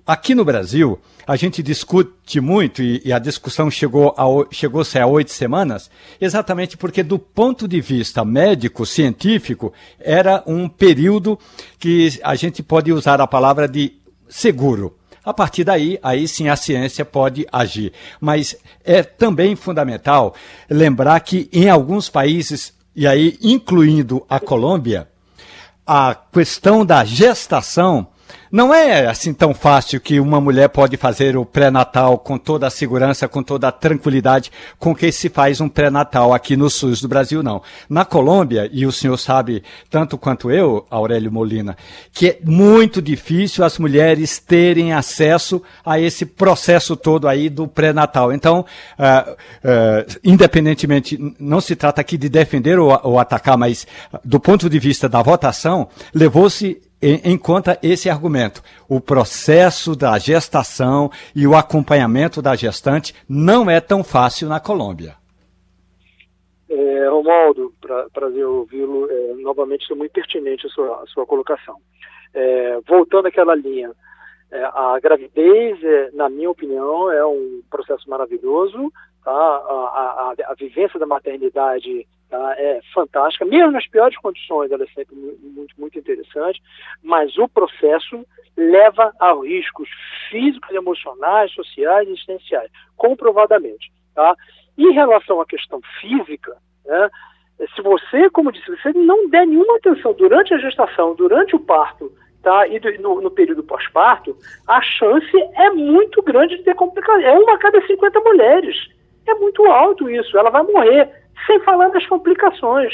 Aqui 0.05 0.33
no 0.35 0.45
Brasil, 0.45 0.99
a 1.25 1.35
gente 1.35 1.63
discute 1.63 2.41
muito, 2.41 2.81
e, 2.81 3.01
e 3.05 3.13
a 3.13 3.19
discussão 3.19 3.71
chegou 3.71 4.13
a, 4.17 4.53
chegou-se 4.53 4.97
a 4.97 5.07
oito 5.07 5.31
semanas, 5.31 5.89
exatamente 6.19 6.77
porque, 6.77 7.03
do 7.03 7.17
ponto 7.17 7.67
de 7.67 7.79
vista 7.81 8.25
médico, 8.25 8.85
científico, 8.85 9.73
era 9.99 10.43
um 10.45 10.67
período 10.67 11.39
que 11.79 12.19
a 12.23 12.35
gente 12.35 12.61
pode 12.61 12.91
usar 12.91 13.21
a 13.21 13.27
palavra 13.27 13.67
de 13.67 13.93
seguro. 14.27 14.97
A 15.25 15.33
partir 15.33 15.63
daí, 15.63 15.97
aí 16.03 16.27
sim 16.27 16.49
a 16.49 16.55
ciência 16.55 17.05
pode 17.05 17.47
agir. 17.51 17.93
Mas 18.19 18.57
é 18.83 19.01
também 19.03 19.55
fundamental 19.55 20.35
lembrar 20.69 21.19
que 21.21 21.49
em 21.53 21.69
alguns 21.69 22.09
países, 22.09 22.73
e 22.93 23.07
aí 23.07 23.37
incluindo 23.41 24.25
a 24.29 24.39
Colômbia, 24.39 25.07
a 25.87 26.13
questão 26.13 26.85
da 26.85 27.05
gestação 27.05 28.07
não 28.51 28.73
é 28.73 29.07
assim 29.07 29.33
tão 29.33 29.53
fácil 29.53 29.99
que 29.99 30.19
uma 30.19 30.39
mulher 30.39 30.69
pode 30.69 30.95
fazer 30.95 31.35
o 31.35 31.45
pré-natal 31.45 32.17
com 32.19 32.37
toda 32.37 32.67
a 32.67 32.69
segurança, 32.69 33.27
com 33.27 33.41
toda 33.41 33.67
a 33.67 33.71
tranquilidade 33.71 34.51
com 34.77 34.93
que 34.93 35.11
se 35.11 35.29
faz 35.29 35.59
um 35.59 35.67
pré-natal 35.67 36.33
aqui 36.33 36.55
no 36.55 36.69
SUS 36.69 37.01
do 37.01 37.07
Brasil, 37.07 37.41
não. 37.41 37.61
Na 37.89 38.05
Colômbia, 38.05 38.69
e 38.71 38.85
o 38.85 38.91
senhor 38.91 39.17
sabe 39.17 39.63
tanto 39.89 40.17
quanto 40.17 40.51
eu, 40.51 40.85
Aurélio 40.89 41.31
Molina, 41.31 41.75
que 42.11 42.27
é 42.29 42.39
muito 42.43 43.01
difícil 43.01 43.63
as 43.63 43.79
mulheres 43.79 44.39
terem 44.39 44.93
acesso 44.93 45.61
a 45.85 45.99
esse 45.99 46.25
processo 46.25 46.95
todo 46.95 47.27
aí 47.27 47.49
do 47.49 47.67
pré-natal. 47.67 48.31
Então, 48.31 48.65
uh, 48.99 49.31
uh, 49.31 50.19
independentemente, 50.23 51.17
não 51.39 51.59
se 51.59 51.75
trata 51.75 52.01
aqui 52.01 52.17
de 52.17 52.29
defender 52.29 52.77
ou, 52.77 52.99
ou 53.03 53.19
atacar, 53.19 53.57
mas 53.57 53.87
do 54.23 54.39
ponto 54.39 54.69
de 54.69 54.79
vista 54.79 55.09
da 55.09 55.21
votação, 55.21 55.87
levou-se 56.13 56.81
em, 57.03 57.33
em 57.33 57.37
conta 57.37 57.77
esse 57.83 58.09
argumento. 58.09 58.63
O 58.87 59.01
processo 59.01 59.93
da 59.93 60.17
gestação 60.17 61.11
e 61.35 61.45
o 61.45 61.53
acompanhamento 61.53 62.41
da 62.41 62.55
gestante 62.55 63.13
não 63.27 63.69
é 63.69 63.81
tão 63.81 64.03
fácil 64.03 64.47
na 64.47 64.59
Colômbia. 64.59 65.15
É, 66.69 67.09
Romaldo, 67.09 67.73
pra, 67.81 68.07
prazer 68.13 68.45
ouvi-lo. 68.45 69.09
É, 69.11 69.33
novamente, 69.35 69.91
é 69.91 69.95
muito 69.95 70.13
pertinente 70.13 70.65
a 70.65 70.69
sua, 70.69 71.03
a 71.03 71.05
sua 71.07 71.25
colocação. 71.25 71.75
É, 72.33 72.79
voltando 72.87 73.27
àquela 73.27 73.53
linha, 73.53 73.91
é, 74.49 74.63
a 74.63 74.97
gravidez, 75.01 75.83
é, 75.83 76.09
na 76.13 76.29
minha 76.29 76.49
opinião, 76.49 77.11
é 77.11 77.25
um 77.25 77.61
processo 77.69 78.09
maravilhoso. 78.09 78.91
Tá? 79.23 79.31
A, 79.31 80.33
a, 80.37 80.51
a, 80.51 80.53
vivência 80.53 80.99
da 80.99 81.05
maternidade 81.05 82.07
tá? 82.33 82.55
é 82.57 82.81
fantástica, 82.91 83.45
mesmo 83.45 83.71
nas 83.71 83.87
piores 83.87 84.17
condições, 84.17 84.71
ela 84.71 84.83
é 84.83 84.87
sempre 84.87 85.15
muito, 85.15 85.79
muito 85.79 85.99
interessante, 85.99 86.59
mas 87.03 87.37
o 87.37 87.47
processo 87.47 88.25
leva 88.57 89.13
a 89.19 89.33
riscos 89.33 89.87
físicos, 90.31 90.71
emocionais, 90.71 91.51
sociais 91.51 92.07
e 92.07 92.11
existenciais, 92.11 92.71
comprovadamente. 92.97 93.91
Tá? 94.15 94.35
Em 94.75 94.91
relação 94.91 95.39
à 95.41 95.45
questão 95.45 95.79
física, 96.01 96.57
né, 96.85 97.09
se 97.75 97.81
você, 97.83 98.29
como 98.31 98.51
disse, 98.51 98.67
você 98.67 98.91
não 98.93 99.29
der 99.29 99.45
nenhuma 99.45 99.77
atenção 99.77 100.13
durante 100.13 100.55
a 100.55 100.57
gestação, 100.57 101.13
durante 101.13 101.55
o 101.55 101.59
parto, 101.59 102.11
tá, 102.41 102.67
e 102.67 102.79
do, 102.79 102.91
no, 102.99 103.21
no, 103.21 103.31
período 103.31 103.63
pós-parto, 103.63 104.35
a 104.67 104.81
chance 104.81 105.37
é 105.55 105.69
muito 105.69 106.21
grande 106.23 106.57
de 106.57 106.63
ter 106.63 106.73
complicações. 106.73 107.25
É 107.25 107.31
uma 107.31 107.53
a 107.53 107.59
cada 107.59 107.79
50 107.85 108.19
mulheres. 108.21 108.75
É 109.27 109.35
muito 109.35 109.63
alto 109.65 110.09
isso. 110.09 110.37
Ela 110.37 110.49
vai 110.49 110.63
morrer, 110.63 111.22
sem 111.45 111.59
falar 111.61 111.89
das 111.89 112.05
complicações. 112.07 112.93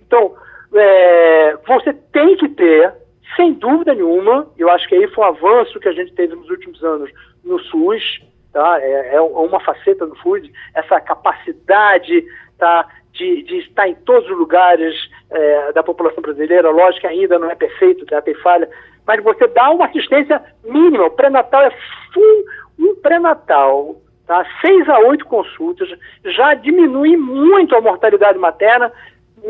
Então, 0.00 0.34
é, 0.74 1.56
você 1.66 1.92
tem 2.12 2.36
que 2.36 2.48
ter, 2.50 2.92
sem 3.36 3.52
dúvida 3.54 3.94
nenhuma, 3.94 4.48
eu 4.56 4.70
acho 4.70 4.88
que 4.88 4.94
aí 4.94 5.06
foi 5.08 5.24
um 5.24 5.28
avanço 5.28 5.80
que 5.80 5.88
a 5.88 5.92
gente 5.92 6.12
teve 6.14 6.34
nos 6.34 6.48
últimos 6.50 6.82
anos 6.82 7.10
no 7.44 7.58
SUS, 7.60 8.20
tá? 8.52 8.80
é, 8.80 9.14
é 9.14 9.20
uma 9.20 9.60
faceta 9.60 10.06
do 10.06 10.16
SUS, 10.18 10.50
essa 10.74 11.00
capacidade 11.00 12.24
tá, 12.58 12.88
de, 13.12 13.42
de 13.42 13.58
estar 13.58 13.88
em 13.88 13.94
todos 13.94 14.28
os 14.30 14.36
lugares 14.36 14.94
é, 15.30 15.72
da 15.72 15.82
população 15.82 16.22
brasileira. 16.22 16.70
Lógico 16.70 17.02
que 17.02 17.06
ainda 17.06 17.38
não 17.38 17.50
é 17.50 17.54
perfeito, 17.54 18.06
já 18.08 18.20
tem 18.20 18.34
falha, 18.34 18.68
mas 19.06 19.22
você 19.22 19.46
dá 19.48 19.70
uma 19.70 19.86
assistência 19.86 20.42
mínima. 20.64 21.06
O 21.06 21.10
pré-natal 21.10 21.62
é 21.62 21.70
full, 22.12 22.44
um 22.78 22.94
pré-natal 22.96 23.96
tá? 24.26 24.44
seis 24.60 24.88
a 24.88 24.98
oito 25.00 25.24
consultas, 25.26 25.88
já 26.24 26.54
diminui 26.54 27.16
muito 27.16 27.74
a 27.76 27.80
mortalidade 27.80 28.38
materna 28.38 28.92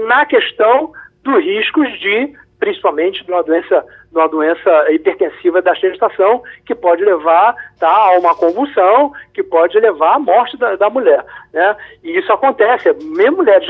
na 0.06 0.26
questão 0.26 0.92
dos 1.22 1.42
riscos 1.44 1.88
de, 1.98 2.32
principalmente, 2.58 3.24
de 3.24 3.32
uma 3.32 3.42
doença, 3.42 3.84
de 4.10 4.18
uma 4.18 4.28
doença 4.28 4.92
hipertensiva 4.92 5.60
da 5.60 5.74
gestação, 5.74 6.42
que 6.64 6.74
pode 6.74 7.04
levar 7.04 7.54
tá, 7.78 7.88
a 7.88 8.18
uma 8.18 8.34
convulsão, 8.34 9.12
que 9.34 9.42
pode 9.42 9.78
levar 9.78 10.14
à 10.14 10.18
morte 10.18 10.56
da, 10.56 10.76
da 10.76 10.90
mulher. 10.90 11.24
Né? 11.52 11.76
E 12.04 12.18
isso 12.18 12.32
acontece, 12.32 12.92
mesmo 13.02 13.38
mulheres 13.38 13.68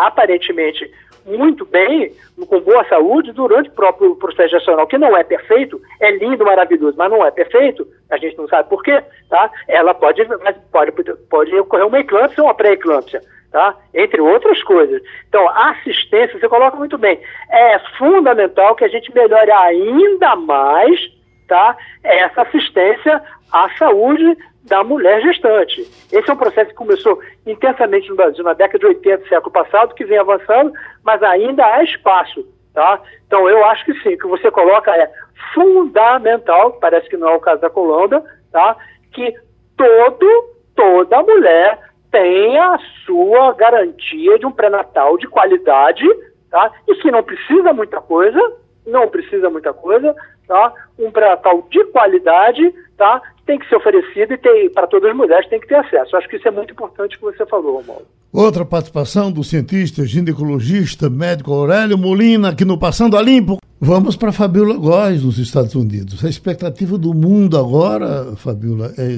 aparentemente 0.00 0.90
muito 1.28 1.64
bem, 1.64 2.12
com 2.48 2.60
boa 2.60 2.84
saúde, 2.88 3.32
durante 3.32 3.68
o 3.68 3.72
próprio 3.72 4.16
processo 4.16 4.50
gestacional, 4.50 4.86
que 4.86 4.98
não 4.98 5.16
é 5.16 5.22
perfeito, 5.22 5.80
é 6.00 6.10
lindo, 6.12 6.44
maravilhoso, 6.44 6.96
mas 6.96 7.10
não 7.10 7.24
é 7.24 7.30
perfeito, 7.30 7.86
a 8.10 8.16
gente 8.16 8.36
não 8.38 8.48
sabe 8.48 8.68
por 8.68 8.82
quê, 8.82 9.02
tá? 9.28 9.50
Ela 9.66 9.94
pode, 9.94 10.24
pode, 10.72 10.92
pode 11.30 11.54
ocorrer 11.56 11.86
uma 11.86 12.00
eclâmpsia 12.00 12.42
ou 12.42 12.48
uma 12.48 12.54
pré-eclâmpsia, 12.54 13.20
tá? 13.52 13.74
Entre 13.94 14.20
outras 14.20 14.62
coisas. 14.62 15.02
Então, 15.28 15.46
a 15.48 15.70
assistência, 15.70 16.38
você 16.38 16.48
coloca 16.48 16.76
muito 16.76 16.96
bem, 16.96 17.20
é 17.50 17.78
fundamental 17.98 18.74
que 18.74 18.84
a 18.84 18.88
gente 18.88 19.14
melhore 19.14 19.50
ainda 19.50 20.36
mais, 20.36 21.00
tá? 21.46 21.76
Essa 22.02 22.42
assistência 22.42 23.22
à 23.52 23.68
saúde 23.76 24.36
da 24.68 24.84
mulher 24.84 25.20
gestante. 25.22 25.80
Esse 26.12 26.30
é 26.30 26.32
um 26.32 26.36
processo 26.36 26.70
que 26.70 26.76
começou 26.76 27.18
intensamente 27.46 28.08
no 28.08 28.16
Brasil 28.16 28.44
na 28.44 28.52
década 28.52 28.78
de 28.78 28.86
80 28.86 29.22
do 29.22 29.28
século 29.28 29.52
passado, 29.52 29.94
que 29.94 30.04
vem 30.04 30.18
avançando, 30.18 30.72
mas 31.02 31.22
ainda 31.22 31.64
há 31.64 31.82
espaço. 31.82 32.46
Tá? 32.72 33.00
Então, 33.26 33.48
eu 33.48 33.64
acho 33.64 33.84
que 33.84 33.94
sim, 34.02 34.14
o 34.14 34.18
que 34.18 34.26
você 34.26 34.50
coloca 34.50 34.94
é 34.94 35.10
fundamental, 35.54 36.72
parece 36.74 37.08
que 37.08 37.16
não 37.16 37.28
é 37.28 37.34
o 37.34 37.40
caso 37.40 37.60
da 37.60 37.70
Colômbia, 37.70 38.22
tá? 38.52 38.76
que 39.12 39.34
todo, 39.76 40.54
toda 40.76 41.22
mulher 41.22 41.78
tenha 42.10 42.74
a 42.74 42.78
sua 43.04 43.52
garantia 43.54 44.38
de 44.38 44.46
um 44.46 44.52
pré-natal 44.52 45.18
de 45.18 45.26
qualidade, 45.26 46.06
tá? 46.50 46.70
e 46.86 46.94
que 46.96 47.10
não 47.10 47.22
precisa 47.22 47.72
muita 47.72 48.00
coisa, 48.00 48.40
não 48.86 49.08
precisa 49.08 49.50
muita 49.50 49.72
coisa, 49.72 50.14
tá? 50.48 50.72
um 50.98 51.10
pré-natal 51.10 51.66
de 51.70 51.84
qualidade, 51.86 52.74
tá? 52.96 53.22
tem 53.46 53.58
que 53.58 53.68
ser 53.68 53.76
oferecido 53.76 54.34
e 54.34 54.70
para 54.70 54.86
todas 54.86 55.10
as 55.10 55.16
mulheres 55.16 55.48
tem 55.48 55.58
que 55.58 55.68
ter 55.68 55.76
acesso. 55.76 56.16
Acho 56.16 56.28
que 56.28 56.36
isso 56.36 56.48
é 56.48 56.50
muito 56.50 56.72
importante 56.72 57.16
que 57.16 57.22
você 57.22 57.46
falou, 57.46 57.78
Romualdo. 57.78 58.06
Outra 58.30 58.62
participação 58.62 59.32
do 59.32 59.42
cientista, 59.42 60.04
ginecologista, 60.04 61.08
médico 61.08 61.52
Aurélio 61.52 61.96
Molina, 61.96 62.50
aqui 62.50 62.64
no 62.64 62.76
Passando 62.76 63.16
a 63.16 63.22
Limpo. 63.22 63.58
Vamos 63.80 64.16
para 64.16 64.32
Fabiola 64.32 64.76
Góes, 64.76 65.24
nos 65.24 65.38
Estados 65.38 65.74
Unidos. 65.74 66.22
A 66.22 66.28
expectativa 66.28 66.98
do 66.98 67.14
mundo 67.14 67.56
agora, 67.56 68.36
Fabiola, 68.36 68.92
é, 68.98 69.16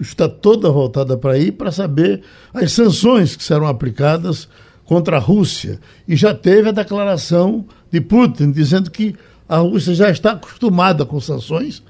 está 0.00 0.28
toda 0.28 0.70
voltada 0.70 1.16
para 1.16 1.32
aí 1.32 1.50
para 1.50 1.72
saber 1.72 2.22
as 2.54 2.70
sanções 2.70 3.34
que 3.34 3.42
serão 3.42 3.66
aplicadas 3.66 4.48
contra 4.84 5.16
a 5.16 5.20
Rússia. 5.20 5.80
E 6.06 6.14
já 6.14 6.32
teve 6.32 6.68
a 6.68 6.72
declaração 6.72 7.64
de 7.90 8.00
Putin 8.00 8.52
dizendo 8.52 8.92
que 8.92 9.16
a 9.52 9.58
Rússia 9.58 9.94
já 9.94 10.10
está 10.10 10.32
acostumada 10.32 11.04
com 11.04 11.20
sanções, 11.20 11.82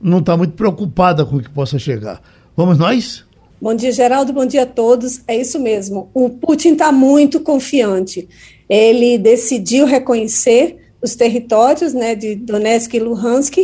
não 0.00 0.20
está 0.20 0.38
muito 0.38 0.54
preocupada 0.54 1.22
com 1.22 1.36
o 1.36 1.42
que 1.42 1.50
possa 1.50 1.78
chegar. 1.78 2.22
Vamos 2.56 2.78
nós? 2.78 3.26
Bom 3.60 3.74
dia, 3.74 3.92
Geraldo. 3.92 4.32
Bom 4.32 4.46
dia 4.46 4.62
a 4.62 4.66
todos. 4.66 5.20
É 5.28 5.36
isso 5.36 5.58
mesmo. 5.58 6.08
O 6.14 6.30
Putin 6.30 6.72
está 6.72 6.90
muito 6.90 7.38
confiante. 7.40 8.26
Ele 8.66 9.18
decidiu 9.18 9.84
reconhecer 9.84 10.78
os 11.02 11.14
territórios 11.14 11.92
né, 11.92 12.14
de 12.14 12.34
Donetsk 12.34 12.94
e 12.94 13.00
Luhansk, 13.00 13.56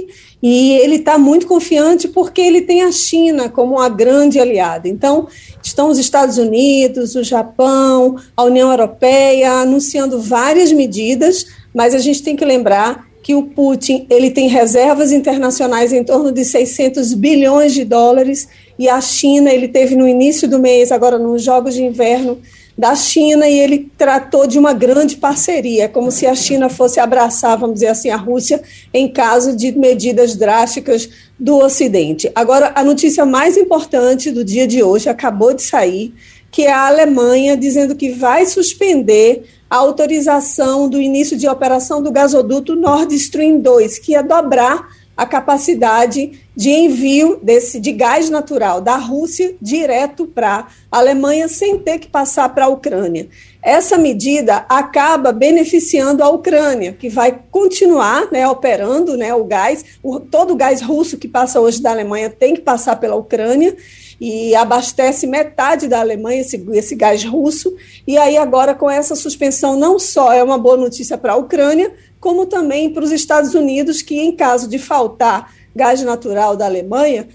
e 0.43 0.73
ele 0.75 0.97
está 0.97 1.17
muito 1.17 1.47
confiante 1.47 2.09
porque 2.09 2.43
ele 2.43 2.61
tem 2.61 2.83
a 2.83 2.93
China 2.93 3.49
como 3.49 3.77
uma 3.77 3.89
grande 3.89 4.39
aliada. 4.39 4.87
Então, 4.87 5.29
estão 5.63 5.89
os 5.89 5.99
Estados 5.99 6.37
Unidos, 6.37 7.15
o 7.15 7.23
Japão, 7.23 8.17
a 8.37 8.45
União 8.45 8.71
Europeia 8.71 9.53
anunciando 9.61 10.21
várias 10.21 10.73
medidas, 10.73 11.47
mas 11.75 11.95
a 11.95 11.99
gente 11.99 12.23
tem 12.23 12.37
que 12.37 12.45
lembrar 12.45 13.06
que 13.27 13.35
o 13.35 13.43
Putin 13.43 14.07
ele 14.09 14.31
tem 14.31 14.47
reservas 14.47 15.11
internacionais 15.11 15.93
em 15.93 16.05
torno 16.05 16.31
de 16.31 16.45
600 16.45 17.13
bilhões 17.13 17.75
de 17.75 17.85
dólares 17.85 18.49
e 18.79 18.89
a 18.89 19.01
China 19.01 19.53
ele 19.53 19.67
teve 19.67 19.97
no 19.97 20.07
início 20.07 20.49
do 20.49 20.61
mês 20.61 20.93
agora 20.93 21.19
nos 21.19 21.43
Jogos 21.43 21.75
de 21.75 21.83
Inverno 21.83 22.39
da 22.79 22.95
China 22.95 23.49
e 23.49 23.59
ele 23.59 23.91
tratou 23.99 24.47
de 24.47 24.61
uma 24.61 24.73
grande 24.73 25.17
parceria, 25.17 25.89
como 25.89 26.13
se 26.13 26.25
a 26.25 26.37
China 26.37 26.69
fosse 26.69 27.01
abraçar, 27.01 27.59
vamos 27.59 27.75
dizer 27.75 27.89
assim, 27.89 28.11
a 28.11 28.17
Rússia 28.17 28.63
em 28.95 29.09
caso 29.09 29.57
de 29.57 29.77
medidas 29.77 30.37
drásticas 30.37 31.09
do 31.37 31.59
Ocidente. 31.59 32.31
Agora, 32.33 32.71
a 32.77 32.85
notícia 32.85 33.27
mais 33.27 33.57
importante 33.57 34.31
do 34.31 34.45
dia 34.45 34.69
de 34.69 34.85
hoje 34.85 35.09
acabou 35.09 35.53
de 35.53 35.63
sair, 35.63 36.15
que 36.49 36.63
é 36.63 36.73
a 36.73 36.87
Alemanha 36.87 37.57
dizendo 37.57 37.97
que 37.97 38.11
vai 38.11 38.47
suspender 38.47 39.43
a 39.69 39.77
autorização 39.77 40.89
do 40.89 41.01
início 41.01 41.37
de 41.37 41.49
operação 41.49 42.03
do 42.03 42.11
gasoduto 42.11 42.75
Nord 42.75 43.15
Stream 43.15 43.61
2, 43.61 43.99
que 43.99 44.13
ia 44.13 44.23
dobrar 44.23 44.89
a 45.17 45.25
capacidade 45.25 46.39
de 46.55 46.71
envio 46.71 47.41
desse 47.43 47.81
de 47.81 47.91
gás 47.91 48.29
natural 48.29 48.83
da 48.83 48.97
Rússia 48.97 49.55
direto 49.61 50.27
para 50.27 50.67
a 50.93 50.99
Alemanha 50.99 51.49
sem 51.49 51.79
ter 51.79 51.99
que 51.99 52.09
passar 52.09 52.51
para 52.51 52.67
a 52.67 52.69
Ucrânia. 52.69 53.29
Essa 53.63 53.97
medida 53.97 54.67
acaba 54.69 55.33
beneficiando 55.33 56.23
a 56.23 56.29
Ucrânia, 56.29 56.93
que 56.93 57.09
vai 57.09 57.41
continuar 57.51 58.31
né, 58.31 58.47
operando 58.47 59.17
né, 59.17 59.35
o 59.35 59.45
gás. 59.45 59.85
O, 60.03 60.21
todo 60.21 60.53
o 60.53 60.57
gás 60.57 60.83
russo 60.83 61.17
que 61.17 61.27
passa 61.27 61.61
hoje 61.61 61.81
da 61.81 61.91
Alemanha 61.91 62.29
tem 62.29 62.55
que 62.55 62.61
passar 62.61 62.97
pela 62.97 63.17
Ucrânia 63.17 63.75
e 64.21 64.55
abastece 64.55 65.27
metade 65.27 65.89
da 65.89 66.01
Alemanha 66.01 66.41
esse, 66.41 66.65
esse 66.73 66.95
gás 66.95 67.25
russo. 67.25 67.75
E 68.07 68.17
aí 68.17 68.37
agora 68.37 68.75
com 68.75 68.91
essa 68.91 69.15
suspensão 69.15 69.77
não 69.77 69.99
só 69.99 70.33
é 70.33 70.43
uma 70.43 70.59
boa 70.59 70.77
notícia 70.77 71.19
para 71.19 71.35
a 71.35 71.37
Ucrânia, 71.37 71.93
como 72.19 72.47
também 72.47 72.91
para 72.91 73.05
os 73.05 73.13
Estados 73.13 73.55
Unidos, 73.55 74.03
que 74.03 74.19
em 74.19 74.33
caso 74.33 74.69
de 74.69 74.79
faltar 74.79 75.53
gás 75.75 76.03
natural 76.03 76.57
da 76.57 76.65
Alemanha, 76.65 77.29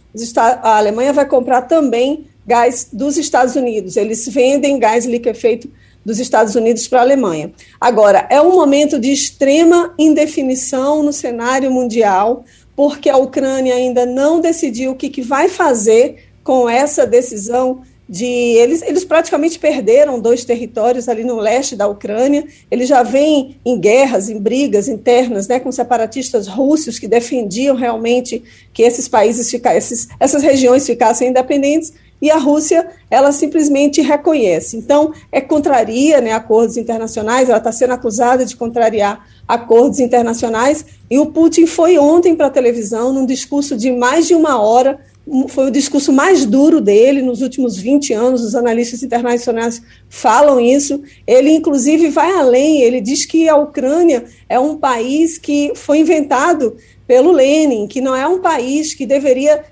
a 0.64 0.78
Alemanha 0.78 1.14
vai 1.14 1.28
comprar 1.28 1.62
também 1.64 2.26
gás 2.46 2.88
dos 2.92 3.18
Estados 3.18 3.56
Unidos. 3.56 3.96
Eles 3.96 4.28
vendem 4.28 4.80
gás 4.80 5.06
liquefeito 5.06 5.70
dos 6.04 6.20
Estados 6.20 6.56
Unidos 6.56 6.88
para 6.88 7.00
a 7.00 7.04
Alemanha. 7.04 7.54
Agora, 7.80 8.26
é 8.30 8.42
um 8.42 8.54
momento 8.54 9.00
de 9.00 9.12
extrema 9.12 9.94
indefinição 9.98 11.04
no 11.04 11.14
cenário 11.14 11.70
mundial, 11.72 12.44
porque 12.76 13.10
a 13.10 13.18
Ucrânia 13.18 13.76
ainda 13.76 14.06
não 14.06 14.40
decidiu 14.40 14.92
o 14.92 14.96
que, 14.96 15.10
que 15.10 15.22
vai 15.22 15.48
fazer 15.48 16.31
com 16.44 16.70
essa 16.70 17.06
decisão 17.06 17.82
de 18.12 18.26
eles, 18.26 18.82
eles 18.82 19.06
praticamente 19.06 19.58
perderam 19.58 20.20
dois 20.20 20.44
territórios 20.44 21.08
ali 21.08 21.24
no 21.24 21.38
leste 21.38 21.78
da 21.78 21.88
Ucrânia. 21.88 22.46
Eles 22.70 22.89
já 22.89 23.04
vêm 23.04 23.56
em 23.66 23.80
guerras, 23.80 24.30
em 24.30 24.38
brigas 24.38 24.89
internas, 24.89 25.48
né, 25.48 25.62
com 25.62 25.72
separatistas 25.72 26.46
russos 26.46 27.00
que 27.00 27.08
defendiam 27.08 27.74
realmente 27.74 28.44
que 28.74 28.84
esses 28.84 29.08
países 29.08 29.50
ficassem, 29.50 29.98
essas 30.20 30.44
regiões 30.44 30.86
ficassem 30.86 31.30
independentes. 31.30 31.94
E 32.22 32.30
a 32.30 32.38
Rússia, 32.38 32.86
ela 33.10 33.32
simplesmente 33.32 34.02
reconhece. 34.02 34.76
Então, 34.76 35.14
é 35.32 35.39
contraria 35.39 36.20
né, 36.20 36.34
acordos 36.34 36.76
internacionais, 36.76 37.48
ela 37.48 37.58
está 37.60 37.72
sendo 37.72 37.94
acusada 37.94 38.46
de 38.46 38.58
contrariar 38.58 39.26
acordos 39.48 40.00
internacionais. 40.00 40.86
E 41.10 41.18
o 41.18 41.28
Putin 41.28 41.66
foi 41.66 41.98
ontem 41.98 42.36
para 42.36 42.48
a 42.48 42.52
televisão, 42.52 43.12
num 43.12 43.26
discurso 43.26 43.76
de 43.76 43.92
mais 43.92 44.28
de 44.28 44.36
uma 44.36 44.62
hora, 44.62 45.00
foi 45.48 45.68
o 45.68 45.72
discurso 45.72 46.12
mais 46.12 46.46
duro 46.46 46.82
dele 46.82 47.22
nos 47.22 47.42
últimos 47.42 47.78
20 47.78 48.14
anos, 48.14 48.44
os 48.44 48.56
analistas 48.56 49.02
internacionais 49.02 49.82
falam 50.10 50.60
isso. 50.60 51.02
Ele, 51.26 51.52
inclusive, 51.52 52.10
vai 52.10 52.32
além, 52.32 52.82
ele 52.82 53.00
diz 53.00 53.26
que 53.26 53.48
a 53.48 53.56
Ucrânia 53.56 54.26
é 54.50 54.60
um 54.60 54.78
país 54.78 55.38
que 55.38 55.72
foi 55.76 56.00
inventado 56.00 56.76
pelo 57.08 57.32
Lenin, 57.32 57.88
que 57.88 58.02
não 58.02 58.16
é 58.16 58.28
um 58.28 58.40
país 58.40 58.94
que 58.94 59.06
deveria 59.06 59.64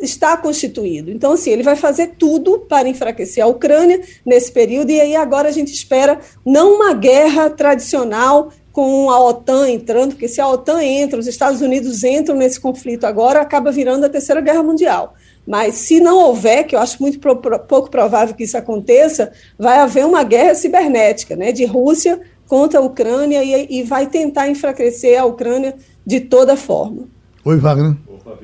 estar 0.00 0.36
constituído. 0.40 1.10
Então, 1.10 1.32
assim, 1.32 1.50
ele 1.50 1.62
vai 1.62 1.74
fazer 1.74 2.12
tudo 2.18 2.60
para 2.60 2.88
enfraquecer 2.88 3.42
a 3.42 3.48
Ucrânia 3.48 4.00
nesse 4.24 4.52
período, 4.52 4.90
e 4.90 5.00
aí 5.00 5.16
agora 5.16 5.48
a 5.48 5.52
gente 5.52 5.72
espera 5.72 6.20
não 6.46 6.76
uma 6.76 6.94
guerra 6.94 7.50
tradicional 7.50 8.52
com 8.80 9.10
a 9.10 9.20
OTAN 9.20 9.68
entrando, 9.68 10.12
porque 10.12 10.26
se 10.26 10.40
a 10.40 10.48
OTAN 10.48 10.82
entra, 10.82 11.20
os 11.20 11.26
Estados 11.26 11.60
Unidos 11.60 12.02
entram 12.02 12.34
nesse 12.34 12.58
conflito 12.58 13.04
agora, 13.04 13.38
acaba 13.38 13.70
virando 13.70 14.06
a 14.06 14.08
Terceira 14.08 14.40
Guerra 14.40 14.62
Mundial. 14.62 15.12
Mas 15.46 15.74
se 15.74 16.00
não 16.00 16.18
houver, 16.18 16.64
que 16.64 16.74
eu 16.74 16.80
acho 16.80 16.96
muito 16.98 17.18
pro, 17.18 17.36
pouco 17.36 17.90
provável 17.90 18.34
que 18.34 18.44
isso 18.44 18.56
aconteça, 18.56 19.32
vai 19.58 19.80
haver 19.80 20.06
uma 20.06 20.24
guerra 20.24 20.54
cibernética, 20.54 21.36
né, 21.36 21.52
de 21.52 21.66
Rússia 21.66 22.22
contra 22.48 22.80
a 22.80 22.82
Ucrânia 22.82 23.44
e, 23.44 23.80
e 23.80 23.82
vai 23.82 24.06
tentar 24.06 24.48
enfraquecer 24.48 25.20
a 25.20 25.26
Ucrânia 25.26 25.74
de 26.06 26.18
toda 26.18 26.56
forma. 26.56 27.02
Oi, 27.44 27.58
Wagner. 27.58 27.96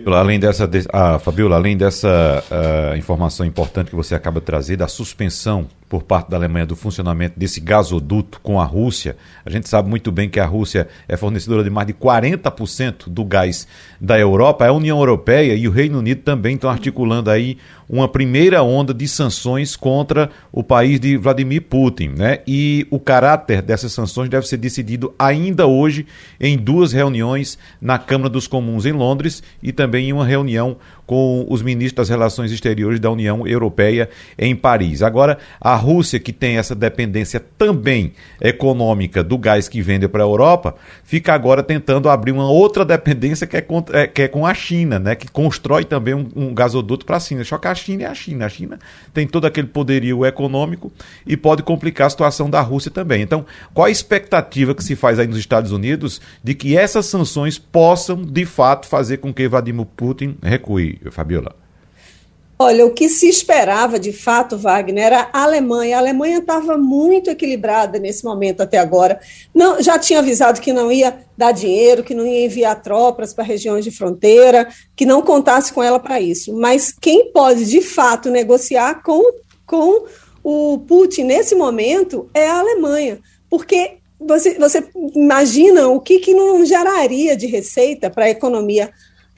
Além 0.07 0.39
dessa, 0.39 0.69
ah, 0.93 1.19
Fabiola, 1.19 1.57
além 1.57 1.79
dessa 1.79 2.45
uh, 2.51 2.97
informação 2.99 3.47
importante 3.47 3.89
que 3.89 3.97
você 3.97 4.15
acaba 4.15 4.41
de 4.41 4.45
trazer, 4.45 4.77
da 4.77 4.87
suspensão 4.87 5.67
por 5.89 6.03
parte 6.03 6.31
da 6.31 6.37
Alemanha 6.37 6.67
do 6.67 6.75
funcionamento 6.75 7.39
desse 7.39 7.61
gasoduto 7.61 8.41
com 8.41 8.61
a 8.61 8.65
Rússia, 8.65 9.17
a 9.45 9.51
gente 9.51 9.69
sabe 9.69 9.89
muito 9.89 10.11
bem 10.11 10.29
que 10.29 10.41
a 10.41 10.47
Rússia 10.47 10.89
é 11.09 11.17
fornecedora 11.17 11.63
de 11.63 11.71
mais 11.71 11.87
de 11.87 11.95
40% 11.95 13.09
do 13.09 13.25
gás 13.25 13.67
da 14.01 14.19
Europa, 14.19 14.67
a 14.67 14.73
União 14.73 14.99
Europeia 14.99 15.55
e 15.55 15.69
o 15.69 15.71
Reino 15.71 15.99
Unido 15.99 16.23
também 16.23 16.55
estão 16.57 16.69
articulando 16.69 17.31
aí 17.31 17.57
uma 17.89 18.09
primeira 18.09 18.63
onda 18.63 18.93
de 18.93 19.07
sanções 19.07 19.77
contra 19.77 20.31
o 20.51 20.63
país 20.63 20.99
de 20.99 21.17
Vladimir 21.17 21.63
Putin, 21.63 22.09
né? 22.09 22.41
E 22.47 22.87
o 22.91 22.99
caráter 22.99 23.63
dessas 23.63 23.93
sanções 23.93 24.29
deve 24.29 24.47
ser 24.47 24.57
decidido 24.57 25.15
ainda 25.19 25.67
hoje 25.67 26.07
em 26.41 26.57
duas 26.57 26.93
reuniões 26.93 27.59
na 27.81 27.99
Câmara 27.99 28.29
dos 28.29 28.49
Comuns 28.49 28.87
em 28.87 28.93
Londres 28.93 29.43
e 29.63 29.73
também 29.73 30.09
em 30.09 30.13
uma 30.13 30.27
reunião 30.27 30.77
com 31.07 31.47
os 31.49 31.63
ministros 31.63 31.95
das 31.95 32.09
Relações 32.09 32.51
Exteriores 32.51 32.99
da 32.99 33.11
União 33.11 33.47
Europeia 33.47 34.11
em 34.37 34.57
Paris. 34.57 35.03
Agora, 35.03 35.39
a 35.61 35.76
Rússia, 35.77 36.19
que 36.19 36.33
tem 36.33 36.59
essa 36.59 36.75
dependência 36.75 37.41
também 37.59 38.13
econômica 38.41 39.23
do 39.23 39.39
gás 39.39 39.69
que 39.69 39.81
vende 39.81 40.09
para 40.09 40.23
a 40.23 40.27
Europa, 40.27 40.75
fica 41.05 41.33
agora 41.33 41.63
tentando 41.63 42.09
abrir 42.09 42.33
uma 42.33 42.51
outra 42.51 42.85
dependência 42.85 43.47
que 43.47 43.57
é 43.57 43.61
com, 43.61 43.85
é, 43.93 44.07
que 44.07 44.23
é 44.23 44.29
com 44.29 44.47
a 44.47 44.55
China, 44.55 44.99
né? 44.99 45.15
que 45.15 45.29
constrói 45.29 45.85
também 45.85 46.15
um, 46.15 46.29
um 46.35 46.55
gasoduto 46.55 47.07
para 47.07 47.17
a 47.17 47.21
China. 47.21 47.45
Só 47.45 47.59
que 47.59 47.69
a 47.69 47.75
China 47.75 48.05
é 48.05 48.07
a 48.07 48.15
China. 48.15 48.47
A 48.47 48.49
China 48.49 48.79
tem 49.13 49.27
todo 49.27 49.47
aquele 49.47 49.69
poderio 49.69 50.25
econômico 50.25 50.93
e 51.27 51.37
pode 51.37 51.63
complicar 51.63 52.07
a 52.07 52.11
situação 52.11 52.49
da 52.51 52.61
Rússia 52.61 52.91
também. 52.91 53.23
Então, 53.23 53.45
qual 53.73 53.87
a 53.87 53.91
expectativa 53.91 54.75
que 54.75 54.85
se 54.85 54.97
faz 54.97 55.19
aí 55.19 55.27
nos 55.27 55.39
Estados 55.39 55.73
Unidos 55.73 56.21
de 56.43 56.55
que 56.55 56.77
essas 56.77 57.07
sanções 57.07 57.59
possam, 57.59 58.23
de 58.23 58.45
fato, 58.45 58.87
fazer 58.87 59.19
com 59.19 59.33
que 59.33 59.49
Vladimir 59.49 59.87
Putin 59.87 60.37
recue? 60.43 61.01
Fabiola? 61.11 61.66
Olha, 62.59 62.87
o 62.87 62.91
que 62.91 63.07
se 63.11 63.29
esperava 63.29 63.99
de 63.99 64.15
fato, 64.15 64.57
Wagner, 64.57 65.05
era 65.05 65.29
a 65.31 65.43
Alemanha. 65.43 65.97
A 65.97 66.01
Alemanha 66.01 66.39
estava 66.39 66.79
muito 66.79 67.29
equilibrada 67.29 67.99
nesse 67.99 68.25
momento 68.25 68.63
até 68.63 68.79
agora. 68.79 69.21
Não, 69.55 69.83
já 69.83 69.99
tinha 69.99 70.21
avisado 70.21 70.61
que 70.61 70.73
não 70.73 70.91
ia 70.91 71.19
dar 71.37 71.53
dinheiro, 71.53 72.03
que 72.03 72.15
não 72.15 72.27
ia 72.27 72.47
enviar 72.47 72.81
tropas 72.81 73.35
para 73.35 73.45
regiões 73.45 73.85
de 73.85 73.91
fronteira, 73.91 74.69
que 74.97 75.05
não 75.05 75.21
contasse 75.21 75.71
com 75.71 75.83
ela 75.83 76.01
para 76.01 76.19
isso. 76.19 76.55
Mas 76.55 76.95
quem 76.99 77.31
pode 77.31 77.67
de 77.67 77.83
fato 77.83 78.31
negociar 78.31 79.03
com, 79.03 79.23
com 79.67 80.07
o 80.43 80.79
Putin 80.79 81.25
nesse 81.25 81.55
momento 81.55 82.31
é 82.33 82.49
a 82.49 82.61
Alemanha, 82.61 83.19
porque 83.51 83.99
você, 84.19 84.55
você 84.55 84.83
imagina 85.15 85.89
o 85.89 86.01
que, 86.01 86.19
que 86.21 86.33
não 86.33 86.65
geraria 86.65 87.37
de 87.37 87.47
receita 87.47 88.09
para 88.09 88.25
a 88.25 88.31
economia 88.31 88.91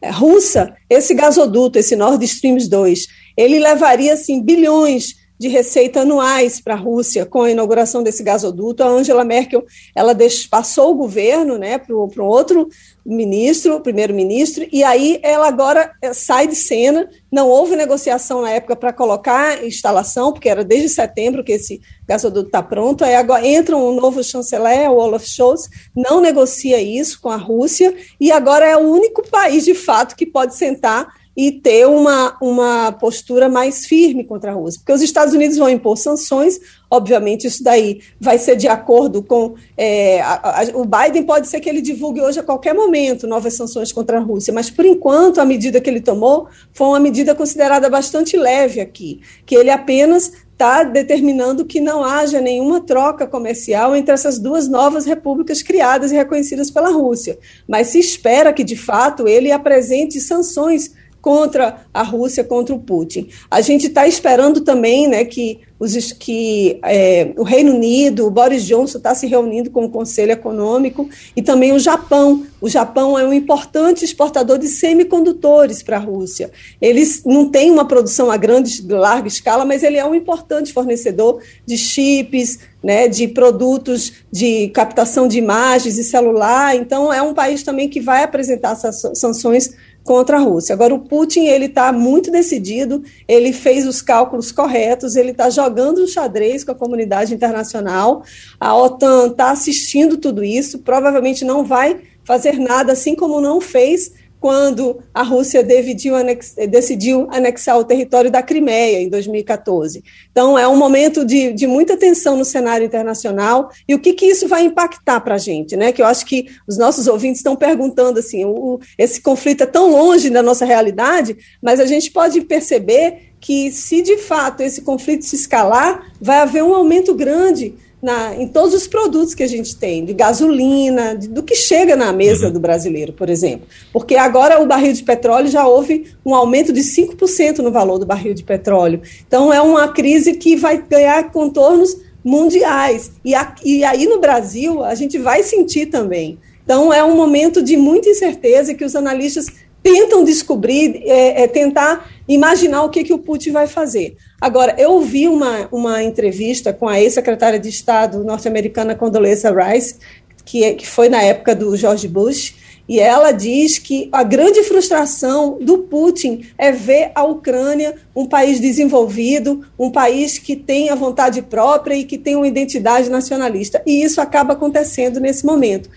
russa 0.05 0.75
esse 0.89 1.15
gasoduto, 1.15 1.79
esse 1.79 1.97
Nord 1.97 2.25
Stream 2.25 2.57
2? 2.57 3.07
Ele 3.37 3.59
levaria 3.59 4.15
assim, 4.15 4.43
bilhões 4.43 5.15
de 5.39 5.49
receita 5.49 6.01
anuais 6.01 6.61
para 6.61 6.75
a 6.75 6.77
Rússia 6.77 7.25
com 7.25 7.43
a 7.43 7.51
inauguração 7.51 8.03
desse 8.03 8.23
gasoduto. 8.23 8.83
A 8.83 8.89
Angela 8.89 9.25
Merkel 9.25 9.65
ela 9.95 10.17
passou 10.51 10.91
o 10.91 10.97
governo 10.97 11.57
né, 11.57 11.79
para 11.79 11.95
um 11.95 12.27
outro 12.27 12.69
ministro, 13.07 13.81
primeiro-ministro, 13.81 14.67
e 14.71 14.85
aí 14.85 15.19
ela 15.23 15.49
agora 15.49 15.93
eh, 16.03 16.13
sai 16.13 16.47
de 16.47 16.55
cena. 16.55 17.09
Não 17.33 17.49
houve 17.49 17.75
negociação 17.75 18.43
na 18.43 18.51
época 18.51 18.77
para 18.77 18.93
colocar 18.93 19.65
instalação, 19.65 20.33
porque 20.33 20.49
era 20.49 20.63
desde 20.63 20.91
setembro 20.91 21.43
que 21.43 21.53
esse 21.53 21.81
gasoduto 22.07 22.49
está 22.49 22.63
pronto. 22.63 23.05
Aí 23.05 23.15
agora 23.15 23.47
entra 23.47 23.77
um 23.77 23.95
novo 23.95 24.23
chanceler, 24.23 24.91
o 24.91 24.97
Olaf 24.97 25.25
Scholz, 25.25 25.71
não 25.97 26.21
negocia 26.21 26.81
isso 26.83 27.21
com 27.21 27.31
a 27.31 27.37
Rússia, 27.37 27.95
e 28.21 28.31
agora 28.31 28.67
é 28.67 28.77
o 28.77 28.81
único 28.81 29.27
país 29.31 29.65
de 29.65 29.75
fato 29.75 30.15
que 30.15 30.27
pode 30.27 30.55
sentar 30.55 31.18
e 31.39 31.53
ter 31.53 31.87
uma, 31.87 32.37
uma 32.43 32.91
postura 32.91 33.49
mais 33.49 33.87
firme 33.87 34.25
contra 34.25 34.51
a 34.51 34.55
Rússia. 34.55 34.81
Porque 34.81 34.93
os 34.93 35.01
Estados 35.01 35.33
Unidos 35.33 35.57
vão 35.57 35.71
impor 35.71 35.97
sanções, 35.97 36.59
obviamente, 36.91 37.47
isso 37.47 37.63
daí 37.63 38.01
vai 38.21 38.41
ser 38.41 38.57
de 38.57 38.67
acordo 38.67 39.23
com. 39.23 39.55
É, 39.77 40.21
a, 40.21 40.63
a, 40.63 40.65
o 40.75 40.85
Biden 40.85 41.23
pode 41.23 41.47
ser 41.47 41.61
que 41.61 41.69
ele 41.69 41.81
divulgue 41.81 42.21
hoje 42.21 42.41
a 42.41 42.43
qualquer 42.43 42.75
momento 42.75 43.29
novas 43.29 43.55
sanções 43.55 43.93
contra 43.93 44.19
a 44.19 44.21
Rússia, 44.21 44.53
mas 44.53 44.69
por 44.69 44.85
enquanto 44.85 45.41
a 45.41 45.45
medida 45.45 45.81
que 45.81 45.89
ele 45.89 46.01
tomou 46.01 46.49
foi 46.73 46.89
uma 46.89 46.99
medida 46.99 47.37
considerada 47.37 47.89
bastante 47.89 48.37
leve 48.37 48.81
aqui, 48.81 49.21
que 49.47 49.55
ele 49.55 49.71
apenas 49.71 50.33
está 50.53 50.83
determinando 50.83 51.65
que 51.65 51.81
não 51.81 52.03
haja 52.03 52.41
nenhuma 52.41 52.81
troca 52.81 53.29
comercial 53.29 53.95
entre 53.95 54.13
essas 54.13 54.41
duas 54.41 54.67
novas 54.67 55.07
repúblicas 55.07 55.63
criadas 55.63 56.11
e 56.11 56.17
reconhecidas 56.17 56.69
pela 56.69 56.91
Rússia. 56.91 57.39
Mas 57.69 57.87
se 57.87 58.01
espera 58.01 58.53
que, 58.53 58.65
de 58.65 58.75
fato, 58.75 59.29
ele 59.29 59.53
apresente 59.53 60.21
sanções 60.21 60.91
contra 61.21 61.87
a 61.93 62.03
Rússia, 62.03 62.45
contra 62.45 62.75
o 62.75 62.79
Putin. 62.79 63.29
A 63.51 63.61
gente 63.61 63.87
está 63.87 64.07
esperando 64.07 64.61
também 64.61 65.09
né, 65.09 65.25
que, 65.25 65.61
os, 65.79 66.13
que 66.13 66.79
é, 66.83 67.33
o 67.37 67.43
Reino 67.43 67.75
Unido, 67.75 68.27
o 68.27 68.31
Boris 68.31 68.65
Johnson 68.65 68.99
está 68.99 69.15
se 69.15 69.27
reunindo 69.27 69.71
com 69.71 69.85
o 69.85 69.91
Conselho 69.91 70.33
Econômico 70.33 71.09
e 71.37 71.43
também 71.43 71.73
o 71.73 71.79
Japão. 71.79 72.47
O 72.61 72.69
Japão 72.69 73.19
é 73.19 73.25
um 73.25 73.33
importante 73.33 74.05
exportador 74.05 74.59
de 74.59 74.69
semicondutores 74.69 75.83
para 75.83 75.97
a 75.97 76.01
Rússia. 76.01 76.51
Eles 76.81 77.23
não 77.25 77.49
têm 77.49 77.71
uma 77.71 77.87
produção 77.87 78.31
a 78.31 78.37
grande, 78.37 78.83
larga 78.89 79.29
escala, 79.29 79.65
mas 79.65 79.83
ele 79.83 79.97
é 79.97 80.05
um 80.05 80.15
importante 80.15 80.73
fornecedor 80.73 81.41
de 81.67 81.77
chips, 81.77 82.59
né, 82.83 83.09
de 83.09 83.27
produtos 83.29 84.13
de 84.31 84.69
captação 84.69 85.27
de 85.27 85.39
imagens 85.39 85.99
e 85.99 86.05
celular. 86.05 86.77
Então, 86.77 87.13
é 87.13 87.21
um 87.21 87.35
país 87.35 87.63
também 87.63 87.89
que 87.89 88.01
vai 88.01 88.23
apresentar 88.23 88.77
sanções 88.77 89.75
contra 90.09 90.39
a 90.39 90.41
Rússia. 90.41 90.73
Agora, 90.73 90.95
o 90.95 91.01
Putin 91.01 91.49
ele 91.49 91.67
está 91.67 91.93
muito 91.93 92.31
decidido, 92.31 93.03
ele 93.29 93.53
fez 93.53 93.87
os 93.87 94.01
cálculos 94.01 94.51
corretos, 94.51 95.17
ele 95.17 95.33
está 95.33 95.51
jogando 95.51 96.03
um 96.03 96.07
xadrez 96.07 96.65
com 96.65 96.73
a 96.73 96.75
comunidade 96.75 97.35
internacional. 97.35 98.23
A 98.59 98.75
OTAN 98.75 99.27
está 99.27 99.51
assistindo 99.51 100.17
tudo 100.17 100.43
isso, 100.43 100.79
provavelmente 100.79 101.45
não 101.45 101.63
vai 101.63 102.01
fazer 102.25 102.59
nada, 102.59 102.93
assim 102.93 103.15
como 103.15 103.39
não 103.39 103.61
fez 103.61 104.11
quando 104.41 105.01
a 105.13 105.23
Rússia 105.23 105.67
anex, 106.15 106.55
decidiu 106.69 107.27
anexar 107.31 107.79
o 107.79 107.85
território 107.85 108.31
da 108.31 108.43
Crimeia 108.43 109.01
em 109.01 109.09
2014. 109.09 110.03
Então, 110.31 110.59
é 110.59 110.67
um 110.69 110.77
momento 110.77 111.25
de, 111.25 111.53
de 111.53 111.67
muita 111.67 111.97
tensão 111.97 112.37
no 112.37 112.45
cenário 112.45 112.87
internacional 112.87 113.71
e 113.89 113.95
o 113.95 113.99
que, 113.99 114.13
que 114.13 114.27
isso 114.27 114.47
vai 114.47 114.65
impactar 114.65 115.21
para 115.21 115.35
a 115.35 115.39
gente, 115.39 115.77
né? 115.77 115.93
Que 115.93 116.01
eu 116.01 116.07
acho 116.07 116.25
que 116.25 116.47
os 116.67 116.77
nossos 116.79 117.07
ouvintes 117.07 117.41
estão 117.41 117.57
perguntando 117.57 118.21
assim: 118.21 118.45
o, 118.45 118.79
esse 118.97 119.21
conflito 119.21 119.63
é 119.63 119.67
tão 119.67 119.91
longe 119.91 120.31
da 120.31 120.43
nossa 120.43 120.65
realidade, 120.65 121.37
mas 121.63 121.81
a 121.81 121.87
gente 121.87 122.11
pode 122.11 122.41
perceber 122.43 123.33
que, 123.41 123.71
se 123.71 124.03
de 124.03 124.17
fato 124.17 124.63
esse 124.63 124.83
conflito 124.83 125.25
se 125.25 125.37
escalar, 125.37 126.13
vai 126.21 126.39
haver 126.39 126.63
um 126.63 126.75
aumento 126.75 127.15
grande 127.15 127.75
na, 128.03 128.35
em 128.37 128.47
todos 128.47 128.75
os 128.75 128.87
produtos 128.87 129.35
que 129.35 129.43
a 129.43 129.47
gente 129.47 129.77
tem, 129.77 130.05
de 130.05 130.13
gasolina, 130.13 131.17
de, 131.17 131.29
do 131.29 131.43
que 131.43 131.55
chega 131.55 131.97
na 131.97 132.13
mesa 132.13 132.47
uhum. 132.47 132.53
do 132.53 132.61
brasileiro, 132.61 133.13
por 133.13 133.29
exemplo. 133.29 133.67
Porque 133.93 134.17
agora 134.17 134.63
o 134.63 134.67
barril 134.67 134.93
de 134.93 135.03
petróleo 135.03 135.49
já 135.49 135.67
houve 135.67 136.07
um 136.25 136.35
aumento 136.35 136.73
de 136.73 136.81
5% 136.81 137.59
no 137.59 137.73
valor 137.73 137.99
do 137.99 138.07
barril 138.07 138.35
de 138.35 138.45
petróleo. 138.45 139.03
Então 139.27 139.53
é 139.53 139.61
uma 139.61 139.89
crise 139.89 140.35
que 140.35 140.57
vai 140.57 140.81
ganhar 140.81 141.31
contornos 141.33 141.97
mundiais. 142.25 143.11
E, 143.25 143.35
a, 143.35 143.55
e 143.65 143.83
aí 143.85 144.07
no 144.07 144.21
Brasil 144.21 144.85
a 144.85 144.95
gente 144.95 145.19
vai 145.19 145.43
sentir 145.43 145.87
também. 145.87 146.39
Então 146.65 146.93
é 146.93 147.03
um 147.03 147.17
momento 147.17 147.63
de 147.63 147.77
muita 147.77 148.11
incerteza 148.11 148.75
que 148.75 148.85
os 148.85 148.95
analistas 148.95 149.47
tentam 149.83 150.25
descobrir, 150.25 151.03
é, 151.05 151.43
é, 151.43 151.49
tentar 151.49 152.11
imaginar 152.27 152.83
o 152.83 152.91
que, 152.91 153.05
que 153.05 153.13
o 153.13 153.19
Putin 153.19 153.53
vai 153.53 153.67
fazer. 153.67 154.17
Agora, 154.41 154.75
eu 154.79 154.93
ouvi 154.93 155.29
uma, 155.29 155.69
uma 155.73 156.03
entrevista 156.03 156.73
com 156.73 156.89
a 156.89 157.01
ex-secretária 157.01 157.59
de 157.59 157.69
Estado 157.69 158.23
norte-americana 158.25 158.95
Condoleezza 158.95 159.51
Rice, 159.51 159.97
que, 160.45 160.65
é, 160.65 160.75
que 160.75 160.87
foi 160.87 161.09
na 161.09 161.23
época 161.23 161.55
do 161.55 161.77
George 161.77 162.09
Bush, 162.09 162.55
e 162.89 162.99
ela 162.99 163.33
diz 163.33 163.79
que 163.79 164.09
a 164.11 164.23
grande 164.23 164.63
frustração 164.63 165.59
do 165.61 165.79
Putin 165.79 166.47
é 166.57 166.73
ver 166.73 167.13
a 167.15 167.23
Ucrânia 167.23 167.97
um 168.17 168.27
país 168.27 168.59
desenvolvido, 168.59 169.63
um 169.79 169.91
país 169.91 170.39
que 170.39 170.57
tem 170.57 170.89
a 170.89 170.95
vontade 170.95 171.43
própria 171.43 171.95
e 171.95 172.05
que 172.05 172.17
tem 172.17 172.35
uma 172.35 172.49
identidade 172.49 173.11
nacionalista. 173.11 173.83
E 173.85 174.03
isso 174.03 174.23
acaba 174.23 174.55
acontecendo 174.55 175.21
nesse 175.21 175.45
momento. 175.45 175.91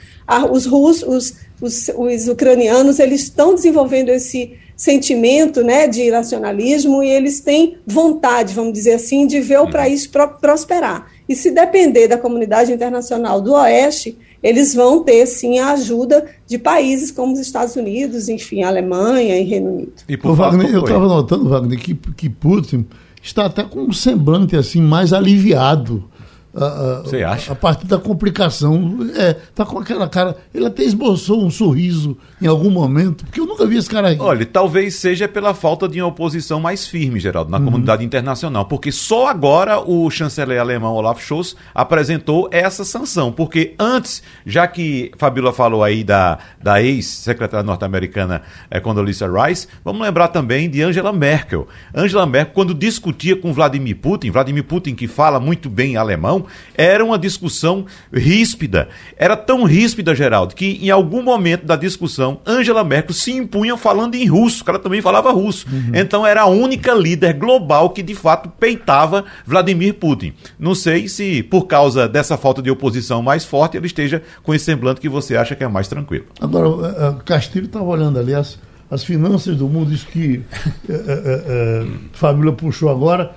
Os 0.51 0.65
russos, 0.65 1.07
os, 1.07 1.35
os, 1.61 1.89
os 1.95 2.27
ucranianos, 2.27 2.99
eles 2.99 3.21
estão 3.21 3.53
desenvolvendo 3.53 4.09
esse 4.09 4.57
sentimento 4.75 5.63
né, 5.63 5.87
de 5.87 6.09
nacionalismo 6.09 7.03
e 7.03 7.09
eles 7.09 7.39
têm 7.39 7.77
vontade, 7.85 8.53
vamos 8.55 8.73
dizer 8.73 8.93
assim, 8.93 9.27
de 9.27 9.39
ver 9.39 9.59
o 9.59 9.65
uhum. 9.65 9.69
país 9.69 10.07
pro 10.07 10.27
prosperar. 10.27 11.07
E 11.29 11.35
se 11.35 11.51
depender 11.51 12.07
da 12.07 12.17
comunidade 12.17 12.73
internacional 12.73 13.39
do 13.39 13.53
Oeste, 13.53 14.17
eles 14.41 14.73
vão 14.73 15.03
ter 15.03 15.27
sim 15.27 15.59
a 15.59 15.73
ajuda 15.73 16.25
de 16.47 16.57
países 16.57 17.11
como 17.11 17.33
os 17.33 17.39
Estados 17.39 17.75
Unidos, 17.75 18.27
enfim, 18.27 18.63
a 18.63 18.69
Alemanha 18.69 19.39
e 19.39 19.43
Reino 19.43 19.71
Unido. 19.71 19.93
E 20.09 20.17
por 20.17 20.35
Wagner, 20.35 20.73
eu 20.73 20.79
estava 20.81 21.07
notando, 21.07 21.47
Wagner, 21.47 21.79
que, 21.79 21.93
que 21.93 22.27
Putin 22.27 22.87
está 23.21 23.45
até 23.45 23.63
com 23.63 23.81
um 23.81 23.93
semblante 23.93 24.55
assim 24.55 24.81
mais 24.81 25.13
aliviado 25.13 26.09
você 26.53 27.23
acha? 27.23 27.53
A 27.53 27.55
partir 27.55 27.85
da 27.85 27.97
complicação. 27.97 28.99
É, 29.15 29.33
tá 29.55 29.65
com 29.65 29.79
aquela 29.79 30.07
cara. 30.09 30.35
Ele 30.53 30.65
até 30.65 30.83
esboçou 30.83 31.43
um 31.43 31.49
sorriso 31.49 32.17
em 32.41 32.47
algum 32.47 32.69
momento, 32.69 33.23
porque 33.25 33.39
eu 33.39 33.45
nunca 33.45 33.65
vi 33.65 33.77
esse 33.77 33.89
cara 33.89 34.09
aí. 34.09 34.17
Olha, 34.19 34.45
talvez 34.45 34.95
seja 34.95 35.27
pela 35.27 35.53
falta 35.53 35.87
de 35.87 36.01
uma 36.01 36.09
oposição 36.09 36.59
mais 36.59 36.87
firme, 36.87 37.19
Geraldo, 37.19 37.49
na 37.49 37.57
uhum. 37.57 37.65
comunidade 37.65 38.03
internacional. 38.03 38.65
Porque 38.65 38.91
só 38.91 39.27
agora 39.27 39.79
o 39.79 40.09
chanceler 40.09 40.59
alemão 40.59 40.93
Olaf 40.93 41.21
Scholz 41.21 41.55
apresentou 41.73 42.49
essa 42.51 42.83
sanção. 42.83 43.31
Porque 43.31 43.73
antes, 43.79 44.21
já 44.45 44.67
que 44.67 45.11
Fabíola 45.17 45.53
falou 45.53 45.83
aí 45.83 46.03
da, 46.03 46.39
da 46.61 46.81
ex-secretária 46.81 47.65
norte-americana 47.65 48.41
é, 48.69 48.79
Condoleezza 48.79 49.27
Rice, 49.27 49.67
vamos 49.85 50.01
lembrar 50.01 50.27
também 50.29 50.69
de 50.69 50.81
Angela 50.81 51.13
Merkel. 51.13 51.67
Angela 51.95 52.25
Merkel, 52.25 52.53
quando 52.53 52.73
discutia 52.73 53.35
com 53.35 53.53
Vladimir 53.53 53.95
Putin, 53.97 54.31
Vladimir 54.31 54.63
Putin 54.63 54.95
que 54.95 55.07
fala 55.07 55.39
muito 55.39 55.69
bem 55.69 55.95
alemão, 55.95 56.40
era 56.75 57.03
uma 57.03 57.17
discussão 57.17 57.85
ríspida. 58.11 58.89
Era 59.17 59.35
tão 59.35 59.63
ríspida, 59.63 60.15
Geraldo, 60.15 60.55
que 60.55 60.79
em 60.81 60.89
algum 60.89 61.21
momento 61.21 61.65
da 61.65 61.75
discussão, 61.75 62.39
Angela 62.45 62.83
Merkel 62.83 63.13
se 63.13 63.31
impunha 63.31 63.77
falando 63.77 64.15
em 64.15 64.25
russo, 64.25 64.63
que 64.63 64.69
ela 64.69 64.79
também 64.79 65.01
falava 65.01 65.31
russo. 65.31 65.65
Uhum. 65.71 65.91
Então 65.93 66.25
era 66.25 66.41
a 66.41 66.47
única 66.47 66.93
líder 66.93 67.33
global 67.33 67.89
que 67.89 68.03
de 68.03 68.15
fato 68.15 68.49
peitava 68.59 69.25
Vladimir 69.45 69.95
Putin. 69.95 70.33
Não 70.59 70.75
sei 70.75 71.07
se 71.07 71.43
por 71.43 71.65
causa 71.65 72.07
dessa 72.07 72.37
falta 72.37 72.61
de 72.61 72.69
oposição 72.71 73.21
mais 73.21 73.45
forte 73.45 73.77
ele 73.77 73.87
esteja 73.87 74.21
com 74.43 74.53
esse 74.53 74.65
semblante 74.65 75.01
que 75.01 75.09
você 75.09 75.35
acha 75.35 75.55
que 75.55 75.63
é 75.63 75.67
mais 75.67 75.87
tranquilo. 75.87 76.25
Agora, 76.39 76.87
eh, 76.87 77.07
eh, 77.07 77.15
Castilho 77.25 77.65
estava 77.65 77.85
olhando 77.85 78.19
ali 78.19 78.33
as, 78.33 78.57
as 78.89 79.03
finanças 79.03 79.55
do 79.55 79.67
mundo, 79.67 79.93
isso 79.93 80.07
que 80.07 80.41
é, 80.89 80.93
é, 80.93 81.85
Fabíola 82.13 82.53
puxou 82.53 82.89
agora 82.89 83.31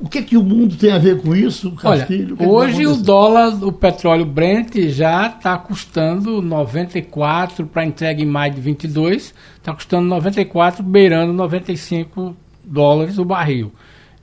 o 0.00 0.08
que, 0.08 0.18
é 0.18 0.22
que 0.22 0.36
o 0.36 0.42
mundo 0.42 0.76
tem 0.76 0.92
a 0.92 0.98
ver 0.98 1.20
com 1.20 1.36
isso, 1.36 1.72
Castilho? 1.72 2.36
Olha, 2.38 2.48
hoje 2.48 2.86
o 2.86 2.96
dólar, 2.96 3.62
o 3.62 3.70
petróleo 3.70 4.24
Brent 4.24 4.74
já 4.88 5.26
está 5.26 5.58
custando 5.58 6.40
94 6.40 7.66
para 7.66 7.84
entrega 7.84 8.22
em 8.22 8.26
maio 8.26 8.54
de 8.54 8.60
22, 8.60 9.34
está 9.56 9.74
custando 9.74 10.08
94, 10.08 10.82
beirando 10.82 11.32
95 11.34 12.34
dólares 12.64 13.18
o 13.18 13.24
barril. 13.24 13.72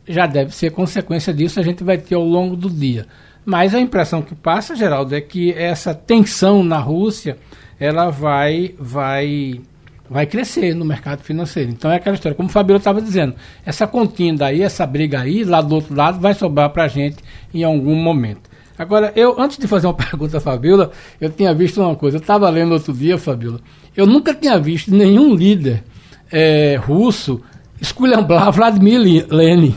Já 0.08 0.26
deve 0.26 0.56
ser 0.56 0.72
consequência 0.72 1.34
disso, 1.34 1.60
a 1.60 1.64
gente 1.64 1.84
vai 1.84 1.98
ter 1.98 2.16
ao 2.16 2.24
longo 2.24 2.56
do 2.56 2.70
dia. 2.70 3.06
Mas 3.46 3.76
a 3.76 3.80
impressão 3.80 4.22
que 4.22 4.34
passa, 4.34 4.76
Geraldo, 4.76 5.14
é 5.14 5.22
que 5.22 5.54
essa 5.54 5.94
tensão 5.94 6.64
na 6.64 6.80
Rússia, 6.80 7.38
ela 7.80 8.10
vai, 8.10 8.74
vai 8.80 9.62
vai 10.10 10.26
crescer 10.26 10.74
no 10.74 10.86
mercado 10.86 11.22
financeiro. 11.24 11.72
Então 11.72 11.92
é 11.92 11.96
aquela 11.96 12.16
história, 12.16 12.36
como 12.36 12.50
o 12.50 12.52
Fabio 12.52 12.76
estava 12.76 13.02
dizendo, 13.02 13.36
essa 13.66 13.86
continda 13.88 14.48
aí, 14.48 14.62
essa 14.62 14.86
briga 14.86 15.22
aí, 15.22 15.44
lá 15.44 15.62
do 15.62 15.76
outro 15.76 15.96
lado, 15.96 16.20
vai 16.20 16.34
sobrar 16.34 16.70
para 16.70 16.84
a 16.84 16.88
gente 16.88 17.18
em 17.54 17.64
algum 17.64 17.96
momento. 17.96 18.50
Agora, 18.78 19.12
eu, 19.16 19.40
antes 19.40 19.58
de 19.58 19.68
fazer 19.68 19.88
uma 19.88 19.94
pergunta, 19.96 20.40
Fabiola, 20.40 20.92
eu 21.20 21.30
tinha 21.30 21.54
visto 21.54 21.82
uma 21.82 21.96
coisa. 21.96 22.18
Eu 22.18 22.22
estava 22.22 22.50
lendo 22.50 22.74
outro 22.74 22.94
dia, 22.94 23.18
Fabiola. 23.18 23.60
Eu 23.96 24.06
nunca 24.06 24.34
tinha 24.34 24.60
visto 24.60 24.94
nenhum 24.94 25.34
líder 25.34 25.84
é, 26.32 26.76
russo 26.76 27.42
esculhambar 27.82 28.52
Vladimir 28.52 29.26
Lenin. 29.30 29.76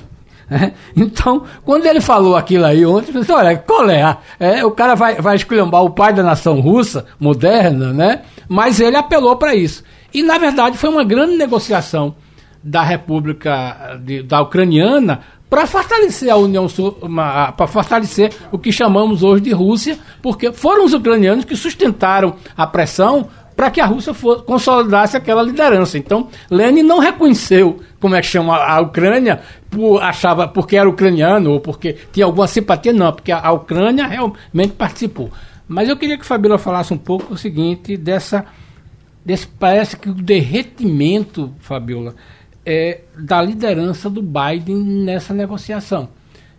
Né? 0.49 0.73
Então, 0.97 1.45
quando 1.65 1.87
ele 1.87 2.01
falou 2.01 2.37
aquilo 2.37 2.65
aí 2.65 2.85
ontem, 2.85 3.11
eu 3.11 3.15
pensei, 3.15 3.35
olha, 3.35 3.57
qual 3.57 3.89
é? 3.89 4.17
é? 4.39 4.65
O 4.65 4.73
cara 4.73 4.95
vai, 4.95 5.15
vai 5.21 5.37
esculhambar 5.37 5.83
o 5.83 5.91
pai 5.91 6.13
da 6.13 6.23
nação 6.23 6.61
russa, 6.61 7.07
moderna, 7.19 7.93
né? 7.93 8.23
Mas 8.49 8.81
ele 8.81 8.97
apelou 8.97 9.37
para 9.37 9.55
isso. 9.55 9.85
E, 10.13 10.23
na 10.23 10.39
verdade, 10.39 10.77
foi 10.77 10.91
uma 10.91 11.05
grande 11.05 11.37
negociação 11.37 12.15
da 12.63 12.83
República 12.83 13.99
de, 14.03 14.23
da 14.23 14.43
Ucraniana 14.43 15.21
para 15.49 15.67
fortalecer 15.67 16.31
a 16.31 16.37
União 16.37 16.67
para 17.57 17.67
fortalecer 17.67 18.33
o 18.53 18.59
que 18.59 18.71
chamamos 18.71 19.23
hoje 19.23 19.43
de 19.43 19.51
Rússia, 19.51 19.99
porque 20.23 20.53
foram 20.53 20.85
os 20.85 20.93
ucranianos 20.93 21.45
que 21.45 21.57
sustentaram 21.57 22.37
a 22.57 22.67
pressão 22.67 23.29
para 23.57 23.71
que 23.71 23.81
a 23.81 23.85
Rússia 23.85 24.15
for, 24.15 24.43
consolidasse 24.45 25.17
aquela 25.17 25.43
liderança. 25.43 25.99
Então, 25.99 26.29
Lenin 26.51 26.83
não 26.83 26.99
reconheceu, 26.99 27.81
como 28.01 28.15
é 28.15 28.21
que 28.21 28.27
chama, 28.27 28.57
a 28.57 28.81
Ucrânia, 28.81 29.41
por, 29.69 30.01
achava 30.01 30.49
porque 30.49 30.77
era 30.77 30.89
ucraniano 30.89 31.51
ou 31.53 31.61
porque 31.61 31.97
tinha 32.13 32.25
alguma 32.25 32.47
simpatia, 32.47 32.93
não, 32.93 33.13
porque 33.13 33.33
a, 33.33 33.39
a 33.39 33.53
Ucrânia 33.53 34.07
realmente 34.07 34.73
participou. 34.79 35.31
Mas 35.69 35.89
eu 35.89 35.97
queria 35.97 36.17
que 36.17 36.25
Fabíola 36.25 36.59
falasse 36.59 36.95
um 36.95 36.99
pouco 36.99 37.35
o 37.35 37.37
seguinte, 37.37 37.97
dessa, 37.97 38.47
desse, 39.31 39.47
parece 39.47 39.97
que 39.97 40.09
o 40.09 40.15
derretimento, 40.15 41.55
Fabíola, 41.61 42.17
é, 42.67 43.03
da 43.17 43.41
liderança 43.41 44.11
do 44.11 44.21
Biden 44.21 44.77
nessa 45.05 45.33
negociação. 45.33 46.09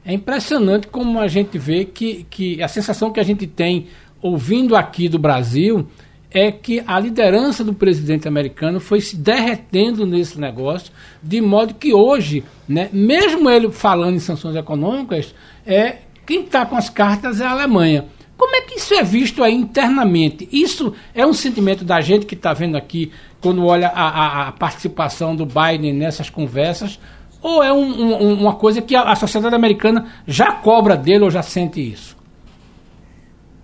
É 0.06 0.14
impressionante 0.14 0.88
como 0.88 1.20
a 1.20 1.28
gente 1.28 1.58
vê 1.58 1.84
que, 1.84 2.26
que 2.30 2.64
a 2.64 2.68
sensação 2.68 3.12
que 3.12 3.20
a 3.20 3.24
gente 3.24 3.46
tem 3.46 3.88
ouvindo 4.22 4.76
aqui 4.76 5.10
do 5.10 5.20
Brasil 5.20 5.86
é 6.34 6.50
que 6.50 6.82
a 6.88 6.98
liderança 6.98 7.62
do 7.62 7.74
presidente 7.74 8.26
americano 8.26 8.80
foi 8.80 9.02
se 9.02 9.18
derretendo 9.18 10.06
nesse 10.06 10.40
negócio, 10.40 10.94
de 11.22 11.42
modo 11.42 11.74
que 11.74 11.94
hoje, 11.94 12.42
né, 12.68 12.90
mesmo 12.94 13.50
ele 13.50 13.70
falando 13.70 14.16
em 14.16 14.20
sanções 14.20 14.56
econômicas, 14.56 15.36
é 15.66 15.98
quem 16.26 16.46
está 16.46 16.66
com 16.66 16.78
as 16.78 16.90
cartas 16.90 17.42
é 17.42 17.46
a 17.46 17.52
Alemanha. 17.52 18.06
Como 18.42 18.56
é 18.56 18.62
que 18.62 18.80
isso 18.80 18.92
é 18.96 19.04
visto 19.04 19.44
aí 19.44 19.54
internamente? 19.54 20.50
Isso 20.52 20.96
é 21.14 21.24
um 21.24 21.32
sentimento 21.32 21.86
da 21.86 22.02
gente 22.02 22.26
que 22.26 22.34
está 22.34 22.54
vendo 22.54 22.76
aqui, 22.76 23.12
quando 23.40 23.64
olha 23.64 23.90
a, 23.90 24.08
a, 24.10 24.48
a, 24.48 24.52
participação 24.52 25.36
do 25.36 25.46
Biden 25.46 25.94
nessas 25.94 26.28
conversas, 26.28 27.00
ou 27.40 27.62
é 27.62 27.72
um, 27.72 28.02
um, 28.02 28.34
uma 28.34 28.56
coisa 28.56 28.82
que 28.82 28.96
a, 28.96 29.04
a 29.04 29.16
sociedade 29.16 29.54
americana 29.54 30.08
já 30.26 30.54
cobra 30.54 30.98
dele 30.98 31.24
ou 31.24 31.30
já 31.30 31.44
sente 31.44 31.80
isso? 31.88 32.18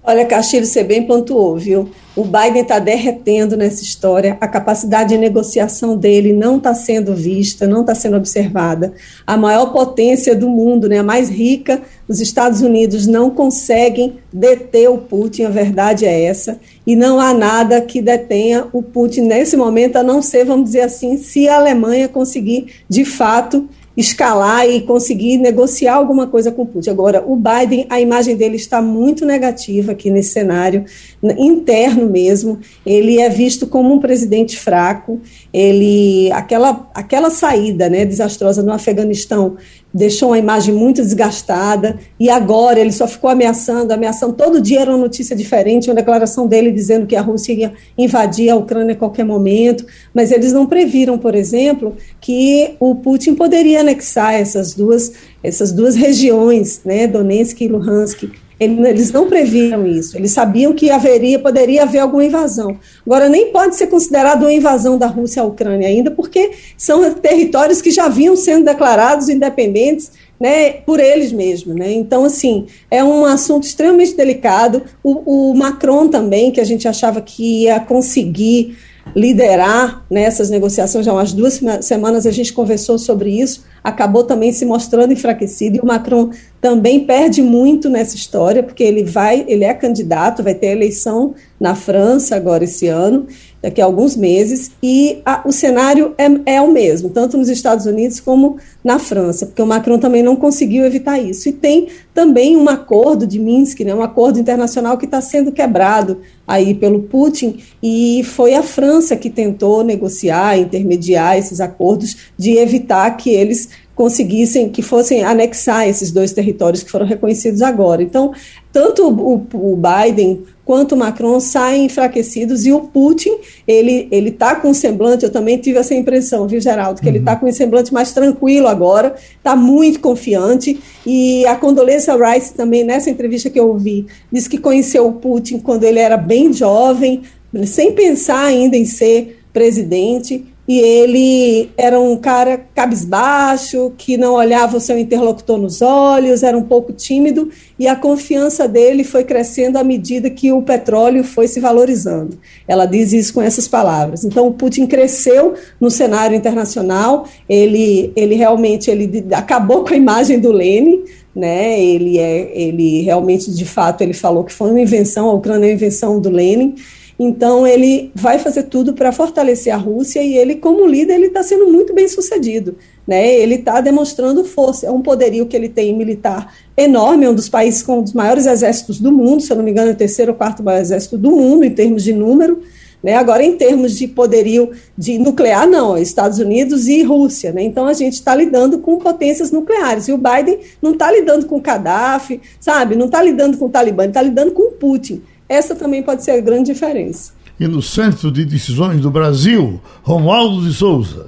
Olha, 0.09 0.25
Castilho, 0.25 0.65
você 0.65 0.85
bem 0.85 1.03
pontuou, 1.05 1.57
viu? 1.57 1.89
O 2.15 2.23
Biden 2.23 2.61
está 2.61 2.79
derretendo 2.79 3.57
nessa 3.57 3.83
história, 3.83 4.37
a 4.39 4.47
capacidade 4.47 5.09
de 5.09 5.17
negociação 5.17 5.97
dele 5.97 6.31
não 6.31 6.55
está 6.55 6.73
sendo 6.73 7.13
vista, 7.13 7.67
não 7.67 7.81
está 7.81 7.93
sendo 7.93 8.15
observada. 8.15 8.93
A 9.27 9.35
maior 9.35 9.73
potência 9.73 10.33
do 10.33 10.47
mundo, 10.47 10.87
né, 10.87 10.99
a 10.99 11.03
mais 11.03 11.27
rica, 11.27 11.81
os 12.07 12.21
Estados 12.21 12.61
Unidos 12.61 13.05
não 13.05 13.29
conseguem 13.29 14.13
deter 14.31 14.89
o 14.89 14.97
Putin, 14.97 15.43
a 15.43 15.49
verdade 15.49 16.05
é 16.05 16.23
essa, 16.23 16.57
e 16.85 16.95
não 16.95 17.19
há 17.19 17.33
nada 17.33 17.81
que 17.81 18.01
detenha 18.01 18.65
o 18.71 18.81
Putin 18.81 19.23
nesse 19.23 19.57
momento, 19.57 19.97
a 19.97 20.03
não 20.03 20.21
ser, 20.21 20.45
vamos 20.45 20.67
dizer 20.67 20.83
assim, 20.83 21.17
se 21.17 21.49
a 21.49 21.57
Alemanha 21.57 22.07
conseguir, 22.07 22.67
de 22.87 23.03
fato, 23.03 23.67
escalar 23.97 24.69
e 24.69 24.81
conseguir 24.81 25.37
negociar 25.39 25.95
alguma 25.95 26.27
coisa 26.27 26.51
com 26.51 26.61
o 26.61 26.65
Putin. 26.67 26.91
Agora, 26.91 27.23
o 27.25 27.35
Biden, 27.35 27.87
a 27.89 27.99
imagem 27.99 28.35
dele 28.35 28.55
está 28.55 28.79
muito 28.79 29.25
negativa 29.25 29.93
aqui 29.93 30.11
nesse 30.11 30.29
cenário 30.29 30.85
interno 31.23 32.07
mesmo. 32.07 32.59
Ele 32.85 33.19
é 33.19 33.27
visto 33.27 33.65
como 33.65 33.91
um 33.95 33.99
presidente 33.99 34.55
fraco. 34.55 35.19
Ele, 35.51 36.31
aquela, 36.31 36.87
aquela 36.93 37.31
saída, 37.31 37.89
né, 37.89 38.05
desastrosa 38.05 38.61
no 38.61 38.71
Afeganistão 38.71 39.57
deixou 39.97 40.29
uma 40.29 40.37
imagem 40.37 40.73
muito 40.73 41.01
desgastada, 41.01 41.97
e 42.19 42.29
agora 42.29 42.79
ele 42.79 42.91
só 42.91 43.07
ficou 43.07 43.29
ameaçando, 43.29 43.91
ameaçando, 43.91 44.33
todo 44.33 44.61
dia 44.61 44.81
era 44.81 44.91
uma 44.91 44.97
notícia 44.99 45.35
diferente, 45.35 45.89
uma 45.89 45.95
declaração 45.95 46.47
dele 46.47 46.71
dizendo 46.71 47.07
que 47.07 47.15
a 47.15 47.21
Rússia 47.21 47.53
ia 47.53 47.73
invadir 47.97 48.49
a 48.49 48.55
Ucrânia 48.55 48.93
a 48.93 48.97
qualquer 48.97 49.25
momento, 49.25 49.85
mas 50.13 50.31
eles 50.31 50.53
não 50.53 50.65
previram, 50.65 51.17
por 51.17 51.35
exemplo, 51.35 51.95
que 52.21 52.75
o 52.79 52.95
Putin 52.95 53.33
poderia 53.33 53.81
anexar 53.81 54.33
essas 54.35 54.73
duas, 54.73 55.11
essas 55.43 55.71
duas 55.71 55.95
regiões, 55.95 56.81
né, 56.85 57.07
Donetsk 57.07 57.61
e 57.61 57.67
Luhansk, 57.67 58.29
eles 58.59 59.11
não 59.11 59.27
previram 59.27 59.85
isso. 59.85 60.17
Eles 60.17 60.31
sabiam 60.31 60.73
que 60.73 60.89
haveria, 60.89 61.37
poderia 61.37 61.83
haver 61.83 61.99
alguma 61.99 62.25
invasão. 62.25 62.77
Agora, 63.05 63.29
nem 63.29 63.51
pode 63.51 63.75
ser 63.75 63.87
considerado 63.87 64.43
uma 64.43 64.53
invasão 64.53 64.97
da 64.97 65.07
Rússia 65.07 65.43
à 65.43 65.45
Ucrânia 65.45 65.87
ainda, 65.87 66.09
porque 66.09 66.51
são 66.75 67.13
territórios 67.13 67.81
que 67.81 67.91
já 67.91 68.07
vinham 68.07 68.35
sendo 68.35 68.65
declarados 68.65 69.29
independentes 69.29 70.11
né, 70.39 70.71
por 70.71 70.99
eles 70.99 71.31
mesmos. 71.31 71.75
Né? 71.75 71.93
Então, 71.93 72.25
assim, 72.25 72.65
é 72.89 73.03
um 73.03 73.25
assunto 73.25 73.63
extremamente 73.63 74.15
delicado. 74.15 74.83
O, 75.03 75.51
o 75.51 75.55
Macron 75.55 76.07
também, 76.07 76.51
que 76.51 76.61
a 76.61 76.65
gente 76.65 76.87
achava 76.87 77.21
que 77.21 77.63
ia 77.63 77.79
conseguir 77.79 78.75
liderar 79.15 80.05
nessas 80.09 80.49
negociações, 80.49 81.05
já 81.05 81.13
umas 81.13 81.33
duas 81.33 81.61
semanas 81.81 82.25
a 82.25 82.31
gente 82.31 82.53
conversou 82.53 82.97
sobre 82.97 83.29
isso, 83.29 83.63
acabou 83.87 84.25
também 84.25 84.51
se 84.51 84.65
mostrando 84.65 85.13
enfraquecido 85.13 85.77
e 85.77 85.79
o 85.79 85.85
Macron 85.85 86.31
também 86.59 87.05
perde 87.05 87.41
muito 87.41 87.89
nessa 87.89 88.17
história, 88.17 88.61
porque 88.61 88.83
ele 88.83 89.01
vai, 89.01 89.45
ele 89.47 89.63
é 89.63 89.73
candidato, 89.73 90.43
vai 90.43 90.53
ter 90.53 90.67
eleição 90.67 91.33
na 91.57 91.73
França 91.73 92.35
agora 92.35 92.65
esse 92.65 92.89
ano, 92.89 93.27
daqui 93.61 93.81
a 93.81 93.85
alguns 93.85 94.15
meses, 94.15 94.71
e 94.81 95.21
a, 95.25 95.41
o 95.45 95.51
cenário 95.51 96.13
é, 96.17 96.55
é 96.57 96.61
o 96.61 96.71
mesmo, 96.71 97.09
tanto 97.09 97.37
nos 97.37 97.49
Estados 97.49 97.85
Unidos 97.85 98.19
como 98.19 98.57
na 98.83 98.99
França, 98.99 99.45
porque 99.45 99.61
o 99.61 99.65
Macron 99.65 99.97
também 99.97 100.21
não 100.21 100.35
conseguiu 100.35 100.85
evitar 100.85 101.19
isso. 101.19 101.49
E 101.49 101.51
tem 101.51 101.87
também 102.13 102.55
um 102.55 102.69
acordo 102.69 103.25
de 103.25 103.39
Minsk, 103.39 103.81
né, 103.81 103.93
um 103.93 104.03
acordo 104.03 104.39
internacional 104.39 104.97
que 104.97 105.05
está 105.05 105.21
sendo 105.21 105.51
quebrado 105.51 106.19
aí 106.47 106.73
pelo 106.73 107.01
Putin, 107.01 107.59
e 107.81 108.21
foi 108.23 108.53
a 108.53 108.63
França 108.63 109.15
que 109.15 109.29
tentou 109.29 109.83
negociar, 109.83 110.57
intermediar 110.57 111.37
esses 111.37 111.59
acordos 111.59 112.15
de 112.37 112.57
evitar 112.57 113.09
que 113.17 113.31
eles 113.31 113.69
conseguissem, 113.97 114.69
que 114.69 114.83
fossem 114.83 115.23
anexar 115.23 115.89
esses 115.89 116.11
dois 116.11 116.31
territórios 116.31 116.83
que 116.83 116.91
foram 116.91 117.05
reconhecidos 117.05 117.63
agora. 117.63 118.03
Então, 118.03 118.31
tanto 118.71 119.09
o, 119.09 119.47
o 119.55 119.75
Biden 119.75 120.43
quanto 120.63 120.93
o 120.93 120.97
Macron 120.97 121.39
saem 121.39 121.85
enfraquecidos 121.85 122.67
e 122.67 122.71
o 122.71 122.81
Putin, 122.81 123.31
ele 123.67 124.07
ele 124.11 124.29
está 124.29 124.53
com 124.53 124.69
um 124.69 124.73
semblante, 124.73 125.23
eu 125.23 125.31
também 125.31 125.57
tive 125.57 125.79
essa 125.79 125.95
impressão, 125.95 126.47
viu, 126.47 126.61
Geraldo, 126.61 127.01
que 127.01 127.07
uhum. 127.07 127.13
ele 127.13 127.19
está 127.19 127.35
com 127.35 127.47
um 127.47 127.51
semblante 127.51 127.91
mais 127.91 128.13
tranquilo 128.13 128.67
agora, 128.67 129.15
está 129.35 129.55
muito 129.55 129.99
confiante, 129.99 130.79
e 131.03 131.43
a 131.47 131.55
Condoleezza 131.55 132.15
Rice 132.15 132.53
também, 132.53 132.83
nessa 132.83 133.09
entrevista 133.09 133.49
que 133.49 133.59
eu 133.59 133.67
ouvi, 133.67 134.05
disse 134.31 134.47
que 134.47 134.59
conheceu 134.59 135.07
o 135.07 135.13
Putin 135.13 135.57
quando 135.57 135.85
ele 135.85 135.99
era 135.99 136.17
bem 136.17 136.53
jovem, 136.53 137.23
sem 137.65 137.93
pensar 137.93 138.43
ainda 138.43 138.77
em 138.77 138.85
ser 138.85 139.39
presidente, 139.51 140.45
e 140.67 140.79
ele 140.79 141.69
era 141.77 141.97
um 141.97 142.17
cara 142.17 142.57
cabisbaixo, 142.75 143.93
que 143.97 144.17
não 144.17 144.33
olhava 144.33 144.75
o 144.75 144.81
seu 144.81 144.97
interlocutor 144.97 145.57
nos 145.57 145.81
olhos, 145.81 146.43
era 146.43 146.57
um 146.57 146.63
pouco 146.63 146.91
tímido, 146.91 147.49
e 147.79 147.87
a 147.87 147.95
confiança 147.95 148.67
dele 148.67 149.05
foi 149.05 149.23
crescendo 149.23 149.77
à 149.77 149.83
medida 149.83 150.29
que 150.29 150.51
o 150.51 150.61
petróleo 150.61 151.23
foi 151.23 151.47
se 151.47 151.61
valorizando. 151.61 152.37
Ela 152.67 152.85
diz 152.85 153.13
isso 153.13 153.33
com 153.33 153.41
essas 153.41 153.65
palavras. 153.67 154.25
Então, 154.25 154.47
o 154.47 154.53
Putin 154.53 154.85
cresceu 154.87 155.53
no 155.79 155.89
cenário 155.89 156.35
internacional, 156.35 157.25
ele, 157.47 158.11
ele 158.13 158.35
realmente 158.35 158.91
ele 158.91 159.25
acabou 159.31 159.85
com 159.85 159.93
a 159.93 159.97
imagem 159.97 160.37
do 160.37 160.51
Lenin, 160.51 161.03
né? 161.33 161.79
Ele 161.79 162.17
é, 162.17 162.51
ele 162.53 163.03
realmente, 163.03 163.51
de 163.51 163.63
fato, 163.63 164.01
ele 164.01 164.13
falou 164.13 164.43
que 164.43 164.51
foi 164.51 164.71
uma 164.71 164.81
invenção, 164.81 165.29
a 165.29 165.33
Ucrânia 165.33 165.67
é 165.67 165.69
uma 165.69 165.75
invenção 165.75 166.19
do 166.19 166.29
Lenin, 166.29 166.75
então 167.19 167.65
ele 167.65 168.11
vai 168.13 168.37
fazer 168.37 168.63
tudo 168.63 168.93
para 168.93 169.11
fortalecer 169.11 169.73
a 169.73 169.77
Rússia 169.77 170.21
e 170.21 170.37
ele, 170.37 170.55
como 170.55 170.85
líder, 170.85 171.15
ele 171.15 171.27
está 171.27 171.41
sendo 171.41 171.67
muito 171.67 171.93
bem 171.93 172.07
sucedido. 172.07 172.75
Né? 173.07 173.35
Ele 173.35 173.55
está 173.55 173.81
demonstrando 173.81 174.43
força, 174.43 174.85
é 174.85 174.91
um 174.91 175.01
poderio 175.01 175.47
que 175.47 175.55
ele 175.55 175.69
tem 175.69 175.95
militar 175.95 176.53
enorme, 176.75 177.25
é 177.25 177.29
um 177.29 177.33
dos 177.33 177.49
países 177.49 177.81
com 177.81 178.03
os 178.03 178.13
maiores 178.13 178.45
exércitos 178.45 178.99
do 178.99 179.11
mundo, 179.11 179.41
se 179.41 179.51
eu 179.51 179.57
não 179.57 179.63
me 179.63 179.71
engano, 179.71 179.89
é 179.89 179.93
o 179.93 179.97
terceiro 179.97 180.33
ou 180.33 180.37
quarto 180.37 180.61
maior 180.61 180.79
exército 180.79 181.17
do 181.17 181.31
mundo 181.31 181.63
em 181.63 181.71
termos 181.71 182.03
de 182.03 182.13
número. 182.13 182.61
Né? 183.01 183.15
Agora, 183.15 183.43
em 183.43 183.55
termos 183.55 183.97
de 183.97 184.07
poderio 184.07 184.71
de 184.97 185.17
nuclear, 185.17 185.67
não, 185.67 185.95
é 185.95 186.01
Estados 186.01 186.39
Unidos 186.39 186.87
e 186.87 187.01
Rússia. 187.03 187.51
Né? 187.51 187.63
Então, 187.63 187.87
a 187.87 187.93
gente 187.93 188.13
está 188.13 188.35
lidando 188.35 188.79
com 188.79 188.97
potências 188.97 189.51
nucleares. 189.51 190.07
E 190.07 190.11
o 190.13 190.17
Biden 190.17 190.59
não 190.81 190.91
está 190.91 191.11
lidando 191.11 191.45
com 191.45 191.61
Gaddafi, 191.61 192.41
sabe? 192.59 192.95
Não 192.95 193.05
está 193.05 193.21
lidando 193.21 193.57
com 193.57 193.65
o 193.65 193.69
Talibã, 193.69 194.05
está 194.05 194.21
lidando 194.21 194.51
com 194.51 194.71
Putin. 194.71 195.21
Essa 195.49 195.75
também 195.75 196.03
pode 196.03 196.23
ser 196.23 196.31
a 196.31 196.41
grande 196.41 196.73
diferença. 196.73 197.33
E 197.59 197.67
no 197.67 197.81
Centro 197.81 198.31
de 198.31 198.45
Decisões 198.45 199.01
do 199.01 199.09
Brasil, 199.09 199.81
Romualdo 200.03 200.61
de 200.61 200.73
Souza. 200.73 201.27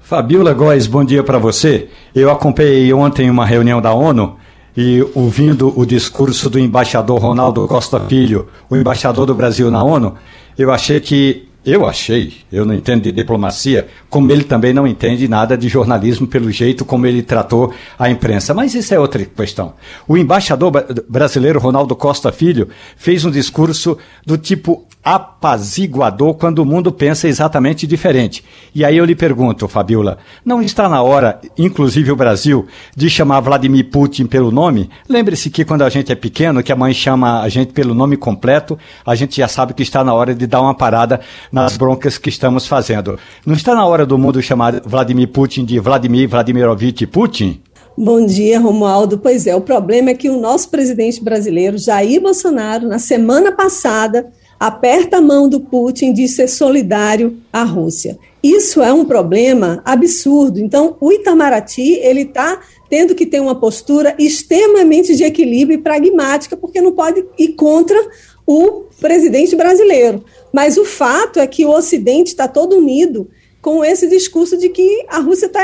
Fabiola 0.00 0.52
Góes, 0.52 0.86
bom 0.86 1.04
dia 1.04 1.22
para 1.22 1.38
você. 1.38 1.88
Eu 2.14 2.30
acompanhei 2.30 2.92
ontem 2.92 3.30
uma 3.30 3.46
reunião 3.46 3.80
da 3.80 3.94
ONU 3.94 4.36
e 4.76 5.04
ouvindo 5.14 5.72
o 5.78 5.84
discurso 5.86 6.48
do 6.48 6.58
embaixador 6.58 7.20
Ronaldo 7.20 7.66
Costa 7.68 8.00
Filho, 8.00 8.48
o 8.68 8.76
embaixador 8.76 9.26
do 9.26 9.34
Brasil 9.34 9.70
na 9.70 9.82
ONU, 9.82 10.16
eu 10.58 10.70
achei 10.70 10.98
que 11.00 11.48
eu 11.64 11.86
achei, 11.86 12.32
eu 12.50 12.64
não 12.64 12.74
entendo 12.74 13.02
de 13.02 13.12
diplomacia, 13.12 13.86
como 14.12 14.30
ele 14.30 14.44
também 14.44 14.74
não 14.74 14.86
entende 14.86 15.26
nada 15.26 15.56
de 15.56 15.70
jornalismo 15.70 16.26
pelo 16.26 16.50
jeito 16.50 16.84
como 16.84 17.06
ele 17.06 17.22
tratou 17.22 17.72
a 17.98 18.10
imprensa. 18.10 18.52
Mas 18.52 18.74
isso 18.74 18.92
é 18.92 18.98
outra 19.00 19.24
questão. 19.24 19.72
O 20.06 20.18
embaixador 20.18 20.70
brasileiro 21.08 21.58
Ronaldo 21.58 21.96
Costa 21.96 22.30
Filho 22.30 22.68
fez 22.94 23.24
um 23.24 23.30
discurso 23.30 23.96
do 24.26 24.36
tipo 24.36 24.86
apaziguador 25.04 26.34
quando 26.34 26.60
o 26.60 26.64
mundo 26.64 26.92
pensa 26.92 27.26
exatamente 27.26 27.86
diferente. 27.86 28.44
E 28.74 28.84
aí 28.84 28.96
eu 28.96 29.04
lhe 29.04 29.16
pergunto, 29.16 29.66
Fabiola, 29.66 30.18
não 30.44 30.62
está 30.62 30.88
na 30.88 31.02
hora, 31.02 31.40
inclusive 31.58 32.12
o 32.12 32.16
Brasil, 32.16 32.66
de 32.94 33.10
chamar 33.10 33.40
Vladimir 33.40 33.90
Putin 33.90 34.26
pelo 34.26 34.52
nome? 34.52 34.88
Lembre-se 35.08 35.50
que 35.50 35.64
quando 35.64 35.82
a 35.82 35.88
gente 35.88 36.12
é 36.12 36.14
pequeno, 36.14 36.62
que 36.62 36.70
a 36.70 36.76
mãe 36.76 36.94
chama 36.94 37.40
a 37.40 37.48
gente 37.48 37.72
pelo 37.72 37.94
nome 37.94 38.16
completo, 38.16 38.78
a 39.04 39.14
gente 39.16 39.36
já 39.36 39.48
sabe 39.48 39.74
que 39.74 39.82
está 39.82 40.04
na 40.04 40.14
hora 40.14 40.34
de 40.34 40.46
dar 40.46 40.60
uma 40.60 40.74
parada 40.74 41.20
nas 41.50 41.76
broncas 41.76 42.16
que 42.16 42.28
estamos 42.28 42.66
fazendo. 42.68 43.18
Não 43.44 43.54
está 43.54 43.74
na 43.74 43.84
hora 43.84 44.01
do 44.06 44.18
mundo 44.18 44.42
chamar 44.42 44.80
Vladimir 44.80 45.28
Putin 45.28 45.64
de 45.64 45.78
Vladimir 45.78 46.28
Vladimirovich 46.28 47.06
Putin? 47.06 47.60
Bom 47.96 48.24
dia, 48.24 48.58
Romualdo. 48.58 49.18
Pois 49.18 49.46
é, 49.46 49.54
o 49.54 49.60
problema 49.60 50.10
é 50.10 50.14
que 50.14 50.30
o 50.30 50.40
nosso 50.40 50.70
presidente 50.70 51.22
brasileiro, 51.22 51.76
Jair 51.76 52.20
Bolsonaro, 52.20 52.88
na 52.88 52.98
semana 52.98 53.52
passada, 53.52 54.32
aperta 54.58 55.18
a 55.18 55.20
mão 55.20 55.48
do 55.48 55.60
Putin 55.60 56.12
de 56.12 56.26
ser 56.28 56.48
solidário 56.48 57.36
à 57.52 57.64
Rússia. 57.64 58.18
Isso 58.42 58.80
é 58.80 58.92
um 58.92 59.04
problema 59.04 59.82
absurdo. 59.84 60.58
Então, 60.58 60.96
o 61.00 61.12
Itamaraty 61.12 61.98
ele 62.00 62.22
está 62.22 62.60
tendo 62.88 63.14
que 63.14 63.26
ter 63.26 63.40
uma 63.40 63.54
postura 63.54 64.14
extremamente 64.18 65.14
de 65.14 65.24
equilíbrio 65.24 65.78
e 65.78 65.82
pragmática, 65.82 66.56
porque 66.56 66.80
não 66.80 66.92
pode 66.92 67.24
ir 67.38 67.54
contra 67.54 67.98
o 68.46 68.84
presidente 69.00 69.54
brasileiro. 69.56 70.24
Mas 70.52 70.76
o 70.76 70.84
fato 70.84 71.38
é 71.38 71.46
que 71.46 71.64
o 71.64 71.70
Ocidente 71.70 72.30
está 72.30 72.48
todo 72.48 72.76
unido 72.76 73.28
com 73.62 73.84
esse 73.84 74.08
discurso 74.08 74.58
de 74.58 74.68
que 74.68 75.06
a 75.08 75.20
Rússia 75.20 75.46
está 75.46 75.62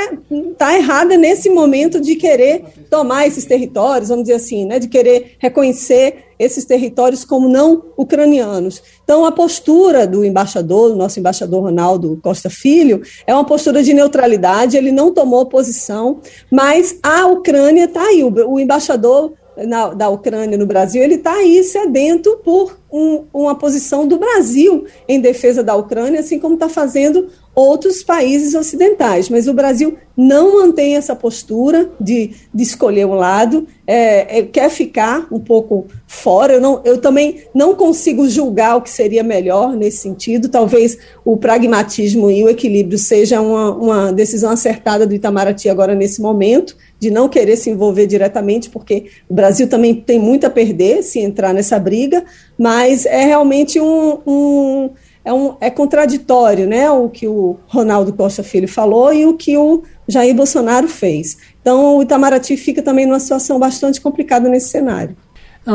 tá 0.57 0.75
errada 0.77 1.17
nesse 1.17 1.51
momento 1.51 2.01
de 2.01 2.15
querer 2.15 2.65
tomar 2.89 3.27
esses 3.27 3.45
territórios, 3.45 4.09
vamos 4.09 4.25
dizer 4.25 4.37
assim, 4.37 4.65
né, 4.65 4.79
de 4.79 4.87
querer 4.87 5.37
reconhecer 5.41 6.29
esses 6.39 6.65
territórios 6.65 7.25
como 7.25 7.49
não 7.49 7.83
ucranianos. 7.97 8.81
Então, 9.03 9.27
a 9.27 9.33
postura 9.33 10.07
do 10.07 10.25
embaixador, 10.25 10.91
do 10.91 10.97
nosso 10.97 11.19
embaixador 11.19 11.65
Ronaldo 11.65 12.21
Costa 12.23 12.49
Filho, 12.49 13.03
é 13.27 13.35
uma 13.35 13.45
postura 13.45 13.83
de 13.83 13.93
neutralidade, 13.93 14.77
ele 14.77 14.93
não 14.93 15.13
tomou 15.13 15.47
posição, 15.47 16.21
mas 16.53 16.97
a 17.03 17.27
Ucrânia 17.27 17.87
está 17.87 18.03
aí, 18.03 18.23
o, 18.23 18.61
embaixador 18.61 19.33
na, 19.67 19.89
da 19.93 20.09
Ucrânia 20.09 20.57
no 20.57 20.67
Brasil, 20.67 21.03
ele 21.03 21.17
está 21.17 21.33
aí 21.33 21.65
sedento 21.65 22.39
por 22.45 22.79
um, 22.93 23.25
uma 23.33 23.57
posição 23.57 24.07
do 24.07 24.19
Brasil 24.19 24.87
em 25.09 25.21
defesa 25.21 25.65
da 25.65 25.75
Ucrânia, 25.75 26.21
assim 26.21 26.39
como 26.39 26.55
está 26.55 26.69
fazendo 26.69 27.29
outros 27.55 28.03
países 28.03 28.55
ocidentais. 28.55 29.29
Mas 29.29 29.49
o 29.49 29.53
Brasil 29.53 29.99
não 30.17 30.55
mantém 30.55 30.97
essa 30.97 31.15
postura 31.15 31.91
de, 32.01 32.33
de 32.53 32.63
escolher 32.63 33.05
um 33.05 33.15
lado, 33.15 33.67
é, 33.87 34.39
é, 34.39 34.43
quer 34.43 34.69
ficar 34.71 35.27
um 35.31 35.39
pouco 35.39 35.87
fora. 36.07 36.55
Eu, 36.55 36.61
não, 36.61 36.81
eu 36.85 36.99
também 36.99 37.43
não 37.55 37.75
consigo 37.75 38.29
julgar 38.29 38.77
o 38.77 38.83
que 38.83 38.91
seria 38.91 39.23
melhor 39.23 39.77
nesse 39.77 39.99
sentido. 39.99 40.49
Talvez 40.49 40.99
o 41.25 41.37
pragmatismo 41.37 42.31
e 42.31 42.43
o 42.43 42.49
equilíbrio 42.49 42.99
seja 42.99 43.41
uma, 43.41 43.75
uma 43.75 44.13
decisão 44.13 44.51
acertada 44.51 45.07
do 45.07 45.15
Itamaraty 45.15 45.69
agora 45.69 45.95
nesse 45.95 46.21
momento, 46.21 46.77
de 46.99 47.11
não 47.11 47.29
querer 47.29 47.57
se 47.57 47.71
envolver 47.71 48.07
diretamente, 48.07 48.71
porque 48.71 49.07
o 49.29 49.35
Brasil 49.35 49.69
também 49.69 49.95
tem 49.95 50.19
muito 50.19 50.47
a 50.47 50.51
perder 50.51 51.03
se 51.03 51.21
entrar 51.21 51.55
nessa 51.55 51.79
briga, 51.79 52.25
mas 52.59 53.07
é 53.07 53.25
realmente 53.25 53.81
um, 53.81 54.19
um 54.27 54.91
é, 55.29 55.33
um, 55.33 55.57
é 55.61 55.69
contraditório 55.69 56.67
né, 56.67 56.91
o 56.91 57.11
que 57.11 57.29
o 57.29 57.59
Ronaldo 57.67 58.15
Costa 58.15 58.43
Filho 58.43 58.67
falou 58.67 59.13
e 59.13 59.27
o 59.27 59.35
que 59.35 59.59
o 59.59 59.83
Jair 60.09 60.35
Bolsonaro 60.35 60.89
fez. 60.89 61.37
Então, 61.61 61.99
o 61.99 62.03
Itamaraty 62.03 62.57
fica 62.57 62.81
também 62.81 63.05
numa 63.05 63.21
situação 63.21 63.59
bastante 63.59 64.01
complicada 64.01 64.49
nesse 64.49 64.71
cenário. 64.71 65.15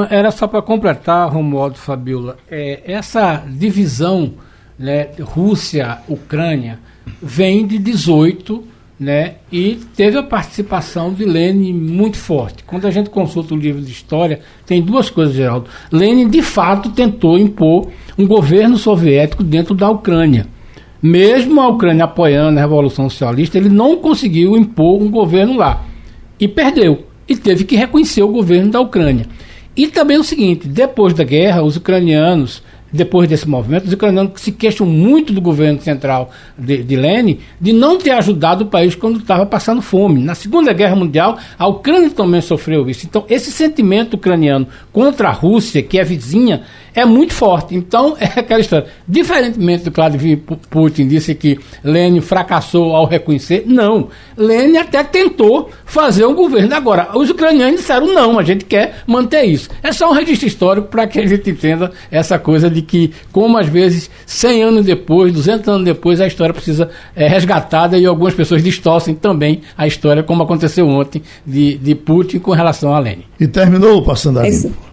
Era 0.10 0.32
só 0.32 0.48
para 0.48 0.60
completar, 0.64 1.32
Romualdo 1.32 1.78
Fabiola, 1.78 2.38
é, 2.50 2.82
essa 2.84 3.44
divisão 3.48 4.34
né, 4.78 5.10
Rússia-Ucrânia 5.22 6.80
vem 7.22 7.68
de 7.68 7.78
18 7.78 8.74
né? 9.00 9.36
E 9.52 9.80
teve 9.96 10.18
a 10.18 10.24
participação 10.24 11.14
de 11.14 11.26
Lenin 11.26 11.74
muito 11.74 12.16
forte. 12.16 12.64
Quando 12.64 12.88
a 12.88 12.92
gente 12.92 13.10
consulta 13.10 13.54
o 13.54 13.58
livro 13.58 13.82
de 13.82 13.92
história, 13.92 14.40
tem 14.66 14.82
duas 14.82 15.10
coisas, 15.10 15.36
Geraldo. 15.36 15.70
Lenin, 15.92 16.30
de 16.30 16.42
fato, 16.42 16.90
tentou 16.92 17.38
impor 17.38 17.90
um 18.18 18.28
governo 18.28 18.78
soviético 18.78 19.44
dentro 19.44 19.74
da 19.74 19.90
Ucrânia. 19.90 20.48
Mesmo 21.02 21.60
a 21.60 21.68
Ucrânia 21.68 22.06
apoiando 22.06 22.58
a 22.58 22.62
Revolução 22.62 23.10
Socialista, 23.10 23.58
ele 23.58 23.70
não 23.70 23.98
conseguiu 23.98 24.56
impor 24.56 25.02
um 25.02 25.12
governo 25.12 25.58
lá. 25.58 25.84
E 26.40 26.48
perdeu. 26.48 27.08
E 27.28 27.36
teve 27.36 27.64
que 27.64 27.76
reconhecer 27.76 28.24
o 28.24 28.30
governo 28.30 28.72
da 28.72 28.80
Ucrânia. 28.80 29.26
E 29.76 29.88
também 29.88 30.18
o 30.18 30.24
seguinte: 30.24 30.68
depois 30.68 31.14
da 31.14 31.24
guerra, 31.24 31.64
os 31.64 31.76
ucranianos 31.76 32.62
depois 32.94 33.28
desse 33.28 33.50
movimento, 33.50 33.88
os 33.88 33.94
ucranianos 33.94 34.40
se 34.40 34.52
queixam 34.52 34.86
muito 34.86 35.34
do 35.34 35.42
governo 35.42 35.82
central 35.82 36.30
de, 36.56 36.84
de 36.84 36.96
Lenin 36.96 37.40
de 37.60 37.74
não 37.74 37.98
ter 37.98 38.12
ajudado 38.12 38.66
o 38.66 38.68
país 38.68 38.94
quando 38.94 39.18
estava 39.18 39.48
passando 39.48 39.82
fome. 39.82 40.22
Na 40.22 40.36
Segunda 40.36 40.72
Guerra 40.72 40.96
Mundial, 40.96 41.40
a 41.58 41.68
Ucrânia 41.68 42.12
também 42.12 42.40
sofreu 42.40 42.88
isso. 42.88 43.08
Então, 43.08 43.26
esse 43.28 43.52
sentimento 43.52 44.14
ucraniano 44.14 44.68
contra 44.92 45.30
a 45.30 45.32
Rússia, 45.32 45.82
que 45.82 45.98
é 45.98 46.04
vizinha, 46.04 46.62
é 46.94 47.06
muito 47.06 47.34
forte. 47.34 47.76
Então, 47.76 48.16
é 48.20 48.40
aquela 48.40 48.60
história. 48.60 48.88
Diferentemente 49.08 49.84
do 49.84 49.92
que 49.92 49.96
Vladimir 49.96 50.40
Putin 50.70 51.08
disse 51.08 51.34
que 51.36 51.60
Lenin 51.84 52.22
fracassou 52.22 52.96
ao 52.96 53.06
reconhecer, 53.06 53.64
não. 53.66 54.10
Lenin 54.38 54.78
até 54.78 55.04
tentou 55.04 55.70
fazer 55.86 56.26
um 56.26 56.36
governo. 56.36 56.74
Agora, 56.74 57.18
os 57.18 57.30
ucranianos 57.30 57.82
disseram 57.82 58.14
não, 58.14 58.40
a 58.40 58.44
gente 58.44 58.66
quer 58.66 59.04
manter 59.08 59.44
isso. 59.44 59.70
É 59.82 59.92
só 59.92 60.10
um 60.10 60.14
registro 60.14 60.48
histórico 60.48 60.88
para 60.88 61.08
que 61.08 61.20
a 61.20 61.26
gente 61.26 61.50
entenda 61.50 61.92
essa 62.12 62.38
coisa 62.38 62.70
de 62.70 62.82
que, 62.82 63.12
como 63.32 63.58
às 63.58 63.68
vezes, 63.68 64.10
100 64.26 64.64
anos 64.64 64.86
depois, 64.86 65.34
200 65.34 65.68
anos 65.68 65.86
depois, 65.86 66.22
a 66.22 66.28
história 66.28 66.54
precisa 66.54 66.90
é 67.16 67.28
resgatada 67.28 67.98
e 67.98 68.06
algumas 68.06 68.34
pessoas 68.34 68.64
distorcem 68.64 69.16
também 69.16 69.62
a 69.78 69.88
história, 69.88 70.24
como 70.24 70.44
aconteceu 70.44 70.88
ontem 70.88 71.22
de, 71.46 71.78
de 71.78 71.96
Putin 71.96 72.40
com 72.40 72.52
relação 72.52 72.94
a 72.94 73.00
Lenin. 73.00 73.24
E 73.40 73.48
terminou 73.48 74.04
passando 74.04 74.40
a 74.40 74.44
limpo. 74.48 74.93